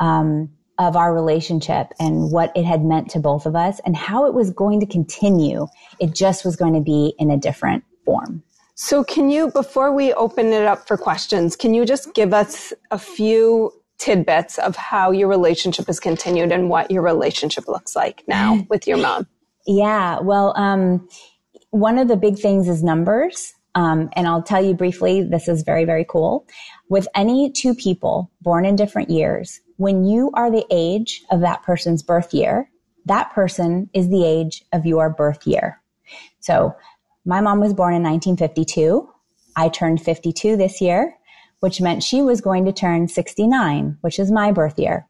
um, 0.00 0.50
of 0.78 0.96
our 0.96 1.14
relationship 1.14 1.88
and 2.00 2.32
what 2.32 2.52
it 2.56 2.64
had 2.64 2.84
meant 2.84 3.10
to 3.10 3.20
both 3.20 3.46
of 3.46 3.54
us 3.54 3.80
and 3.84 3.96
how 3.96 4.26
it 4.26 4.34
was 4.34 4.50
going 4.50 4.80
to 4.80 4.86
continue. 4.86 5.66
It 6.00 6.14
just 6.14 6.44
was 6.44 6.56
going 6.56 6.74
to 6.74 6.80
be 6.80 7.14
in 7.18 7.30
a 7.30 7.36
different 7.36 7.84
form. 8.04 8.42
So, 8.74 9.04
can 9.04 9.30
you, 9.30 9.50
before 9.52 9.92
we 9.92 10.12
open 10.14 10.46
it 10.52 10.64
up 10.64 10.88
for 10.88 10.96
questions, 10.96 11.54
can 11.54 11.74
you 11.74 11.84
just 11.84 12.12
give 12.12 12.34
us 12.34 12.72
a 12.90 12.98
few 12.98 13.70
tidbits 13.98 14.58
of 14.58 14.74
how 14.74 15.12
your 15.12 15.28
relationship 15.28 15.86
has 15.86 16.00
continued 16.00 16.50
and 16.50 16.68
what 16.68 16.90
your 16.90 17.02
relationship 17.02 17.68
looks 17.68 17.94
like 17.94 18.24
now 18.26 18.66
with 18.68 18.88
your 18.88 18.96
mom? 18.96 19.28
Yeah, 19.66 20.18
well, 20.20 20.52
um, 20.56 21.08
one 21.70 21.98
of 21.98 22.08
the 22.08 22.16
big 22.16 22.38
things 22.38 22.68
is 22.68 22.82
numbers. 22.82 23.52
Um, 23.76 24.08
and 24.12 24.28
I'll 24.28 24.42
tell 24.42 24.64
you 24.64 24.74
briefly, 24.74 25.22
this 25.22 25.48
is 25.48 25.62
very, 25.62 25.84
very 25.84 26.06
cool. 26.08 26.46
With 26.88 27.08
any 27.14 27.50
two 27.50 27.74
people 27.74 28.30
born 28.40 28.64
in 28.64 28.76
different 28.76 29.10
years, 29.10 29.60
when 29.76 30.04
you 30.04 30.30
are 30.34 30.50
the 30.50 30.66
age 30.70 31.22
of 31.30 31.40
that 31.40 31.62
person's 31.62 32.02
birth 32.02 32.32
year, 32.32 32.70
that 33.06 33.32
person 33.32 33.90
is 33.92 34.08
the 34.08 34.24
age 34.24 34.64
of 34.72 34.86
your 34.86 35.10
birth 35.10 35.46
year. 35.46 35.80
So 36.40 36.74
my 37.24 37.40
mom 37.40 37.60
was 37.60 37.74
born 37.74 37.94
in 37.94 38.02
1952. 38.02 39.08
I 39.56 39.68
turned 39.68 40.02
52 40.02 40.56
this 40.56 40.80
year, 40.80 41.14
which 41.60 41.80
meant 41.80 42.02
she 42.02 42.22
was 42.22 42.40
going 42.40 42.64
to 42.64 42.72
turn 42.72 43.08
69, 43.08 43.98
which 44.00 44.18
is 44.18 44.30
my 44.30 44.52
birth 44.52 44.78
year. 44.78 45.06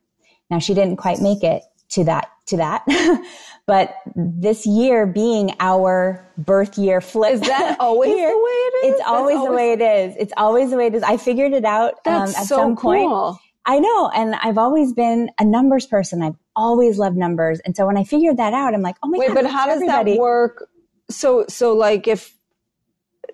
Now 0.50 0.58
she 0.58 0.74
didn't 0.74 0.96
quite 0.96 1.20
make 1.20 1.42
it 1.42 1.62
to 1.90 2.04
that, 2.04 2.30
to 2.46 2.56
that. 2.58 2.84
but 3.66 3.96
this 4.14 4.66
year 4.66 5.06
being 5.06 5.54
our 5.60 6.26
birth 6.36 6.76
year 6.76 7.00
flip. 7.00 7.34
Is 7.34 7.40
that 7.42 7.76
always 7.80 8.10
year, 8.10 8.28
the 8.28 8.36
way 8.36 8.50
it 8.50 8.86
is? 8.86 8.94
It's 8.94 9.02
always, 9.06 9.36
always, 9.36 9.48
the 9.48 9.54
way 9.54 9.72
it 9.72 9.80
is. 9.80 10.16
It's 10.18 10.32
always 10.36 10.70
the 10.70 10.76
way 10.76 10.86
it 10.86 10.94
is. 10.94 11.02
I 11.02 11.16
figured 11.16 11.52
it 11.52 11.64
out 11.64 11.94
um, 12.06 12.22
at 12.22 12.28
so 12.28 12.56
some 12.56 12.76
point. 12.76 13.38
I 13.66 13.78
know. 13.78 14.10
And 14.14 14.34
I've 14.36 14.58
always 14.58 14.92
been 14.92 15.30
a 15.38 15.44
numbers 15.44 15.86
person. 15.86 16.22
I've 16.22 16.36
always 16.54 16.98
loved 16.98 17.16
numbers. 17.16 17.60
And 17.60 17.74
so 17.76 17.86
when 17.86 17.96
I 17.96 18.04
figured 18.04 18.36
that 18.36 18.52
out, 18.52 18.74
I'm 18.74 18.82
like, 18.82 18.96
oh 19.02 19.08
my 19.08 19.18
Wait, 19.18 19.28
God. 19.28 19.36
Wait, 19.36 19.42
but 19.42 19.50
how 19.50 19.66
does 19.66 19.76
everybody. 19.76 20.12
that 20.12 20.20
work? 20.20 20.68
So, 21.10 21.44
so 21.48 21.74
like 21.74 22.06
if, 22.06 22.34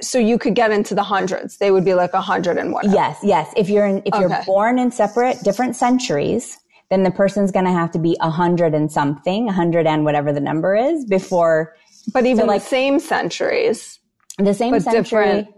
so 0.00 0.18
you 0.18 0.38
could 0.38 0.54
get 0.54 0.70
into 0.70 0.94
the 0.94 1.02
hundreds. 1.02 1.58
They 1.58 1.70
would 1.70 1.84
be 1.84 1.94
like 1.94 2.14
a 2.14 2.20
hundred 2.20 2.58
and 2.58 2.72
whatever. 2.72 2.94
Yes, 2.94 3.18
yes. 3.22 3.52
If 3.56 3.68
you're 3.68 3.84
in, 3.84 3.98
if 4.06 4.14
okay. 4.14 4.20
you're 4.20 4.44
born 4.46 4.78
in 4.78 4.90
separate, 4.90 5.42
different 5.42 5.76
centuries, 5.76 6.58
then 6.90 7.02
the 7.02 7.10
person's 7.10 7.50
going 7.50 7.66
to 7.66 7.72
have 7.72 7.90
to 7.92 7.98
be 7.98 8.16
a 8.20 8.30
hundred 8.30 8.72
and 8.72 8.90
something, 8.90 9.48
a 9.48 9.52
hundred 9.52 9.86
and 9.86 10.04
whatever 10.04 10.32
the 10.32 10.40
number 10.40 10.74
is 10.74 11.04
before. 11.04 11.74
But 12.12 12.24
even 12.24 12.44
so 12.44 12.46
like 12.46 12.62
the 12.62 12.68
same 12.68 12.98
centuries, 12.98 13.98
the 14.38 14.54
same 14.54 14.78
century, 14.80 15.02
different. 15.02 15.48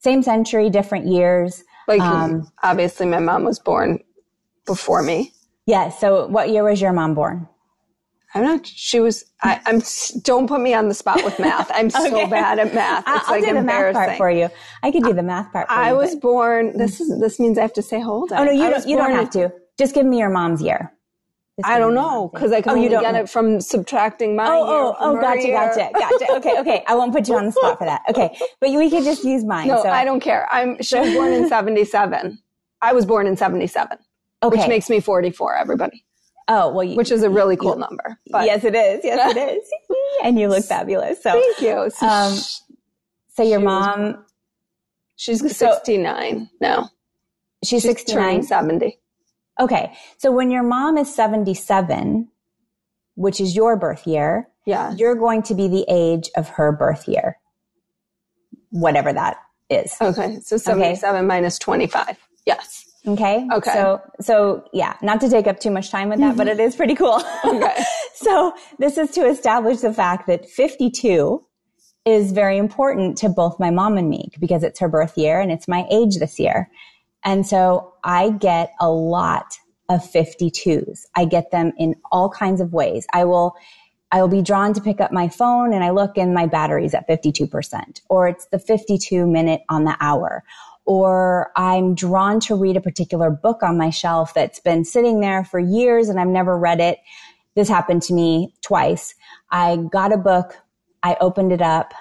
same 0.00 0.22
century, 0.22 0.70
different 0.70 1.06
years. 1.06 1.64
Like 1.86 2.02
um, 2.02 2.50
obviously, 2.62 3.06
my 3.06 3.20
mom 3.20 3.44
was 3.44 3.58
born 3.58 4.00
before 4.68 5.02
me. 5.02 5.32
Yeah. 5.66 5.88
So, 5.88 6.28
what 6.28 6.50
year 6.50 6.62
was 6.62 6.80
your 6.80 6.92
mom 6.92 7.14
born? 7.14 7.48
I'm 8.34 8.44
not. 8.44 8.66
She 8.66 9.00
was. 9.00 9.24
I, 9.42 9.60
am 9.66 9.82
Don't 10.22 10.46
put 10.46 10.60
me 10.60 10.74
on 10.74 10.88
the 10.88 10.94
spot 10.94 11.24
with 11.24 11.38
math. 11.38 11.70
I'm 11.74 11.86
okay. 11.86 12.10
so 12.10 12.26
bad 12.28 12.58
at 12.58 12.72
math. 12.74 13.04
It's 13.08 13.28
I'll, 13.28 13.34
like 13.34 13.44
do 13.44 13.54
the 13.54 13.62
math 13.62 13.94
part 13.94 14.16
for 14.16 14.30
you. 14.30 14.50
I 14.82 14.90
could 14.90 15.02
do 15.02 15.12
the 15.12 15.22
math 15.22 15.52
part. 15.52 15.66
I 15.68 15.88
you, 15.88 15.96
I 15.96 15.98
was 15.98 16.14
but. 16.14 16.22
born. 16.22 16.76
This 16.76 16.98
mm. 16.98 17.00
is. 17.00 17.20
This 17.20 17.40
means 17.40 17.58
I 17.58 17.62
have 17.62 17.72
to 17.72 17.82
say 17.82 18.00
hold 18.00 18.32
on. 18.32 18.40
Oh 18.40 18.44
no, 18.44 18.52
you 18.52 18.70
don't. 18.70 18.86
You 18.86 18.96
don't 18.96 19.12
have 19.12 19.30
to. 19.30 19.52
Just 19.78 19.94
give 19.94 20.06
me 20.06 20.18
your 20.18 20.30
mom's 20.30 20.62
year. 20.62 20.92
I 21.64 21.78
don't 21.78 21.94
know 21.94 22.30
because 22.32 22.52
I 22.52 22.60
can 22.60 22.70
oh, 22.70 22.76
only 22.76 22.88
get 22.88 23.02
know. 23.02 23.20
it 23.20 23.28
from 23.28 23.60
subtracting 23.60 24.36
my. 24.36 24.46
Oh, 24.46 24.64
oh, 24.64 24.96
oh, 25.00 25.20
gotcha, 25.20 25.46
year. 25.46 25.56
gotcha, 25.56 25.90
gotcha. 25.92 26.32
Okay, 26.36 26.60
okay. 26.60 26.84
I 26.86 26.94
won't 26.94 27.12
put 27.12 27.26
you 27.26 27.36
on 27.36 27.46
the 27.46 27.52
spot 27.52 27.78
for 27.78 27.84
that. 27.84 28.02
Okay, 28.08 28.36
but 28.60 28.70
we 28.70 28.88
could 28.90 29.04
just 29.04 29.24
use 29.24 29.44
mine. 29.44 29.66
No, 29.68 29.82
so. 29.82 29.88
I 29.88 30.04
don't 30.04 30.20
care. 30.20 30.46
I'm. 30.52 30.80
She 30.82 30.98
was 30.98 31.12
born 31.14 31.32
in 31.32 31.48
'77. 31.48 32.38
I 32.80 32.92
was 32.92 33.06
born 33.06 33.26
in 33.26 33.36
'77, 33.36 33.98
okay. 34.42 34.58
which 34.58 34.68
makes 34.68 34.90
me 34.90 35.00
44. 35.00 35.56
Everybody. 35.56 36.04
Oh 36.48 36.72
well, 36.72 36.84
you, 36.84 36.96
which 36.96 37.10
is 37.10 37.22
a 37.22 37.30
really 37.30 37.56
cool 37.56 37.74
you, 37.74 37.80
number. 37.80 38.18
But. 38.30 38.46
Yes, 38.46 38.64
it 38.64 38.74
is. 38.74 39.00
Yes, 39.04 39.36
it 39.36 39.38
is. 39.38 39.68
and 40.24 40.38
you 40.38 40.48
look 40.48 40.64
fabulous. 40.64 41.22
So 41.22 41.32
thank 41.32 41.60
you. 41.60 41.90
So, 41.90 42.06
um, 42.06 42.38
so 43.34 43.42
your 43.42 43.60
mom, 43.60 44.24
she's 45.16 45.40
69 45.40 46.40
so, 46.40 46.48
now. 46.60 46.90
She's, 47.62 47.82
she's 47.82 47.84
69, 47.84 48.44
70. 48.44 48.98
Okay. 49.60 49.92
So 50.16 50.30
when 50.30 50.50
your 50.50 50.62
mom 50.62 50.96
is 50.96 51.12
77, 51.14 52.28
which 53.14 53.40
is 53.40 53.56
your 53.56 53.76
birth 53.76 54.06
year, 54.06 54.48
yeah. 54.64 54.94
you're 54.94 55.16
going 55.16 55.42
to 55.44 55.54
be 55.54 55.68
the 55.68 55.84
age 55.88 56.30
of 56.36 56.48
her 56.50 56.72
birth 56.72 57.08
year, 57.08 57.38
whatever 58.70 59.12
that 59.12 59.38
is. 59.68 59.94
Okay. 60.00 60.38
So 60.40 60.56
77 60.56 61.16
okay. 61.16 61.26
minus 61.26 61.58
25. 61.58 62.16
Yes. 62.46 62.87
Okay. 63.08 63.46
Okay. 63.52 63.72
So, 63.72 64.02
so 64.20 64.64
yeah, 64.72 64.96
not 65.02 65.20
to 65.22 65.30
take 65.30 65.46
up 65.46 65.60
too 65.60 65.70
much 65.70 65.90
time 65.90 66.08
with 66.08 66.18
that, 66.20 66.30
mm-hmm. 66.30 66.38
but 66.38 66.48
it 66.48 66.60
is 66.60 66.76
pretty 66.76 66.94
cool. 66.94 67.22
Okay. 67.44 67.82
so 68.14 68.54
this 68.78 68.98
is 68.98 69.10
to 69.12 69.26
establish 69.26 69.80
the 69.80 69.92
fact 69.92 70.26
that 70.26 70.48
52 70.48 71.44
is 72.04 72.32
very 72.32 72.56
important 72.56 73.18
to 73.18 73.28
both 73.28 73.60
my 73.60 73.70
mom 73.70 73.98
and 73.98 74.08
me 74.08 74.30
because 74.40 74.62
it's 74.62 74.80
her 74.80 74.88
birth 74.88 75.16
year 75.16 75.40
and 75.40 75.52
it's 75.52 75.68
my 75.68 75.86
age 75.90 76.16
this 76.18 76.38
year. 76.38 76.70
And 77.24 77.46
so 77.46 77.94
I 78.04 78.30
get 78.30 78.72
a 78.80 78.90
lot 78.90 79.58
of 79.88 80.00
52s. 80.00 81.00
I 81.14 81.24
get 81.24 81.50
them 81.50 81.72
in 81.78 81.96
all 82.10 82.28
kinds 82.28 82.60
of 82.60 82.72
ways. 82.72 83.06
I 83.12 83.24
will, 83.24 83.54
I 84.10 84.20
will 84.20 84.28
be 84.28 84.42
drawn 84.42 84.72
to 84.74 84.80
pick 84.80 85.00
up 85.00 85.12
my 85.12 85.28
phone 85.28 85.72
and 85.72 85.82
I 85.82 85.90
look 85.90 86.16
and 86.16 86.32
my 86.32 86.46
battery's 86.46 86.94
at 86.94 87.08
52%, 87.08 88.00
or 88.08 88.28
it's 88.28 88.46
the 88.46 88.58
52 88.58 89.26
minute 89.26 89.62
on 89.68 89.84
the 89.84 89.96
hour, 90.00 90.44
or 90.88 91.52
I'm 91.54 91.94
drawn 91.94 92.40
to 92.40 92.54
read 92.54 92.74
a 92.74 92.80
particular 92.80 93.28
book 93.28 93.62
on 93.62 93.76
my 93.76 93.90
shelf 93.90 94.32
that's 94.32 94.58
been 94.58 94.86
sitting 94.86 95.20
there 95.20 95.44
for 95.44 95.60
years 95.60 96.08
and 96.08 96.18
I've 96.18 96.28
never 96.28 96.56
read 96.56 96.80
it. 96.80 96.98
This 97.54 97.68
happened 97.68 98.00
to 98.04 98.14
me 98.14 98.54
twice. 98.62 99.14
I 99.50 99.76
got 99.76 100.14
a 100.14 100.16
book, 100.16 100.56
I 101.02 101.18
opened 101.20 101.52
it 101.52 101.60
up, 101.60 101.92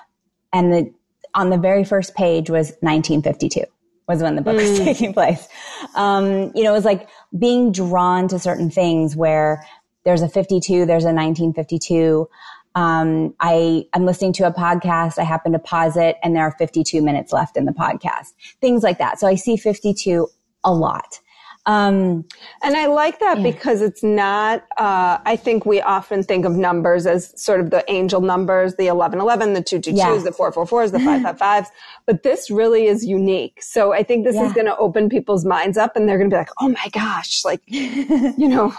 and 0.54 0.72
the, 0.72 0.94
on 1.34 1.50
the 1.50 1.58
very 1.58 1.84
first 1.84 2.16
page 2.16 2.50
was 2.50 2.70
1952 2.80 3.66
was 4.08 4.24
when 4.24 4.38
the 4.38 4.42
book 4.42 4.56
mm. 4.56 4.70
was 4.70 4.80
taking 4.86 5.12
place. 5.12 5.50
Um, 5.96 6.54
you 6.56 6.64
know, 6.64 6.72
it 6.72 6.78
was 6.78 6.86
like 6.86 7.10
being 7.38 7.74
drawn 7.74 8.30
to 8.30 8.40
certain 8.40 8.72
things 8.72 9.18
where 9.18 9.66
there's 10.06 10.22
a 10.22 10.30
52, 10.30 10.86
there's 10.86 11.04
a 11.04 11.12
1952. 11.12 12.30
Um, 12.78 13.34
I, 13.40 13.88
I'm 13.94 14.06
listening 14.06 14.34
to 14.34 14.46
a 14.46 14.54
podcast. 14.54 15.18
I 15.18 15.24
happen 15.24 15.52
to 15.54 15.58
pause 15.58 15.98
it 15.98 16.18
and 16.22 16.36
there 16.36 16.44
are 16.44 16.52
52 16.52 17.02
minutes 17.02 17.34
left 17.34 17.58
in 17.58 17.66
the 17.66 17.72
podcast. 17.72 18.36
Things 18.62 18.84
like 18.84 19.00
that. 19.00 19.20
So 19.20 19.26
I 19.26 19.34
see 19.34 19.58
52 19.58 20.28
a 20.64 20.72
lot. 20.72 21.20
Um, 21.66 22.24
and 22.64 22.78
I 22.78 22.86
like 22.86 23.20
that 23.20 23.40
yeah. 23.40 23.52
because 23.52 23.82
it's 23.82 24.04
not, 24.04 24.62
uh, 24.78 25.18
I 25.26 25.36
think 25.36 25.66
we 25.66 25.82
often 25.82 26.22
think 26.22 26.46
of 26.46 26.52
numbers 26.52 27.08
as 27.08 27.34
sort 27.42 27.62
of 27.62 27.72
the 27.72 27.84
angel 27.92 28.22
numbers, 28.22 28.76
the 28.76 28.92
1111, 28.92 29.54
the 29.54 29.64
222s, 29.64 29.98
yeah. 29.98 30.18
the 30.24 30.30
444s, 30.30 30.92
the 30.92 31.00
555s, 31.00 31.66
but 32.06 32.22
this 32.22 32.52
really 32.52 32.86
is 32.86 33.04
unique. 33.04 33.64
So 33.64 33.92
I 33.92 34.04
think 34.04 34.24
this 34.24 34.36
yeah. 34.36 34.46
is 34.46 34.54
going 34.54 34.68
to 34.68 34.78
open 34.78 35.10
people's 35.10 35.46
minds 35.46 35.80
up 35.80 35.96
and 35.96 36.08
they're 36.08 36.20
going 36.20 36.30
to 36.30 36.34
be 36.36 36.38
like, 36.38 36.52
oh 36.62 36.70
my 36.70 36.90
gosh, 36.94 37.44
like, 37.44 37.64
you 37.68 38.48
know, 38.48 38.72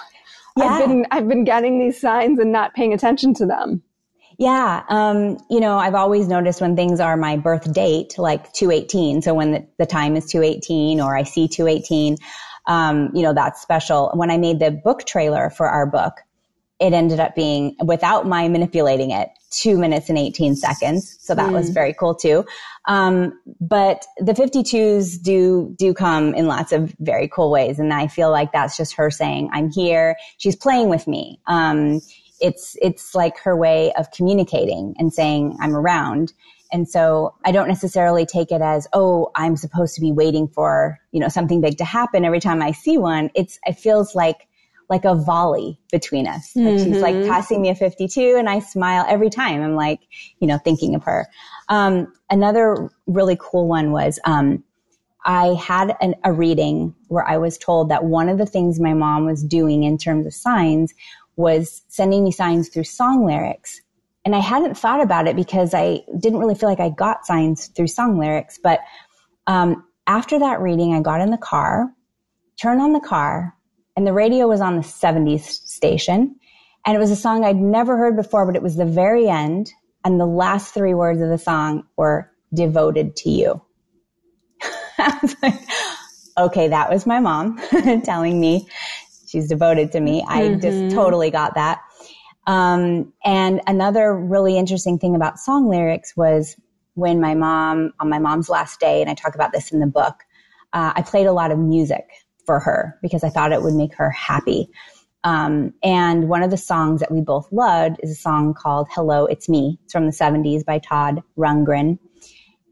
I've 0.56 0.88
been, 0.88 1.06
I've 1.10 1.28
been 1.28 1.44
getting 1.44 1.80
these 1.80 2.00
signs 2.00 2.38
and 2.38 2.52
not 2.52 2.74
paying 2.74 2.94
attention 2.94 3.34
to 3.34 3.46
them. 3.46 3.82
Yeah. 4.38 4.84
Um, 4.88 5.38
you 5.50 5.58
know, 5.58 5.78
I've 5.78 5.96
always 5.96 6.28
noticed 6.28 6.60
when 6.60 6.76
things 6.76 7.00
are 7.00 7.16
my 7.16 7.36
birth 7.36 7.72
date, 7.72 8.14
like 8.18 8.52
218. 8.52 9.20
So 9.20 9.34
when 9.34 9.50
the, 9.50 9.66
the 9.78 9.86
time 9.86 10.16
is 10.16 10.26
218 10.26 11.00
or 11.00 11.16
I 11.16 11.24
see 11.24 11.48
218, 11.48 12.16
um, 12.66 13.10
you 13.12 13.22
know, 13.22 13.34
that's 13.34 13.60
special. 13.60 14.12
When 14.14 14.30
I 14.30 14.38
made 14.38 14.60
the 14.60 14.70
book 14.70 15.04
trailer 15.04 15.50
for 15.50 15.68
our 15.68 15.86
book, 15.86 16.20
it 16.78 16.92
ended 16.92 17.18
up 17.18 17.34
being 17.34 17.74
without 17.84 18.28
my 18.28 18.46
manipulating 18.46 19.10
it 19.10 19.30
two 19.50 19.76
minutes 19.76 20.08
and 20.08 20.16
18 20.16 20.54
seconds. 20.54 21.16
So 21.20 21.34
that 21.34 21.50
mm. 21.50 21.54
was 21.54 21.70
very 21.70 21.92
cool 21.92 22.14
too. 22.14 22.44
Um, 22.86 23.32
but 23.60 24.06
the 24.18 24.34
52s 24.34 25.20
do, 25.20 25.74
do 25.76 25.92
come 25.92 26.34
in 26.34 26.46
lots 26.46 26.70
of 26.70 26.94
very 27.00 27.26
cool 27.26 27.50
ways. 27.50 27.80
And 27.80 27.92
I 27.92 28.06
feel 28.06 28.30
like 28.30 28.52
that's 28.52 28.76
just 28.76 28.94
her 28.94 29.10
saying, 29.10 29.50
I'm 29.52 29.70
here. 29.70 30.14
She's 30.36 30.54
playing 30.54 30.88
with 30.90 31.08
me. 31.08 31.40
Um, 31.48 32.00
it's, 32.40 32.76
it's 32.80 33.14
like 33.14 33.38
her 33.38 33.56
way 33.56 33.92
of 33.94 34.10
communicating 34.10 34.94
and 34.98 35.12
saying, 35.12 35.56
I'm 35.60 35.74
around. 35.74 36.32
And 36.72 36.88
so 36.88 37.34
I 37.44 37.52
don't 37.52 37.68
necessarily 37.68 38.26
take 38.26 38.50
it 38.52 38.60
as, 38.60 38.86
oh, 38.92 39.30
I'm 39.34 39.56
supposed 39.56 39.94
to 39.94 40.00
be 40.00 40.12
waiting 40.12 40.48
for, 40.48 40.98
you 41.12 41.20
know, 41.20 41.28
something 41.28 41.60
big 41.60 41.78
to 41.78 41.84
happen 41.84 42.24
every 42.24 42.40
time 42.40 42.62
I 42.62 42.72
see 42.72 42.98
one. 42.98 43.30
It's, 43.34 43.58
it 43.64 43.78
feels 43.78 44.14
like, 44.14 44.46
like 44.90 45.04
a 45.04 45.14
volley 45.14 45.78
between 45.92 46.26
us. 46.26 46.52
Like 46.56 46.66
mm-hmm. 46.66 46.92
she's 46.92 47.02
like 47.02 47.14
mm-hmm. 47.14 47.28
passing 47.28 47.60
me 47.60 47.68
a 47.68 47.74
52 47.74 48.36
and 48.38 48.48
I 48.48 48.58
smile 48.60 49.04
every 49.08 49.28
time. 49.28 49.62
I'm 49.62 49.74
like, 49.74 50.00
you 50.40 50.46
know, 50.46 50.58
thinking 50.58 50.94
of 50.94 51.02
her. 51.04 51.26
Um, 51.68 52.12
another 52.30 52.90
really 53.06 53.36
cool 53.38 53.68
one 53.68 53.92
was, 53.92 54.18
um, 54.24 54.64
I 55.24 55.48
had 55.60 55.94
an, 56.00 56.14
a 56.24 56.32
reading 56.32 56.94
where 57.08 57.26
I 57.28 57.36
was 57.36 57.58
told 57.58 57.90
that 57.90 58.04
one 58.04 58.30
of 58.30 58.38
the 58.38 58.46
things 58.46 58.80
my 58.80 58.94
mom 58.94 59.26
was 59.26 59.44
doing 59.44 59.82
in 59.82 59.98
terms 59.98 60.26
of 60.26 60.32
signs 60.32 60.94
was 61.38 61.82
sending 61.88 62.24
me 62.24 62.32
signs 62.32 62.70
through 62.70 62.84
song 62.84 63.26
lyrics 63.26 63.80
and 64.26 64.36
I 64.36 64.40
hadn't 64.40 64.76
thought 64.78 65.02
about 65.02 65.28
it 65.28 65.36
because 65.36 65.74
I 65.74 66.02
didn't 66.20 66.40
really 66.40 66.56
feel 66.56 66.70
like 66.70 66.80
I 66.80 66.90
got 66.90 67.26
signs 67.26 67.68
through 67.68 67.88
song 67.88 68.18
lyrics, 68.20 68.60
but 68.62 68.80
Um, 69.48 69.84
after 70.08 70.40
that 70.40 70.60
reading, 70.62 70.94
I 70.94 71.02
got 71.02 71.22
in 71.22 71.32
the 71.32 71.38
car, 71.38 71.92
turned 72.60 72.82
on 72.82 72.92
the 72.92 73.00
car, 73.00 73.54
and 73.96 74.06
the 74.06 74.14
radio 74.14 74.48
was 74.48 74.60
on 74.62 74.76
the 74.76 74.82
70s 74.84 75.44
station. 75.68 76.36
And 76.86 76.96
it 76.96 77.00
was 77.00 77.10
a 77.12 77.16
song 77.16 77.44
I'd 77.44 77.56
never 77.56 77.96
heard 77.98 78.16
before, 78.16 78.46
but 78.46 78.56
it 78.56 78.62
was 78.62 78.76
the 78.76 78.86
very 78.86 79.28
end. 79.28 79.72
And 80.04 80.20
the 80.20 80.26
last 80.26 80.74
three 80.74 80.94
words 80.94 81.20
of 81.20 81.30
the 81.30 81.38
song 81.38 81.84
were 81.96 82.30
devoted 82.54 83.16
to 83.16 83.30
you. 83.30 83.62
I 84.98 85.18
was 85.22 85.36
like, 85.42 85.60
okay, 86.38 86.68
that 86.68 86.90
was 86.90 87.06
my 87.06 87.20
mom 87.20 87.58
telling 88.04 88.40
me 88.40 88.68
she's 89.28 89.48
devoted 89.48 89.92
to 89.92 90.00
me. 90.00 90.24
I 90.28 90.42
mm-hmm. 90.42 90.60
just 90.60 90.94
totally 90.94 91.30
got 91.30 91.54
that. 91.54 91.80
Um, 92.46 93.12
and 93.24 93.60
another 93.66 94.14
really 94.14 94.56
interesting 94.56 94.98
thing 94.98 95.14
about 95.14 95.38
song 95.38 95.68
lyrics 95.68 96.16
was 96.16 96.56
when 96.94 97.20
my 97.20 97.34
mom, 97.34 97.92
on 98.00 98.08
my 98.08 98.18
mom's 98.18 98.48
last 98.48 98.80
day, 98.80 99.00
and 99.00 99.10
I 99.10 99.14
talk 99.14 99.34
about 99.34 99.52
this 99.52 99.70
in 99.70 99.80
the 99.80 99.86
book, 99.86 100.14
uh, 100.72 100.92
I 100.96 101.02
played 101.02 101.26
a 101.26 101.32
lot 101.32 101.50
of 101.50 101.58
music 101.58 102.08
for 102.46 102.58
her 102.60 102.98
because 103.02 103.22
I 103.22 103.28
thought 103.28 103.52
it 103.52 103.62
would 103.62 103.74
make 103.74 103.94
her 103.96 104.10
happy. 104.10 104.70
Um, 105.24 105.74
and 105.82 106.28
one 106.28 106.42
of 106.42 106.50
the 106.50 106.56
songs 106.56 107.00
that 107.00 107.12
we 107.12 107.20
both 107.20 107.48
loved 107.52 107.96
is 108.02 108.10
a 108.10 108.14
song 108.14 108.54
called 108.54 108.88
Hello, 108.90 109.26
It's 109.26 109.48
Me. 109.48 109.78
It's 109.84 109.92
from 109.92 110.06
the 110.06 110.12
70s 110.12 110.64
by 110.64 110.78
Todd 110.78 111.22
Rundgren. 111.36 111.98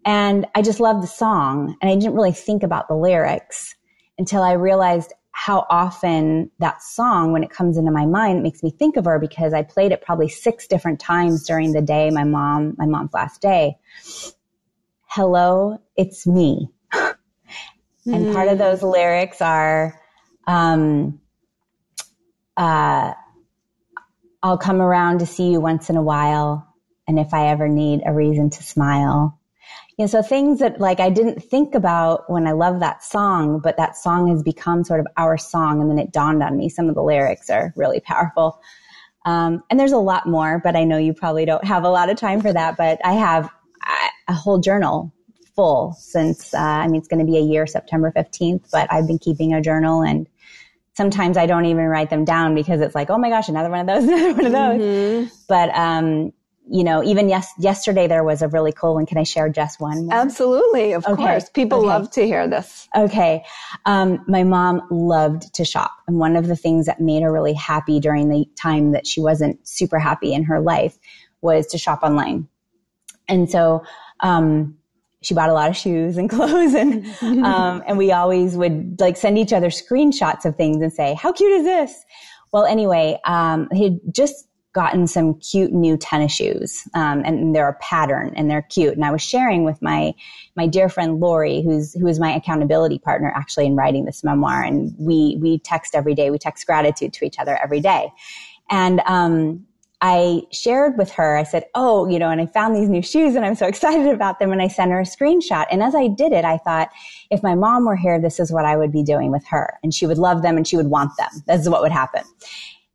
And 0.07 0.47
I 0.55 0.63
just 0.63 0.81
loved 0.81 1.03
the 1.03 1.09
song 1.09 1.77
and 1.83 1.91
I 1.91 1.95
didn't 1.97 2.15
really 2.15 2.33
think 2.33 2.63
about 2.63 2.89
the 2.89 2.95
lyrics 2.95 3.75
until 4.19 4.43
I 4.43 4.53
realized 4.53 5.13
how 5.39 5.67
often 5.69 6.51
that 6.61 6.83
song, 6.83 7.31
when 7.31 7.45
it 7.45 7.51
comes 7.51 7.77
into 7.77 7.91
my 7.91 8.07
mind, 8.07 8.39
it 8.39 8.43
makes 8.43 8.63
me 8.63 8.71
think 8.71 8.97
of 8.97 9.05
her 9.05 9.19
because 9.19 9.53
I 9.53 9.63
played 9.63 9.93
it 9.93 10.01
probably 10.01 10.31
six 10.31 10.67
different 10.67 10.99
times 10.99 11.47
during 11.47 11.73
the 11.73 11.83
day, 11.83 12.09
my 12.09 12.25
mom, 12.25 12.75
my 12.79 12.87
mom's 12.87 13.13
last 13.13 13.43
day. 13.43 13.77
Hello, 15.05 15.79
it's 15.95 16.27
me. 16.27 16.71
and 16.93 18.33
part 18.35 18.49
of 18.49 18.55
hmm. 18.55 18.61
those 18.61 18.83
lyrics 18.83 19.43
are, 19.43 20.01
um, 20.47 21.21
uh, 22.57 23.13
I'll 24.43 24.59
come 24.59 24.81
around 24.81 25.19
to 25.19 25.27
see 25.27 25.51
you 25.51 25.61
once 25.61 25.91
in 25.91 25.99
a 25.99 26.03
while. 26.03 26.67
And 27.07 27.19
if 27.19 27.35
I 27.35 27.49
ever 27.49 27.69
need 27.69 28.01
a 28.07 28.13
reason 28.13 28.49
to 28.49 28.63
smile, 28.63 29.39
you 29.99 30.03
know, 30.03 30.07
so 30.07 30.23
things 30.23 30.59
that 30.59 30.79
like 30.79 31.01
I 31.01 31.09
didn't 31.09 31.43
think 31.43 31.75
about 31.75 32.31
when 32.31 32.47
I 32.47 32.53
love 32.53 32.81
that 32.81 33.03
song, 33.03 33.61
but 33.61 33.79
that 33.79 33.97
song 33.97 34.29
has 34.29 34.43
become 34.43 34.85
sort 34.85 35.01
of 35.01 35.07
our 35.17 35.39
song. 35.39 35.81
And 35.81 35.91
then 35.91 35.99
it 35.99 36.13
dawned 36.13 36.43
on 36.43 36.57
me. 36.57 36.69
Some 36.69 36.89
of 36.89 36.95
the 36.95 37.03
lyrics 37.03 37.49
are 37.49 37.73
really 37.77 38.01
powerful. 38.01 38.61
Um, 39.25 39.63
and 39.71 39.81
there's 39.81 39.93
a 39.93 39.99
lot 39.99 40.29
more, 40.29 40.61
but 40.63 40.77
I 40.77 40.85
know 40.85 40.99
you 40.99 41.15
probably 41.15 41.47
don't 41.47 41.65
have 41.65 41.85
a 41.85 41.89
lot 41.89 42.11
of 42.11 42.17
time 42.17 42.43
for 42.43 42.53
that. 42.53 42.77
But 42.77 43.01
I 43.05 43.15
have 43.15 43.51
a 44.29 44.35
whole 44.35 44.59
journal 44.59 45.13
full 45.55 45.95
since, 45.99 46.53
uh, 46.53 46.59
I 46.59 46.87
mean, 46.87 46.97
it's 46.97 47.09
going 47.09 47.25
to 47.25 47.31
be 47.31 47.39
a 47.39 47.43
year, 47.43 47.67
September 47.67 48.13
15th, 48.15 48.71
but 48.71 48.93
I've 48.93 49.07
been 49.07 49.19
keeping 49.19 49.55
a 49.55 49.63
journal 49.63 50.03
and 50.03 50.27
sometimes 50.95 51.37
I 51.37 51.47
don't 51.47 51.67
even 51.67 51.85
write 51.87 52.11
them 52.11 52.25
down 52.25 52.55
because 52.55 52.81
it's 52.81 52.95
like, 52.95 53.11
oh 53.11 53.19
my 53.19 53.31
gosh, 53.31 53.49
another 53.49 53.71
one 53.71 53.81
of 53.81 53.87
those, 53.87 54.05
another 54.09 54.33
one 54.33 54.47
of 54.47 54.53
those. 54.53 54.81
Mm-hmm. 54.81 55.35
But, 55.49 55.71
um, 55.75 56.33
you 56.69 56.83
know, 56.83 57.03
even 57.03 57.29
yes, 57.29 57.53
yesterday 57.59 58.07
there 58.09 58.25
was 58.25 58.43
a 58.43 58.49
really 58.49 58.73
cool 58.73 58.95
one. 58.95 59.07
Can 59.07 59.19
I 59.19 59.23
share 59.23 59.49
just 59.49 59.81
one? 59.81 60.07
More? 60.07 60.15
Absolutely. 60.15 60.93
Of 60.93 61.07
okay. 61.07 61.15
course. 61.15 61.49
People 61.51 61.79
okay. 61.79 61.87
love 61.87 62.11
to 62.13 62.27
hear 62.27 62.49
this. 62.49 62.89
Okay. 62.97 63.45
Um, 63.85 64.25
my 64.27 64.43
mom 64.43 64.83
loved 64.91 65.55
to 65.55 65.65
shop. 65.65 65.93
And 66.09 66.19
one 66.19 66.35
of 66.35 66.49
the 66.49 66.57
things 66.57 66.87
that 66.87 67.01
made 67.01 67.23
her 67.23 67.33
really 67.33 67.53
happy 67.53 68.01
during 68.01 68.29
the 68.29 68.47
time 68.61 68.93
that 68.93 69.07
she 69.07 69.21
wasn't 69.21 69.67
super 69.67 69.99
happy 69.99 70.35
in 70.35 70.43
her 70.45 70.61
life 70.61 70.99
was 71.41 71.67
to 71.69 71.79
shop 71.79 72.03
online. 72.03 72.49
And 73.29 73.51
so, 73.51 73.85
um, 74.21 74.77
she 75.23 75.35
bought 75.35 75.51
a 75.51 75.53
lot 75.53 75.69
of 75.69 75.77
shoes 75.77 76.17
and 76.17 76.31
clothes 76.31 76.75
and, 76.75 77.07
um, 77.45 77.83
and 77.87 77.99
we 77.99 78.13
always 78.13 78.57
would 78.57 79.01
like 79.01 79.17
send 79.17 79.39
each 79.39 79.53
other 79.53 79.69
screenshots 79.69 80.45
of 80.45 80.57
things 80.57 80.83
and 80.83 80.93
say, 80.93 81.15
how 81.15 81.33
cute 81.33 81.53
is 81.53 81.65
this? 81.65 82.05
Well, 82.53 82.65
anyway, 82.65 83.19
um, 83.25 83.69
he 83.73 84.01
just 84.11 84.47
gotten 84.77 85.07
some 85.07 85.33
cute 85.41 85.73
new 85.73 85.97
tennis 85.97 86.33
shoes, 86.33 86.87
um, 86.93 87.23
and 87.25 87.55
they're 87.55 87.71
a 87.71 87.79
pattern 87.81 88.35
and 88.37 88.51
they're 88.51 88.61
cute. 88.61 88.93
And 88.93 89.07
I 89.07 89.11
was 89.11 89.23
sharing 89.23 89.65
with 89.65 89.81
my 89.81 90.13
my 90.55 90.67
dear 90.67 90.91
friend 90.91 91.19
Lori, 91.19 91.63
who's 91.63 91.95
who 91.95 92.07
is 92.07 92.21
my 92.21 92.33
accountability 92.33 92.99
partner 92.99 93.33
actually 93.35 93.65
in 93.65 93.75
writing 93.75 94.05
this 94.05 94.23
memoir, 94.23 94.63
and 94.63 94.95
we 94.99 95.39
we 95.41 95.59
text 95.61 95.95
every 95.95 96.15
day. 96.15 96.31
We 96.31 96.39
text 96.39 96.67
gratitude 96.67 97.15
to 97.15 97.25
each 97.25 97.39
other 97.39 97.59
every 97.61 97.81
day, 97.81 98.13
and 98.69 99.01
um, 99.07 99.67
I 100.03 100.43
shared 100.53 100.99
with 100.99 101.11
her, 101.13 101.39
I 101.39 101.43
said, 101.43 101.65
Oh, 101.75 102.07
you 102.07 102.19
know, 102.19 102.29
and 102.29 102.39
I 102.39 102.45
found 102.45 102.77
these 102.77 102.91
new 102.91 103.01
shoes 103.01 103.35
and 103.35 103.47
I'm 103.47 103.55
so 103.55 103.67
excited 103.73 104.13
about 104.13 104.39
them. 104.39 104.53
And 104.53 104.61
I 104.61 104.69
sent 104.69 104.91
her 104.91 105.01
a 105.01 105.05
screenshot. 105.05 105.65
And 105.71 105.83
as 105.83 105.95
I 105.95 106.09
did 106.09 106.33
it, 106.33 106.45
I 106.45 106.59
thought, 106.59 106.91
if 107.31 107.43
my 107.43 107.55
mom 107.55 107.87
were 107.87 107.97
here, 107.97 108.21
this 108.21 108.39
is 108.39 108.53
what 108.53 108.67
I 108.67 108.77
would 108.77 108.93
be 108.93 109.03
doing 109.03 109.31
with 109.31 109.47
her. 109.47 109.79
And 109.83 109.95
she 109.95 110.07
would 110.07 110.19
love 110.19 110.43
them 110.43 110.59
and 110.59 110.69
she 110.69 110.77
would 110.77 110.89
want 110.89 111.13
them. 111.17 111.31
This 111.47 111.63
is 111.63 111.71
what 111.71 111.81
would 111.81 111.93
happen. 111.93 112.25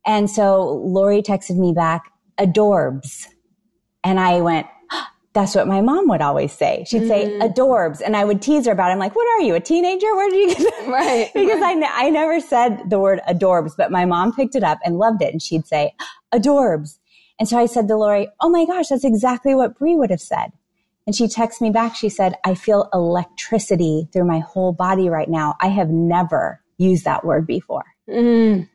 And 0.06 0.30
so 0.30 0.82
Lori 0.84 1.22
texted 1.22 1.56
me 1.56 1.72
back, 1.72 2.10
adorbs. 2.38 3.26
And 4.04 4.18
I 4.18 4.40
went, 4.40 4.66
that's 5.32 5.54
what 5.54 5.68
my 5.68 5.80
mom 5.80 6.08
would 6.08 6.20
always 6.20 6.52
say. 6.52 6.84
She'd 6.86 7.06
say 7.06 7.26
mm. 7.26 7.40
adorbs. 7.40 8.00
And 8.04 8.16
I 8.16 8.24
would 8.24 8.42
tease 8.42 8.66
her 8.66 8.72
about 8.72 8.90
it. 8.90 8.92
I'm 8.92 8.98
like, 8.98 9.14
what 9.14 9.26
are 9.38 9.42
you, 9.42 9.54
a 9.54 9.60
teenager? 9.60 10.14
Where 10.14 10.30
did 10.30 10.50
you 10.50 10.56
get 10.56 10.58
that? 10.58 10.88
Right. 10.88 11.30
because 11.34 11.60
right. 11.60 11.82
I, 11.82 12.06
I 12.06 12.10
never 12.10 12.40
said 12.40 12.90
the 12.90 12.98
word 12.98 13.20
adorbs, 13.28 13.72
but 13.76 13.90
my 13.90 14.04
mom 14.04 14.34
picked 14.34 14.54
it 14.54 14.64
up 14.64 14.78
and 14.84 14.98
loved 14.98 15.22
it. 15.22 15.32
And 15.32 15.40
she'd 15.40 15.66
say 15.66 15.94
adorbs. 16.34 16.98
And 17.38 17.48
so 17.48 17.58
I 17.58 17.66
said 17.66 17.88
to 17.88 17.96
Lori, 17.96 18.28
oh 18.40 18.50
my 18.50 18.64
gosh, 18.66 18.88
that's 18.88 19.04
exactly 19.04 19.54
what 19.54 19.78
Brie 19.78 19.96
would 19.96 20.10
have 20.10 20.20
said. 20.20 20.52
And 21.06 21.16
she 21.16 21.24
texted 21.24 21.62
me 21.62 21.70
back. 21.70 21.96
She 21.96 22.08
said, 22.08 22.36
I 22.44 22.54
feel 22.54 22.88
electricity 22.92 24.08
through 24.12 24.24
my 24.24 24.38
whole 24.38 24.72
body 24.72 25.08
right 25.08 25.28
now. 25.28 25.56
I 25.60 25.68
have 25.68 25.88
never 25.88 26.60
used 26.78 27.04
that 27.04 27.24
word 27.24 27.46
before. 27.46 27.84
Mm. 28.08 28.68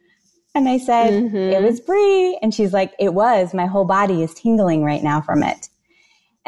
And 0.57 0.67
I 0.67 0.79
said, 0.79 1.11
mm-hmm. 1.13 1.37
it 1.37 1.61
was 1.61 1.79
Brie. 1.79 2.35
And 2.41 2.51
she's 2.51 2.73
like, 2.73 2.91
it 2.97 3.13
was. 3.13 3.53
My 3.53 3.67
whole 3.67 3.85
body 3.85 4.23
is 4.23 4.33
tingling 4.33 4.83
right 4.83 5.03
now 5.03 5.21
from 5.21 5.43
it. 5.43 5.69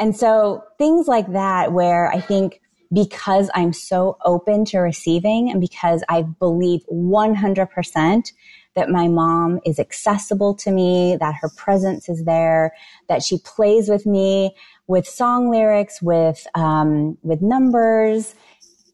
And 0.00 0.16
so 0.16 0.64
things 0.78 1.06
like 1.06 1.30
that, 1.32 1.70
where 1.70 2.10
I 2.10 2.20
think 2.20 2.60
because 2.92 3.50
I'm 3.54 3.72
so 3.72 4.18
open 4.24 4.64
to 4.64 4.78
receiving 4.78 5.48
and 5.48 5.60
because 5.60 6.02
I 6.08 6.22
believe 6.22 6.80
100% 6.92 8.32
that 8.74 8.88
my 8.88 9.06
mom 9.06 9.60
is 9.64 9.78
accessible 9.78 10.56
to 10.56 10.72
me, 10.72 11.16
that 11.20 11.36
her 11.40 11.48
presence 11.56 12.08
is 12.08 12.24
there, 12.24 12.72
that 13.08 13.22
she 13.22 13.38
plays 13.38 13.88
with 13.88 14.06
me 14.06 14.56
with 14.88 15.06
song 15.06 15.52
lyrics, 15.52 16.02
with, 16.02 16.48
um, 16.56 17.16
with 17.22 17.42
numbers. 17.42 18.34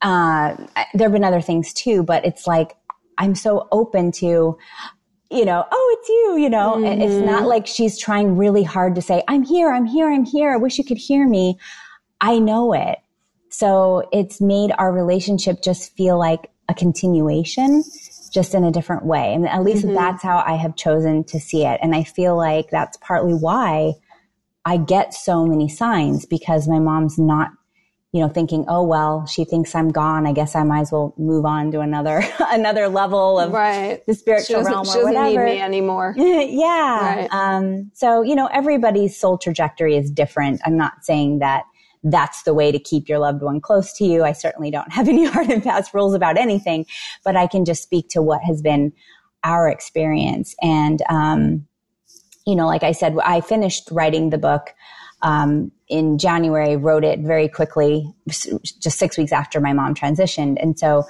Uh, 0.02 0.56
there 0.92 1.06
have 1.06 1.12
been 1.12 1.24
other 1.24 1.40
things 1.40 1.72
too, 1.72 2.02
but 2.02 2.22
it's 2.26 2.46
like, 2.46 2.76
I'm 3.18 3.34
so 3.34 3.66
open 3.72 4.12
to, 4.12 4.58
you 5.30 5.44
know, 5.44 5.64
oh, 5.70 5.96
it's 5.98 6.08
you, 6.08 6.36
you 6.38 6.50
know, 6.50 6.74
mm-hmm. 6.76 7.00
it's 7.00 7.26
not 7.26 7.46
like 7.46 7.66
she's 7.66 7.98
trying 7.98 8.36
really 8.36 8.62
hard 8.62 8.94
to 8.94 9.02
say, 9.02 9.22
I'm 9.28 9.42
here, 9.42 9.72
I'm 9.72 9.86
here, 9.86 10.10
I'm 10.10 10.24
here. 10.24 10.52
I 10.52 10.56
wish 10.56 10.78
you 10.78 10.84
could 10.84 10.98
hear 10.98 11.26
me. 11.26 11.58
I 12.20 12.38
know 12.38 12.72
it. 12.72 12.98
So 13.50 14.08
it's 14.12 14.40
made 14.40 14.72
our 14.78 14.92
relationship 14.92 15.62
just 15.62 15.96
feel 15.96 16.18
like 16.18 16.50
a 16.68 16.74
continuation, 16.74 17.82
just 18.32 18.54
in 18.54 18.64
a 18.64 18.70
different 18.70 19.04
way. 19.04 19.34
And 19.34 19.48
at 19.48 19.62
least 19.62 19.84
mm-hmm. 19.84 19.94
that's 19.94 20.22
how 20.22 20.42
I 20.46 20.56
have 20.56 20.76
chosen 20.76 21.24
to 21.24 21.40
see 21.40 21.64
it. 21.64 21.80
And 21.82 21.94
I 21.94 22.04
feel 22.04 22.36
like 22.36 22.70
that's 22.70 22.98
partly 22.98 23.34
why 23.34 23.94
I 24.64 24.76
get 24.76 25.14
so 25.14 25.46
many 25.46 25.68
signs 25.68 26.26
because 26.26 26.68
my 26.68 26.78
mom's 26.78 27.18
not 27.18 27.50
you 28.16 28.22
know, 28.22 28.30
thinking, 28.30 28.64
oh, 28.66 28.82
well, 28.82 29.26
she 29.26 29.44
thinks 29.44 29.74
I'm 29.74 29.90
gone. 29.90 30.26
I 30.26 30.32
guess 30.32 30.56
I 30.56 30.62
might 30.62 30.80
as 30.80 30.90
well 30.90 31.12
move 31.18 31.44
on 31.44 31.70
to 31.72 31.80
another, 31.80 32.24
another 32.40 32.88
level 32.88 33.38
of 33.38 33.52
right. 33.52 34.02
the 34.06 34.14
spiritual 34.14 34.62
realm 34.62 34.80
or 34.80 34.84
she 34.86 34.92
doesn't 34.92 35.12
whatever. 35.12 35.44
need 35.44 35.52
me 35.56 35.60
anymore. 35.60 36.14
yeah. 36.16 37.14
Right. 37.14 37.28
Um, 37.30 37.90
so, 37.92 38.22
you 38.22 38.34
know, 38.34 38.46
everybody's 38.46 39.14
soul 39.14 39.36
trajectory 39.36 39.98
is 39.98 40.10
different. 40.10 40.62
I'm 40.64 40.78
not 40.78 41.04
saying 41.04 41.40
that 41.40 41.64
that's 42.04 42.44
the 42.44 42.54
way 42.54 42.72
to 42.72 42.78
keep 42.78 43.06
your 43.06 43.18
loved 43.18 43.42
one 43.42 43.60
close 43.60 43.92
to 43.98 44.04
you. 44.04 44.24
I 44.24 44.32
certainly 44.32 44.70
don't 44.70 44.90
have 44.94 45.10
any 45.10 45.26
hard 45.30 45.50
and 45.50 45.62
fast 45.62 45.92
rules 45.92 46.14
about 46.14 46.38
anything, 46.38 46.86
but 47.22 47.36
I 47.36 47.46
can 47.46 47.66
just 47.66 47.82
speak 47.82 48.08
to 48.12 48.22
what 48.22 48.40
has 48.44 48.62
been 48.62 48.94
our 49.44 49.68
experience. 49.68 50.56
And, 50.62 51.02
um, 51.10 51.66
you 52.46 52.56
know, 52.56 52.66
like 52.66 52.82
I 52.82 52.92
said, 52.92 53.14
I 53.22 53.42
finished 53.42 53.90
writing 53.92 54.30
the 54.30 54.38
book 54.38 54.72
um, 55.20 55.70
in 55.88 56.18
January, 56.18 56.76
wrote 56.76 57.04
it 57.04 57.20
very 57.20 57.48
quickly, 57.48 58.12
just 58.28 58.98
six 58.98 59.16
weeks 59.16 59.32
after 59.32 59.60
my 59.60 59.72
mom 59.72 59.94
transitioned. 59.94 60.56
And 60.60 60.78
so 60.78 61.04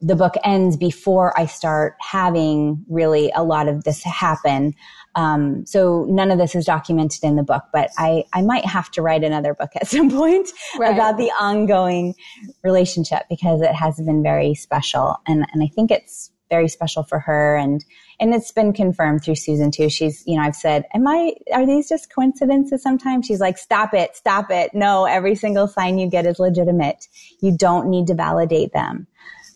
the 0.00 0.16
book 0.16 0.34
ends 0.44 0.76
before 0.76 1.38
I 1.38 1.46
start 1.46 1.96
having 2.00 2.84
really 2.88 3.32
a 3.34 3.42
lot 3.42 3.68
of 3.68 3.84
this 3.84 4.02
happen. 4.04 4.74
Um, 5.14 5.66
so 5.66 6.06
none 6.08 6.30
of 6.30 6.38
this 6.38 6.54
is 6.54 6.64
documented 6.64 7.24
in 7.24 7.36
the 7.36 7.42
book, 7.42 7.64
but 7.72 7.90
I, 7.98 8.24
I 8.32 8.42
might 8.42 8.64
have 8.64 8.90
to 8.92 9.02
write 9.02 9.24
another 9.24 9.54
book 9.54 9.70
at 9.74 9.86
some 9.88 10.10
point 10.10 10.48
right. 10.78 10.94
about 10.94 11.16
the 11.16 11.30
ongoing 11.40 12.14
relationship 12.62 13.24
because 13.28 13.60
it 13.60 13.74
has 13.74 13.96
been 13.96 14.22
very 14.22 14.54
special. 14.54 15.16
And, 15.26 15.46
and 15.52 15.62
I 15.62 15.66
think 15.66 15.90
it's 15.90 16.30
very 16.48 16.68
special 16.68 17.02
for 17.02 17.18
her. 17.18 17.56
And, 17.56 17.84
and 18.20 18.34
it's 18.34 18.52
been 18.52 18.72
confirmed 18.72 19.22
through 19.24 19.36
Susan 19.36 19.70
too. 19.70 19.88
She's, 19.88 20.24
you 20.26 20.36
know, 20.36 20.42
I've 20.42 20.56
said, 20.56 20.84
am 20.92 21.06
I, 21.06 21.34
are 21.52 21.66
these 21.66 21.88
just 21.88 22.12
coincidences 22.12 22.82
sometimes? 22.82 23.26
She's 23.26 23.40
like, 23.40 23.58
stop 23.58 23.94
it, 23.94 24.16
stop 24.16 24.50
it. 24.50 24.74
No, 24.74 25.04
every 25.04 25.34
single 25.34 25.68
sign 25.68 25.98
you 25.98 26.10
get 26.10 26.26
is 26.26 26.38
legitimate. 26.38 27.06
You 27.40 27.56
don't 27.56 27.88
need 27.88 28.06
to 28.08 28.14
validate 28.14 28.72
them. 28.72 29.06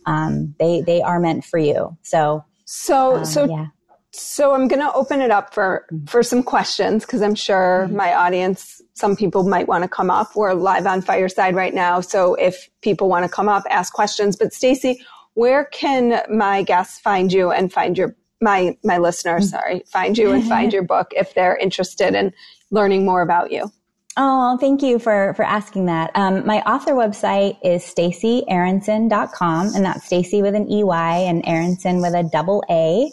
Um, 0.07 0.55
they, 0.59 0.81
they 0.81 1.03
are 1.03 1.19
meant 1.21 1.45
for 1.45 1.59
you. 1.59 1.97
So, 2.03 2.45
so, 2.65 3.17
um, 3.17 3.25
so, 3.25 3.45
yeah. 3.45 3.67
So 4.15 4.55
I'm 4.55 4.69
going 4.69 4.83
to 4.83 4.93
open 4.93 5.23
it 5.23 5.31
up 5.31 5.55
for, 5.55 5.87
for 6.07 6.23
some 6.23 6.43
questions 6.43 7.07
because 7.07 7.23
I'm 7.23 7.35
sure 7.35 7.85
mm-hmm. 7.87 7.97
my 7.97 8.15
audience, 8.15 8.83
some 8.93 9.17
people 9.17 9.43
might 9.43 9.69
want 9.69 9.85
to 9.85 9.89
come 9.89 10.11
up. 10.11 10.37
We're 10.37 10.53
live 10.53 10.87
on 10.87 11.01
Fireside 11.01 11.55
right 11.55 11.73
now. 11.73 12.03
So 12.03 12.35
if 12.35 12.69
people 12.83 13.09
want 13.09 13.25
to 13.25 13.31
come 13.31 13.49
up, 13.49 13.65
ask 13.71 13.91
questions. 13.95 14.37
But 14.37 14.53
Stacey, 14.53 15.03
where 15.33 15.65
can 15.65 16.23
my 16.31 16.63
guests 16.63 17.01
find 17.01 17.33
you 17.33 17.53
and 17.53 17.73
find 17.73 17.97
your 17.97 18.15
my 18.43 18.77
my 18.85 18.99
listeners, 18.99 19.47
mm-hmm. 19.47 19.57
sorry, 19.57 19.83
find 19.87 20.19
you 20.19 20.33
and 20.33 20.47
find 20.47 20.73
your 20.75 20.83
book 20.83 21.13
if 21.17 21.35
they're 21.35 21.57
interested 21.57 22.15
in 22.15 22.33
learning 22.71 23.05
more 23.05 23.23
about 23.23 23.53
you? 23.53 23.71
Oh, 24.15 24.59
thank 24.59 24.83
you 24.83 24.99
for, 24.99 25.33
for 25.37 25.43
asking 25.43 25.87
that. 25.87 26.11
Um, 26.15 26.45
my 26.45 26.61
author 26.63 26.93
website 26.93 27.57
is 27.65 27.83
staceyaaronson.com 27.83 29.75
and 29.75 29.85
that's 29.87 30.05
Stacey 30.05 30.43
with 30.43 30.55
an 30.55 30.71
EY 30.71 31.27
and 31.27 31.43
Aaronson 31.47 32.03
with 32.03 32.13
a 32.13 32.23
double 32.23 32.63
A. 32.69 33.11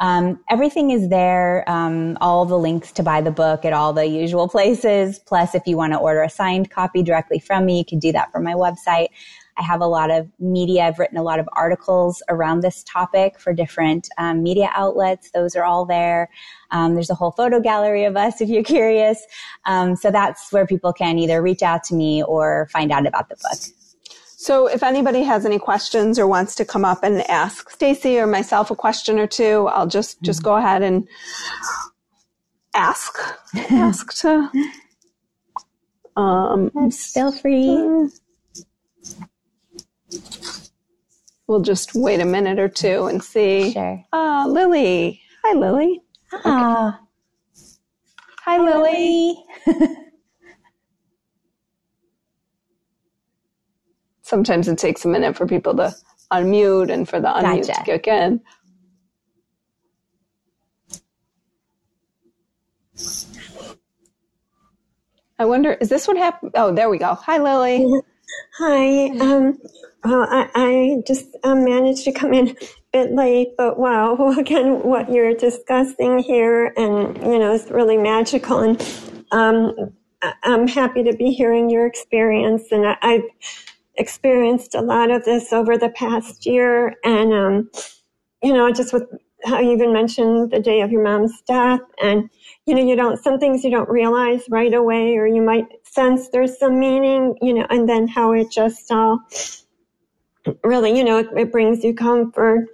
Um, 0.00 0.40
everything 0.48 0.88
is 0.90 1.10
there. 1.10 1.68
Um, 1.68 2.16
all 2.22 2.46
the 2.46 2.56
links 2.56 2.92
to 2.92 3.02
buy 3.02 3.20
the 3.20 3.30
book 3.30 3.66
at 3.66 3.74
all 3.74 3.92
the 3.92 4.06
usual 4.06 4.48
places. 4.48 5.18
Plus, 5.18 5.54
if 5.54 5.64
you 5.66 5.76
want 5.76 5.92
to 5.92 5.98
order 5.98 6.22
a 6.22 6.30
signed 6.30 6.70
copy 6.70 7.02
directly 7.02 7.40
from 7.40 7.66
me, 7.66 7.76
you 7.76 7.84
can 7.84 7.98
do 7.98 8.12
that 8.12 8.32
from 8.32 8.44
my 8.44 8.54
website. 8.54 9.08
I 9.58 9.62
have 9.62 9.80
a 9.80 9.86
lot 9.86 10.10
of 10.10 10.28
media. 10.38 10.84
I've 10.84 10.98
written 10.98 11.18
a 11.18 11.22
lot 11.22 11.40
of 11.40 11.48
articles 11.54 12.22
around 12.28 12.60
this 12.60 12.84
topic 12.84 13.40
for 13.40 13.52
different 13.52 14.08
um, 14.16 14.42
media 14.42 14.70
outlets. 14.74 15.30
Those 15.32 15.56
are 15.56 15.64
all 15.64 15.84
there. 15.84 16.30
Um, 16.70 16.94
there's 16.94 17.10
a 17.10 17.14
whole 17.14 17.32
photo 17.32 17.60
gallery 17.60 18.04
of 18.04 18.16
us 18.16 18.40
if 18.40 18.48
you're 18.48 18.62
curious. 18.62 19.24
Um, 19.66 19.96
so 19.96 20.10
that's 20.10 20.52
where 20.52 20.66
people 20.66 20.92
can 20.92 21.18
either 21.18 21.42
reach 21.42 21.62
out 21.62 21.82
to 21.84 21.94
me 21.94 22.22
or 22.22 22.68
find 22.72 22.92
out 22.92 23.06
about 23.06 23.28
the 23.28 23.36
book. 23.36 23.58
So 24.40 24.68
if 24.68 24.84
anybody 24.84 25.24
has 25.24 25.44
any 25.44 25.58
questions 25.58 26.16
or 26.16 26.28
wants 26.28 26.54
to 26.54 26.64
come 26.64 26.84
up 26.84 27.02
and 27.02 27.28
ask 27.28 27.70
Stacey 27.70 28.20
or 28.20 28.26
myself 28.28 28.70
a 28.70 28.76
question 28.76 29.18
or 29.18 29.26
two, 29.26 29.66
I'll 29.72 29.88
just 29.88 30.22
just 30.22 30.44
go 30.44 30.54
ahead 30.54 30.82
and 30.82 31.08
ask 32.72 33.18
ask 33.70 34.14
to 34.20 34.48
um 36.16 36.70
feel 36.92 37.32
free. 37.32 38.08
We'll 41.46 41.60
just 41.60 41.94
wait 41.94 42.20
a 42.20 42.24
minute 42.26 42.58
or 42.58 42.68
two 42.68 43.06
and 43.06 43.22
see. 43.22 43.72
Sure. 43.72 44.04
Uh, 44.12 44.46
Lily. 44.48 45.22
Hi, 45.44 45.54
Lily. 45.58 46.02
Ah. 46.44 47.00
Okay. 47.00 47.04
Hi, 48.44 48.58
Hi, 48.58 48.58
Lily. 48.58 49.36
Lily. 49.66 49.88
Sometimes 54.22 54.68
it 54.68 54.78
takes 54.78 55.04
a 55.04 55.08
minute 55.08 55.36
for 55.36 55.46
people 55.46 55.74
to 55.76 55.94
unmute 56.32 56.92
and 56.92 57.08
for 57.08 57.20
the 57.20 57.28
unmute 57.28 57.66
gotcha. 57.66 57.72
to 57.72 57.84
kick 57.84 58.08
in. 58.08 58.40
I 65.38 65.44
wonder, 65.46 65.72
is 65.74 65.88
this 65.88 66.08
what 66.08 66.16
happened? 66.16 66.52
Oh, 66.54 66.72
there 66.74 66.90
we 66.90 66.98
go. 66.98 67.14
Hi, 67.14 67.38
Lily. 67.38 67.86
Hi. 68.58 69.08
Um, 69.20 69.58
well, 70.04 70.26
I, 70.28 70.48
I 70.54 71.02
just 71.06 71.36
um, 71.44 71.64
managed 71.64 72.04
to 72.04 72.12
come 72.12 72.32
in 72.32 72.50
a 72.50 72.54
bit 72.92 73.12
late, 73.12 73.48
but 73.56 73.78
wow, 73.78 74.16
again, 74.38 74.82
what 74.82 75.10
you're 75.12 75.34
discussing 75.34 76.18
here, 76.18 76.72
and 76.76 77.16
you 77.18 77.38
know, 77.38 77.54
it's 77.54 77.70
really 77.70 77.96
magical. 77.96 78.60
And 78.60 78.80
um, 79.30 79.74
I'm 80.42 80.68
happy 80.68 81.04
to 81.04 81.14
be 81.16 81.30
hearing 81.30 81.70
your 81.70 81.86
experience, 81.86 82.64
and 82.70 82.86
I, 82.86 82.96
have 83.02 83.22
experienced 83.96 84.74
a 84.74 84.80
lot 84.80 85.10
of 85.10 85.24
this 85.24 85.52
over 85.52 85.76
the 85.76 85.90
past 85.90 86.46
year, 86.46 86.94
and 87.04 87.32
um, 87.32 87.70
you 88.42 88.52
know, 88.52 88.72
just 88.72 88.92
with 88.92 89.04
how 89.44 89.60
you 89.60 89.72
even 89.72 89.92
mentioned 89.92 90.50
the 90.50 90.60
day 90.60 90.80
of 90.80 90.90
your 90.90 91.02
mom's 91.02 91.40
death, 91.46 91.80
and 92.02 92.30
you 92.68 92.74
know, 92.74 92.84
you 92.84 92.96
don't 92.96 93.16
some 93.22 93.38
things 93.38 93.64
you 93.64 93.70
don't 93.70 93.88
realize 93.88 94.42
right 94.50 94.74
away, 94.74 95.16
or 95.16 95.26
you 95.26 95.40
might 95.40 95.64
sense 95.84 96.28
there's 96.28 96.58
some 96.58 96.78
meaning, 96.78 97.34
you 97.40 97.54
know, 97.54 97.66
and 97.70 97.88
then 97.88 98.06
how 98.06 98.32
it 98.32 98.50
just 98.50 98.92
all 98.92 99.20
really, 100.62 100.94
you 100.94 101.02
know, 101.02 101.18
it, 101.18 101.28
it 101.34 101.50
brings 101.50 101.82
you 101.82 101.94
comfort. 101.94 102.66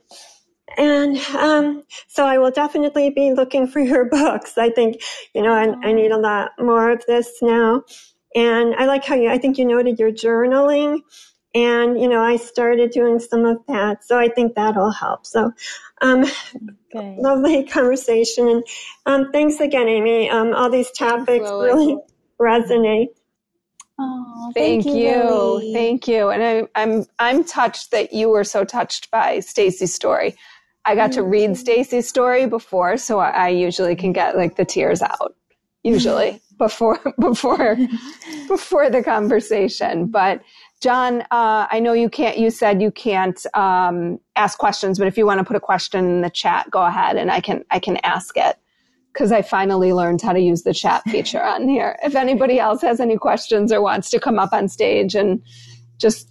And 0.77 1.17
um, 1.37 1.85
so 2.09 2.27
I 2.27 2.39
will 2.39 2.51
definitely 2.51 3.11
be 3.11 3.33
looking 3.35 3.69
for 3.69 3.79
your 3.79 4.05
books. 4.11 4.59
I 4.59 4.71
think, 4.71 5.01
you 5.33 5.43
know, 5.43 5.53
I, 5.53 5.89
I 5.89 5.93
need 5.93 6.11
a 6.11 6.19
lot 6.19 6.51
more 6.59 6.91
of 6.91 7.05
this 7.07 7.31
now. 7.41 7.85
And 8.35 8.75
I 8.75 8.87
like 8.87 9.05
how 9.05 9.15
you, 9.15 9.31
I 9.31 9.39
think 9.39 9.59
you 9.59 9.65
noted 9.65 10.01
your 10.01 10.11
journaling. 10.11 11.03
And, 11.55 12.01
you 12.01 12.09
know, 12.09 12.21
I 12.21 12.37
started 12.37 12.91
doing 12.91 13.21
some 13.21 13.45
of 13.45 13.59
that. 13.69 14.05
So 14.05 14.19
I 14.19 14.29
think 14.29 14.55
that'll 14.57 14.91
help. 14.91 15.25
So, 15.25 15.53
um, 16.03 16.25
okay. 16.95 17.17
lovely 17.19 17.65
conversation. 17.65 18.49
And 18.49 18.65
um, 19.07 19.33
thanks 19.33 19.61
again, 19.61 19.89
Amy. 19.89 20.29
Um, 20.29 20.53
all 20.53 20.69
these 20.69 20.91
topics 20.91 21.45
really 21.45 21.97
resonate. 22.41 23.09
Oh, 23.99 24.51
thank, 24.55 24.85
thank 24.85 24.97
you, 24.97 25.61
you. 25.63 25.73
thank 25.73 26.09
you. 26.09 26.31
And 26.31 26.43
I, 26.43 26.83
I'm 26.83 27.07
I'm 27.21 27.45
touched 27.45 27.93
that 27.93 28.13
you 28.13 28.29
were 28.29 28.43
so 28.43 28.65
touched 28.65 29.11
by 29.11 29.39
Stacey's 29.41 29.95
story. 29.95 30.35
I 30.85 30.97
got 30.97 31.13
to 31.13 31.23
read 31.23 31.57
Stacey's 31.57 32.09
story 32.09 32.47
before, 32.47 32.97
so 32.97 33.21
I, 33.21 33.31
I 33.31 33.49
usually 33.49 33.95
can 33.95 34.13
get 34.13 34.37
like 34.37 34.57
the 34.57 34.65
tears 34.65 35.01
out. 35.01 35.37
Usually 35.85 36.43
before 36.59 36.99
before 37.21 37.77
before 38.49 38.91
the 38.91 39.03
conversation, 39.03 40.07
but. 40.07 40.41
John, 40.85 41.23
uh, 41.31 41.67
I 41.71 41.81
know 41.81 41.95
you 41.95 42.11
can't. 42.11 42.37
You 42.37 42.51
said 42.51 42.83
you 42.83 42.91
can't 42.91 43.41
um, 43.55 44.21
ask 44.37 44.59
questions, 44.59 44.99
but 44.99 45.09
if 45.09 45.17
you 45.17 45.25
want 45.25 45.39
to 45.39 45.45
put 45.45 45.57
a 45.57 45.61
question 45.61 46.05
in 46.05 46.21
the 46.21 46.29
chat, 46.29 46.71
go 46.71 46.85
ahead, 46.85 47.17
and 47.17 47.31
I 47.31 47.41
can 47.41 47.65
I 47.71 47.79
can 47.79 47.97
ask 48.05 48.37
it 48.37 48.59
because 49.11 49.33
I 49.33 49.41
finally 49.41 49.95
learned 49.95 50.21
how 50.21 50.35
to 50.35 50.39
use 50.39 50.63
the 50.63 50.75
chat 50.75 51.03
feature 51.05 51.43
on 51.43 51.69
here. 51.71 51.97
If 52.03 52.15
anybody 52.15 52.61
else 52.61 52.83
has 52.83 53.01
any 53.01 53.17
questions 53.17 53.73
or 53.73 53.81
wants 53.81 54.11
to 54.11 54.21
come 54.21 54.39
up 54.39 54.53
on 54.53 54.69
stage 54.69 55.15
and 55.15 55.41
just 55.97 56.29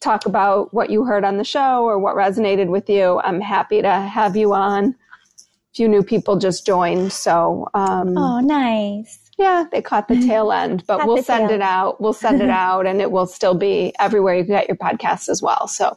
talk 0.00 0.24
about 0.24 0.72
what 0.72 0.88
you 0.88 1.04
heard 1.04 1.22
on 1.22 1.36
the 1.36 1.44
show 1.44 1.84
or 1.84 1.98
what 1.98 2.16
resonated 2.16 2.70
with 2.70 2.88
you, 2.88 3.20
I'm 3.22 3.42
happy 3.42 3.82
to 3.82 3.92
have 3.92 4.34
you 4.34 4.54
on. 4.54 4.84
A 4.84 5.74
few 5.74 5.88
new 5.88 6.02
people 6.02 6.38
just 6.38 6.64
joined, 6.64 7.12
so 7.12 7.68
um, 7.74 8.16
oh, 8.16 8.40
nice. 8.40 9.19
Yeah, 9.40 9.64
they 9.72 9.80
caught 9.80 10.06
the 10.06 10.16
tail 10.20 10.52
end, 10.62 10.84
but 10.86 11.06
we'll 11.06 11.22
send 11.22 11.48
tail. 11.48 11.56
it 11.56 11.62
out. 11.62 11.98
We'll 12.00 12.12
send 12.12 12.42
it 12.42 12.50
out, 12.66 12.86
and 12.86 13.00
it 13.00 13.10
will 13.10 13.26
still 13.26 13.54
be 13.54 13.94
everywhere 13.98 14.34
you 14.36 14.44
get 14.44 14.68
your 14.68 14.76
podcast 14.76 15.30
as 15.30 15.40
well. 15.42 15.66
So, 15.66 15.96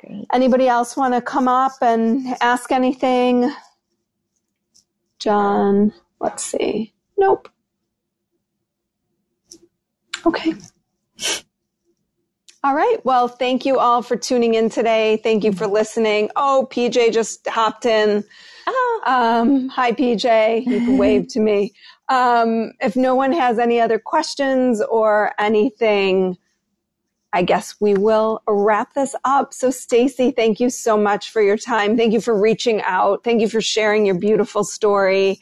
Great. 0.00 0.26
anybody 0.32 0.66
else 0.66 0.96
want 0.96 1.12
to 1.12 1.20
come 1.20 1.46
up 1.46 1.72
and 1.82 2.26
ask 2.40 2.72
anything? 2.72 3.52
John, 5.18 5.92
let's 6.20 6.42
see. 6.42 6.94
Nope. 7.18 7.50
Okay. 10.26 10.54
All 12.62 12.74
right. 12.74 12.96
Well, 13.04 13.28
thank 13.28 13.66
you 13.66 13.78
all 13.78 14.00
for 14.00 14.16
tuning 14.16 14.54
in 14.54 14.70
today. 14.70 15.20
Thank 15.22 15.44
you 15.44 15.52
for 15.52 15.66
listening. 15.66 16.30
Oh, 16.34 16.66
PJ 16.70 17.12
just 17.12 17.46
hopped 17.46 17.84
in. 17.84 18.24
Oh. 18.66 19.02
Um, 19.04 19.68
hi, 19.68 19.92
PJ. 19.92 20.64
You 20.64 20.78
can 20.86 20.96
wave 20.96 21.28
to 21.28 21.40
me. 21.40 21.74
Um, 22.08 22.72
if 22.80 22.96
no 22.96 23.14
one 23.14 23.32
has 23.32 23.58
any 23.58 23.80
other 23.80 23.98
questions 23.98 24.82
or 24.82 25.32
anything, 25.38 26.36
I 27.32 27.42
guess 27.42 27.74
we 27.80 27.94
will 27.94 28.42
wrap 28.46 28.94
this 28.94 29.16
up. 29.24 29.52
So 29.52 29.70
Stacey, 29.70 30.30
thank 30.30 30.60
you 30.60 30.70
so 30.70 30.96
much 30.96 31.30
for 31.30 31.42
your 31.42 31.56
time. 31.56 31.96
Thank 31.96 32.12
you 32.12 32.20
for 32.20 32.38
reaching 32.38 32.80
out. 32.82 33.24
Thank 33.24 33.40
you 33.40 33.48
for 33.48 33.60
sharing 33.60 34.06
your 34.06 34.14
beautiful 34.16 34.62
story. 34.62 35.40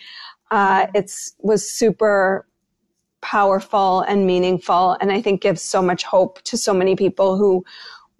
Uh, 0.50 0.86
it's 0.94 1.34
was 1.38 1.68
super 1.68 2.46
powerful 3.20 4.00
and 4.00 4.26
meaningful, 4.26 4.96
and 5.00 5.12
I 5.12 5.20
think 5.20 5.42
gives 5.42 5.62
so 5.62 5.82
much 5.82 6.02
hope 6.02 6.42
to 6.42 6.56
so 6.56 6.72
many 6.74 6.96
people 6.96 7.36
who, 7.36 7.64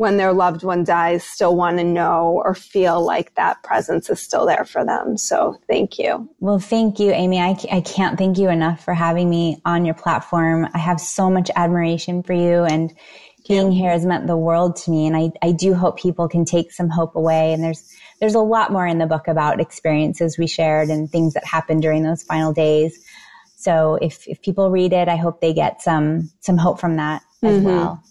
when 0.02 0.16
their 0.16 0.32
loved 0.32 0.64
one 0.64 0.82
dies, 0.82 1.22
still 1.22 1.54
want 1.54 1.78
to 1.78 1.84
know 1.84 2.42
or 2.44 2.56
feel 2.56 3.00
like 3.00 3.32
that 3.36 3.62
presence 3.62 4.10
is 4.10 4.20
still 4.20 4.44
there 4.44 4.64
for 4.64 4.84
them. 4.84 5.16
So 5.16 5.60
thank 5.68 5.96
you. 5.96 6.28
Well, 6.40 6.58
thank 6.58 6.98
you, 6.98 7.12
Amy. 7.12 7.38
I, 7.38 7.56
I 7.70 7.82
can't 7.82 8.18
thank 8.18 8.36
you 8.36 8.48
enough 8.48 8.84
for 8.84 8.94
having 8.94 9.30
me 9.30 9.62
on 9.64 9.84
your 9.84 9.94
platform. 9.94 10.66
I 10.74 10.78
have 10.78 11.00
so 11.00 11.30
much 11.30 11.52
admiration 11.54 12.24
for 12.24 12.32
you 12.32 12.64
and 12.64 12.92
being 13.46 13.70
here 13.70 13.92
has 13.92 14.04
meant 14.04 14.26
the 14.26 14.36
world 14.36 14.74
to 14.78 14.90
me. 14.90 15.06
And 15.06 15.16
I, 15.16 15.30
I 15.40 15.52
do 15.52 15.72
hope 15.72 16.00
people 16.00 16.28
can 16.28 16.44
take 16.44 16.72
some 16.72 16.88
hope 16.88 17.14
away. 17.14 17.52
And 17.52 17.62
there's, 17.62 17.88
there's 18.18 18.34
a 18.34 18.40
lot 18.40 18.72
more 18.72 18.86
in 18.88 18.98
the 18.98 19.06
book 19.06 19.28
about 19.28 19.60
experiences 19.60 20.36
we 20.36 20.48
shared 20.48 20.88
and 20.88 21.08
things 21.08 21.34
that 21.34 21.44
happened 21.44 21.80
during 21.80 22.02
those 22.02 22.24
final 22.24 22.52
days. 22.52 22.98
So 23.54 24.00
if, 24.02 24.26
if 24.26 24.42
people 24.42 24.68
read 24.68 24.92
it, 24.92 25.06
I 25.06 25.14
hope 25.14 25.40
they 25.40 25.52
get 25.52 25.80
some, 25.80 26.32
some 26.40 26.58
hope 26.58 26.80
from 26.80 26.96
that 26.96 27.22
as 27.44 27.58
mm-hmm. 27.58 27.66
well. 27.66 28.02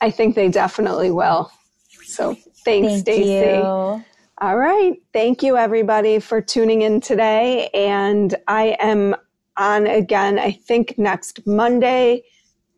I 0.00 0.10
think 0.10 0.34
they 0.34 0.48
definitely 0.48 1.10
will. 1.10 1.50
So 2.04 2.34
thanks, 2.64 2.88
Thank 2.88 3.00
Stacey. 3.00 3.62
All 4.38 4.58
right. 4.58 5.00
Thank 5.14 5.42
you, 5.42 5.56
everybody, 5.56 6.18
for 6.18 6.42
tuning 6.42 6.82
in 6.82 7.00
today. 7.00 7.70
And 7.72 8.34
I 8.46 8.76
am 8.78 9.16
on 9.56 9.86
again, 9.86 10.38
I 10.38 10.52
think 10.52 10.98
next 10.98 11.46
Monday 11.46 12.22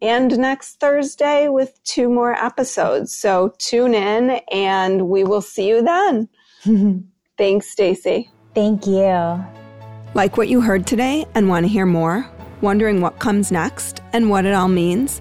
and 0.01 0.39
next 0.39 0.79
Thursday 0.79 1.49
with 1.49 1.83
two 1.83 2.09
more 2.09 2.33
episodes. 2.33 3.13
So 3.13 3.55
tune 3.59 3.95
in 3.95 4.41
and 4.53 5.09
we 5.09 5.25
will 5.25 5.41
see 5.41 5.69
you 5.69 5.83
then. 5.83 6.29
Thanks, 7.39 7.71
Stacey. 7.71 8.31
Thank 8.55 8.87
you. 8.87 9.45
Like 10.15 10.37
what 10.37 10.49
you 10.49 10.61
heard 10.61 10.87
today 10.87 11.27
and 11.35 11.49
want 11.49 11.65
to 11.65 11.69
hear 11.69 11.87
more? 11.87 12.29
Wondering 12.61 13.01
what 13.01 13.19
comes 13.19 13.53
next 13.53 14.01
and 14.13 14.31
what 14.31 14.45
it 14.45 14.55
all 14.55 14.69
means? 14.69 15.21